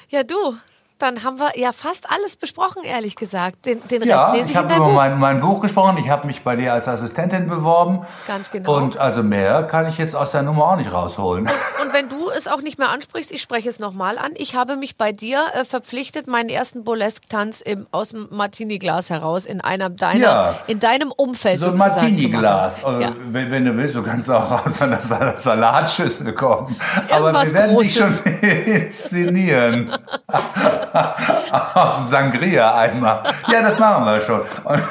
Ja, 0.09 0.23
du, 0.23 0.55
dann 1.01 1.23
haben 1.23 1.39
wir 1.39 1.57
ja 1.57 1.71
fast 1.71 2.09
alles 2.11 2.37
besprochen, 2.37 2.83
ehrlich 2.83 3.15
gesagt. 3.15 3.65
Den, 3.65 3.81
den 3.87 4.03
Rest 4.03 4.09
ja, 4.09 4.33
lese 4.33 4.45
ich, 4.45 4.51
ich 4.51 4.57
habe 4.57 4.75
über 4.75 5.09
mein, 5.15 5.41
Buch 5.41 5.61
gesprochen. 5.61 5.97
Ich 5.97 6.09
habe 6.09 6.27
mich 6.27 6.43
bei 6.43 6.55
dir 6.55 6.73
als 6.73 6.87
Assistentin 6.87 7.47
beworben. 7.47 8.05
Ganz 8.27 8.51
genau. 8.51 8.77
Und 8.77 8.97
also 8.97 9.23
mehr 9.23 9.63
kann 9.63 9.87
ich 9.87 9.97
jetzt 9.97 10.15
aus 10.15 10.31
der 10.31 10.43
Nummer 10.43 10.71
auch 10.71 10.75
nicht 10.75 10.91
rausholen. 10.91 11.45
Und, 11.45 11.85
und 11.87 11.93
wenn 11.93 12.09
du 12.09 12.29
es 12.29 12.47
auch 12.47 12.61
nicht 12.61 12.77
mehr 12.77 12.89
ansprichst, 12.89 13.31
ich 13.31 13.41
spreche 13.41 13.69
es 13.69 13.79
nochmal 13.79 14.17
an. 14.17 14.31
Ich 14.35 14.55
habe 14.55 14.75
mich 14.75 14.97
bei 14.97 15.11
dir 15.11 15.45
äh, 15.53 15.65
verpflichtet, 15.65 16.27
meinen 16.27 16.49
ersten 16.49 16.83
Burlesque-Tanz 16.83 17.63
aus 17.91 18.09
dem 18.09 18.27
Martini-Glas 18.29 19.09
heraus 19.09 19.45
in 19.45 19.61
einer 19.61 19.89
deiner, 19.89 20.19
ja. 20.19 20.55
in 20.67 20.79
deinem 20.79 21.11
Umfeld 21.11 21.61
so 21.61 21.71
ein 21.71 21.77
Martini-Glas. 21.77 22.79
Äh, 22.79 23.01
ja. 23.01 23.11
Wenn, 23.29 23.51
wenn, 23.51 23.65
du 23.65 23.75
willst, 23.75 23.95
du 23.95 24.03
kannst 24.03 24.29
auch 24.29 24.65
aus 24.65 24.81
einer 24.81 25.01
Salatschüssel 25.01 26.33
kommen. 26.33 26.75
Irgendwas 27.09 27.11
Aber 27.11 27.45
wir 27.45 27.53
werden 27.53 27.75
Großes. 27.75 28.23
dich 28.23 28.33
schon 28.33 28.49
inszenieren. 28.83 29.91
aus 31.73 31.97
dem 31.97 32.07
Sangria-Eimer. 32.07 33.23
Ja, 33.47 33.61
das 33.61 33.79
machen 33.79 34.05
wir 34.05 34.21
schon. 34.21 34.41
Und 34.63 34.83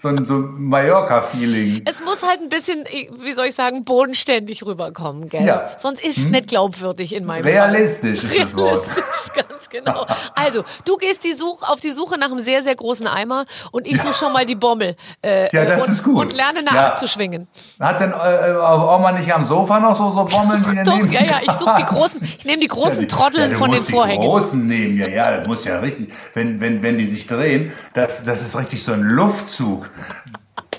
so 0.00 0.08
ein, 0.08 0.24
so 0.24 0.34
Mallorca-Feeling. 0.34 1.82
Es 1.84 2.04
muss 2.04 2.22
halt 2.22 2.40
ein 2.40 2.48
bisschen, 2.48 2.84
wie 3.20 3.32
soll 3.32 3.46
ich 3.46 3.54
sagen, 3.54 3.84
bodenständig 3.84 4.64
rüberkommen, 4.64 5.28
gell? 5.28 5.44
Ja. 5.44 5.70
Sonst 5.76 6.04
ist 6.04 6.18
es 6.18 6.24
hm? 6.26 6.32
nicht 6.32 6.48
glaubwürdig 6.48 7.14
in 7.14 7.24
meinem 7.24 7.44
Realistisch 7.44 8.20
Fall. 8.20 8.30
ist 8.30 8.42
das 8.42 8.56
Wort. 8.56 8.80
Realistisch, 8.86 9.32
ganz 9.48 9.68
genau. 9.68 10.06
Also, 10.34 10.62
du 10.84 10.96
gehst 10.96 11.24
die 11.24 11.32
Such, 11.32 11.62
auf 11.68 11.80
die 11.80 11.90
Suche 11.90 12.16
nach 12.18 12.30
einem 12.30 12.38
sehr, 12.38 12.62
sehr 12.62 12.76
großen 12.76 13.06
Eimer 13.06 13.44
und 13.72 13.86
ich 13.86 14.00
suche 14.00 14.14
schon 14.14 14.32
mal 14.32 14.46
die 14.46 14.54
Bommel. 14.54 14.94
Äh, 15.20 15.54
ja, 15.54 15.64
das 15.64 15.82
und, 15.82 15.92
ist 15.92 16.04
gut. 16.04 16.16
Und 16.16 16.32
lerne 16.32 16.62
nachzuschwingen. 16.62 17.48
Ja. 17.80 17.86
Hat 17.86 18.00
denn 18.00 18.12
äh, 18.12 18.56
Oma 18.56 19.12
nicht 19.12 19.32
am 19.32 19.44
Sofa 19.44 19.80
noch 19.80 19.96
so, 19.96 20.10
so 20.10 20.24
Bommeln, 20.24 20.64
die 20.70 20.82
Doch, 20.84 21.06
ja, 21.10 21.24
ja, 21.24 21.40
ich 21.42 21.52
suche 21.52 21.74
die 21.78 21.84
großen, 21.86 22.24
ich 22.24 22.44
nehme 22.44 22.60
die 22.60 22.68
großen 22.68 23.02
ja, 23.02 23.08
Trotteln 23.08 23.50
ja, 23.52 23.56
von 23.56 23.72
den 23.72 23.82
Vorhängen. 23.82 24.20
Die 24.20 24.26
großen 24.26 24.66
nehmen, 24.66 24.98
ja, 24.98 25.08
ja, 25.08 25.36
das 25.38 25.46
muss 25.48 25.64
ja 25.64 25.80
richtig, 25.80 26.12
wenn, 26.34 26.60
wenn, 26.60 26.82
wenn 26.82 26.98
die 26.98 27.06
sich 27.06 27.26
drehen, 27.26 27.72
das, 27.94 28.24
das 28.24 28.42
ist 28.42 28.56
richtig 28.56 28.84
so 28.84 28.92
ein 28.92 29.02
Luftzug 29.02 29.87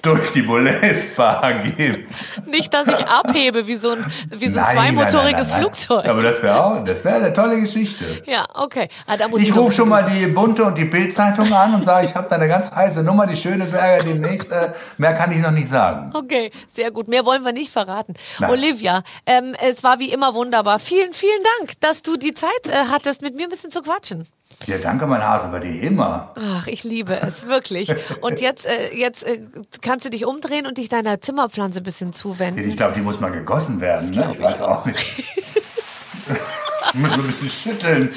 durch 0.01 0.31
die 0.31 0.41
Boulez-Bar 0.41 1.53
gibt. 1.75 2.47
Nicht, 2.47 2.73
dass 2.73 2.87
ich 2.87 3.05
abhebe 3.05 3.67
wie 3.67 3.75
so 3.75 3.91
ein, 3.91 4.05
wie 4.29 4.47
so 4.47 4.59
ein 4.59 4.65
nein, 4.65 4.75
zweimotoriges 4.75 5.49
nein, 5.49 5.61
nein, 5.61 5.61
Flugzeug. 5.61 6.05
Aber 6.07 6.23
das 6.23 6.41
wäre 6.41 6.63
auch, 6.63 6.83
das 6.83 7.03
wäre 7.03 7.15
eine 7.15 7.33
tolle 7.33 7.59
Geschichte. 7.59 8.05
Ja, 8.25 8.45
okay. 8.53 8.87
Ah, 9.07 9.15
ich, 9.35 9.49
ich 9.49 9.55
rufe 9.55 9.75
schon 9.75 9.89
mal 9.89 10.03
die 10.03 10.27
Bunte 10.27 10.63
und 10.63 10.77
die 10.77 10.85
Bildzeitung 10.85 11.51
an 11.53 11.75
und 11.75 11.83
sage, 11.83 12.05
ich 12.05 12.15
habe 12.15 12.27
da 12.29 12.35
eine 12.35 12.47
ganz 12.47 12.71
heiße 12.71 13.03
Nummer, 13.03 13.27
die 13.27 13.35
Schöneberger 13.35 14.03
demnächst. 14.03 14.51
Äh, 14.51 14.71
mehr 14.97 15.13
kann 15.13 15.31
ich 15.31 15.39
noch 15.39 15.51
nicht 15.51 15.69
sagen. 15.69 16.11
Okay, 16.13 16.51
sehr 16.67 16.91
gut. 16.91 17.07
Mehr 17.07 17.25
wollen 17.25 17.43
wir 17.43 17.53
nicht 17.53 17.71
verraten. 17.71 18.13
Olivia, 18.47 19.03
ähm, 19.25 19.55
es 19.61 19.83
war 19.83 19.99
wie 19.99 20.11
immer 20.11 20.33
wunderbar. 20.33 20.79
Vielen, 20.79 21.13
vielen 21.13 21.43
Dank, 21.57 21.79
dass 21.81 22.01
du 22.01 22.17
die 22.17 22.33
Zeit 22.33 22.49
äh, 22.67 22.85
hattest, 22.89 23.21
mit 23.21 23.35
mir 23.35 23.43
ein 23.43 23.49
bisschen 23.49 23.71
zu 23.71 23.81
quatschen. 23.81 24.27
Ja, 24.67 24.77
danke, 24.77 25.07
mein 25.07 25.23
Hase, 25.25 25.47
bei 25.47 25.59
dir 25.59 25.81
immer. 25.81 26.33
Ach, 26.35 26.67
ich 26.67 26.83
liebe 26.83 27.19
es, 27.21 27.47
wirklich. 27.47 27.93
Und 28.21 28.41
jetzt, 28.41 28.65
äh, 28.65 28.93
jetzt 28.93 29.23
äh, 29.23 29.39
kannst 29.81 30.05
du 30.05 30.09
dich 30.09 30.25
umdrehen 30.25 30.65
und 30.65 30.77
dich 30.77 30.89
deiner 30.89 31.21
Zimmerpflanze 31.21 31.79
ein 31.79 31.83
bisschen 31.83 32.13
zuwenden. 32.13 32.67
Ich 32.67 32.75
glaube, 32.77 32.93
die 32.93 33.01
muss 33.01 33.19
mal 33.19 33.31
gegossen 33.31 33.79
werden. 33.81 34.09
Ne? 34.09 34.29
Ich, 34.31 34.37
ich 34.37 34.43
weiß 34.43 34.61
auch 34.61 34.85
nicht. 34.85 34.99
ich 34.99 36.93
muss 36.93 37.13
ein 37.13 37.23
bisschen 37.23 37.49
schütteln. 37.49 38.13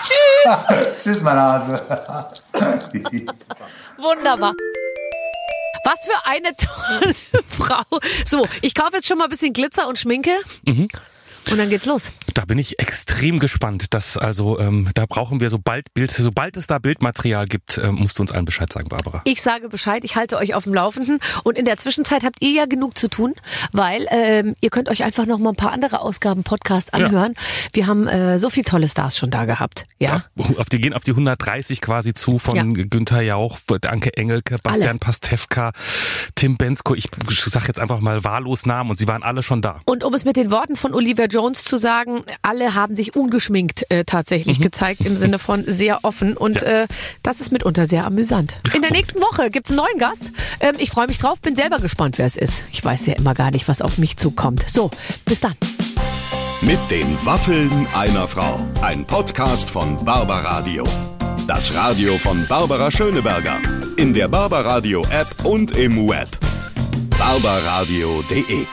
Tschüss. 0.00 0.88
Tschüss, 1.02 1.20
mein 1.22 1.36
Hase. 1.36 1.82
Wunderbar. 3.98 4.52
Was 5.84 6.00
für 6.04 6.26
eine 6.26 6.54
tolle 6.54 7.14
Frau. 7.58 7.98
So, 8.24 8.46
ich 8.60 8.74
kaufe 8.74 8.96
jetzt 8.96 9.08
schon 9.08 9.18
mal 9.18 9.24
ein 9.24 9.30
bisschen 9.30 9.52
Glitzer 9.52 9.88
und 9.88 9.98
Schminke. 9.98 10.32
Mhm. 10.64 10.88
Und 11.50 11.58
dann 11.58 11.70
geht's 11.70 11.86
los. 11.86 12.12
Da 12.34 12.44
bin 12.44 12.58
ich 12.58 12.78
extrem 12.78 13.38
gespannt. 13.38 13.92
Dass 13.94 14.16
also 14.16 14.58
ähm, 14.58 14.88
da 14.94 15.06
brauchen 15.06 15.40
wir 15.40 15.50
sobald 15.50 15.92
Bild, 15.94 16.10
sobald 16.10 16.56
es 16.56 16.66
da 16.66 16.78
Bildmaterial 16.78 17.46
gibt, 17.46 17.78
äh, 17.78 17.90
musst 17.90 18.18
du 18.18 18.22
uns 18.22 18.32
allen 18.32 18.44
Bescheid 18.44 18.72
sagen, 18.72 18.88
Barbara. 18.88 19.22
Ich 19.24 19.42
sage 19.42 19.68
Bescheid. 19.68 20.04
Ich 20.04 20.16
halte 20.16 20.38
euch 20.38 20.54
auf 20.54 20.64
dem 20.64 20.74
Laufenden. 20.74 21.18
Und 21.42 21.58
in 21.58 21.64
der 21.64 21.76
Zwischenzeit 21.76 22.24
habt 22.24 22.36
ihr 22.40 22.52
ja 22.52 22.66
genug 22.66 22.96
zu 22.96 23.08
tun, 23.08 23.34
weil 23.72 24.06
ähm, 24.10 24.54
ihr 24.60 24.70
könnt 24.70 24.88
euch 24.88 25.04
einfach 25.04 25.26
noch 25.26 25.38
mal 25.38 25.50
ein 25.50 25.56
paar 25.56 25.72
andere 25.72 26.00
Ausgaben 26.00 26.44
Podcast 26.44 26.94
anhören. 26.94 27.34
Ja. 27.36 27.42
Wir 27.72 27.86
haben 27.86 28.06
äh, 28.06 28.38
so 28.38 28.50
viele 28.50 28.64
tolle 28.64 28.88
Stars 28.88 29.18
schon 29.18 29.30
da 29.30 29.44
gehabt. 29.44 29.84
Ja. 29.98 30.24
ja 30.36 30.44
auf 30.56 30.68
die 30.68 30.80
gehen 30.80 30.94
auf 30.94 31.02
die 31.02 31.12
130 31.12 31.80
quasi 31.80 32.14
zu 32.14 32.38
von 32.38 32.56
ja. 32.56 32.84
Günther 32.84 33.22
Jauch, 33.22 33.58
Anke 33.86 34.16
Engelke, 34.16 34.58
Bastian 34.62 34.90
alle. 34.90 34.98
Pastewka, 34.98 35.72
Tim 36.34 36.56
Bensko. 36.56 36.94
Ich 36.94 37.08
sag 37.46 37.68
jetzt 37.68 37.80
einfach 37.80 38.00
mal 38.00 38.24
wahllos 38.24 38.66
Namen 38.66 38.90
und 38.90 38.98
sie 38.98 39.08
waren 39.08 39.22
alle 39.22 39.42
schon 39.42 39.62
da. 39.62 39.80
Und 39.84 40.04
um 40.04 40.14
es 40.14 40.24
mit 40.24 40.36
den 40.36 40.50
Worten 40.50 40.76
von 40.76 40.94
Olivia 40.94 41.26
Jones 41.32 41.64
zu 41.64 41.78
sagen, 41.78 42.24
alle 42.42 42.74
haben 42.74 42.94
sich 42.94 43.16
ungeschminkt 43.16 43.90
äh, 43.90 44.04
tatsächlich 44.04 44.58
mhm. 44.58 44.64
gezeigt 44.64 45.00
im 45.00 45.16
Sinne 45.16 45.38
von 45.38 45.64
sehr 45.66 46.04
offen 46.04 46.36
und 46.36 46.62
ja. 46.62 46.82
äh, 46.82 46.86
das 47.22 47.40
ist 47.40 47.50
mitunter 47.52 47.86
sehr 47.86 48.04
amüsant. 48.06 48.60
In 48.74 48.82
der 48.82 48.92
nächsten 48.92 49.20
Woche 49.20 49.50
gibt 49.50 49.66
es 49.66 49.70
einen 49.70 49.84
neuen 49.84 49.98
Gast. 49.98 50.32
Ähm, 50.60 50.74
ich 50.78 50.90
freue 50.90 51.06
mich 51.06 51.18
drauf, 51.18 51.40
bin 51.40 51.56
selber 51.56 51.78
gespannt, 51.78 52.18
wer 52.18 52.26
es 52.26 52.36
ist. 52.36 52.64
Ich 52.70 52.84
weiß 52.84 53.06
ja 53.06 53.14
immer 53.14 53.34
gar 53.34 53.50
nicht, 53.50 53.66
was 53.66 53.80
auf 53.80 53.98
mich 53.98 54.16
zukommt. 54.18 54.68
So, 54.68 54.90
bis 55.24 55.40
dann. 55.40 55.54
Mit 56.60 56.78
den 56.90 57.18
Waffeln 57.24 57.86
einer 57.94 58.28
Frau. 58.28 58.60
Ein 58.82 59.04
Podcast 59.04 59.68
von 59.68 60.04
Barbaradio. 60.04 60.84
Das 61.48 61.74
Radio 61.74 62.18
von 62.18 62.46
Barbara 62.46 62.90
Schöneberger. 62.90 63.60
In 63.96 64.14
der 64.14 64.28
Barbaradio 64.28 65.04
App 65.10 65.44
und 65.44 65.76
im 65.76 66.08
Web. 66.08 66.28
barbaradio.de 67.18 68.66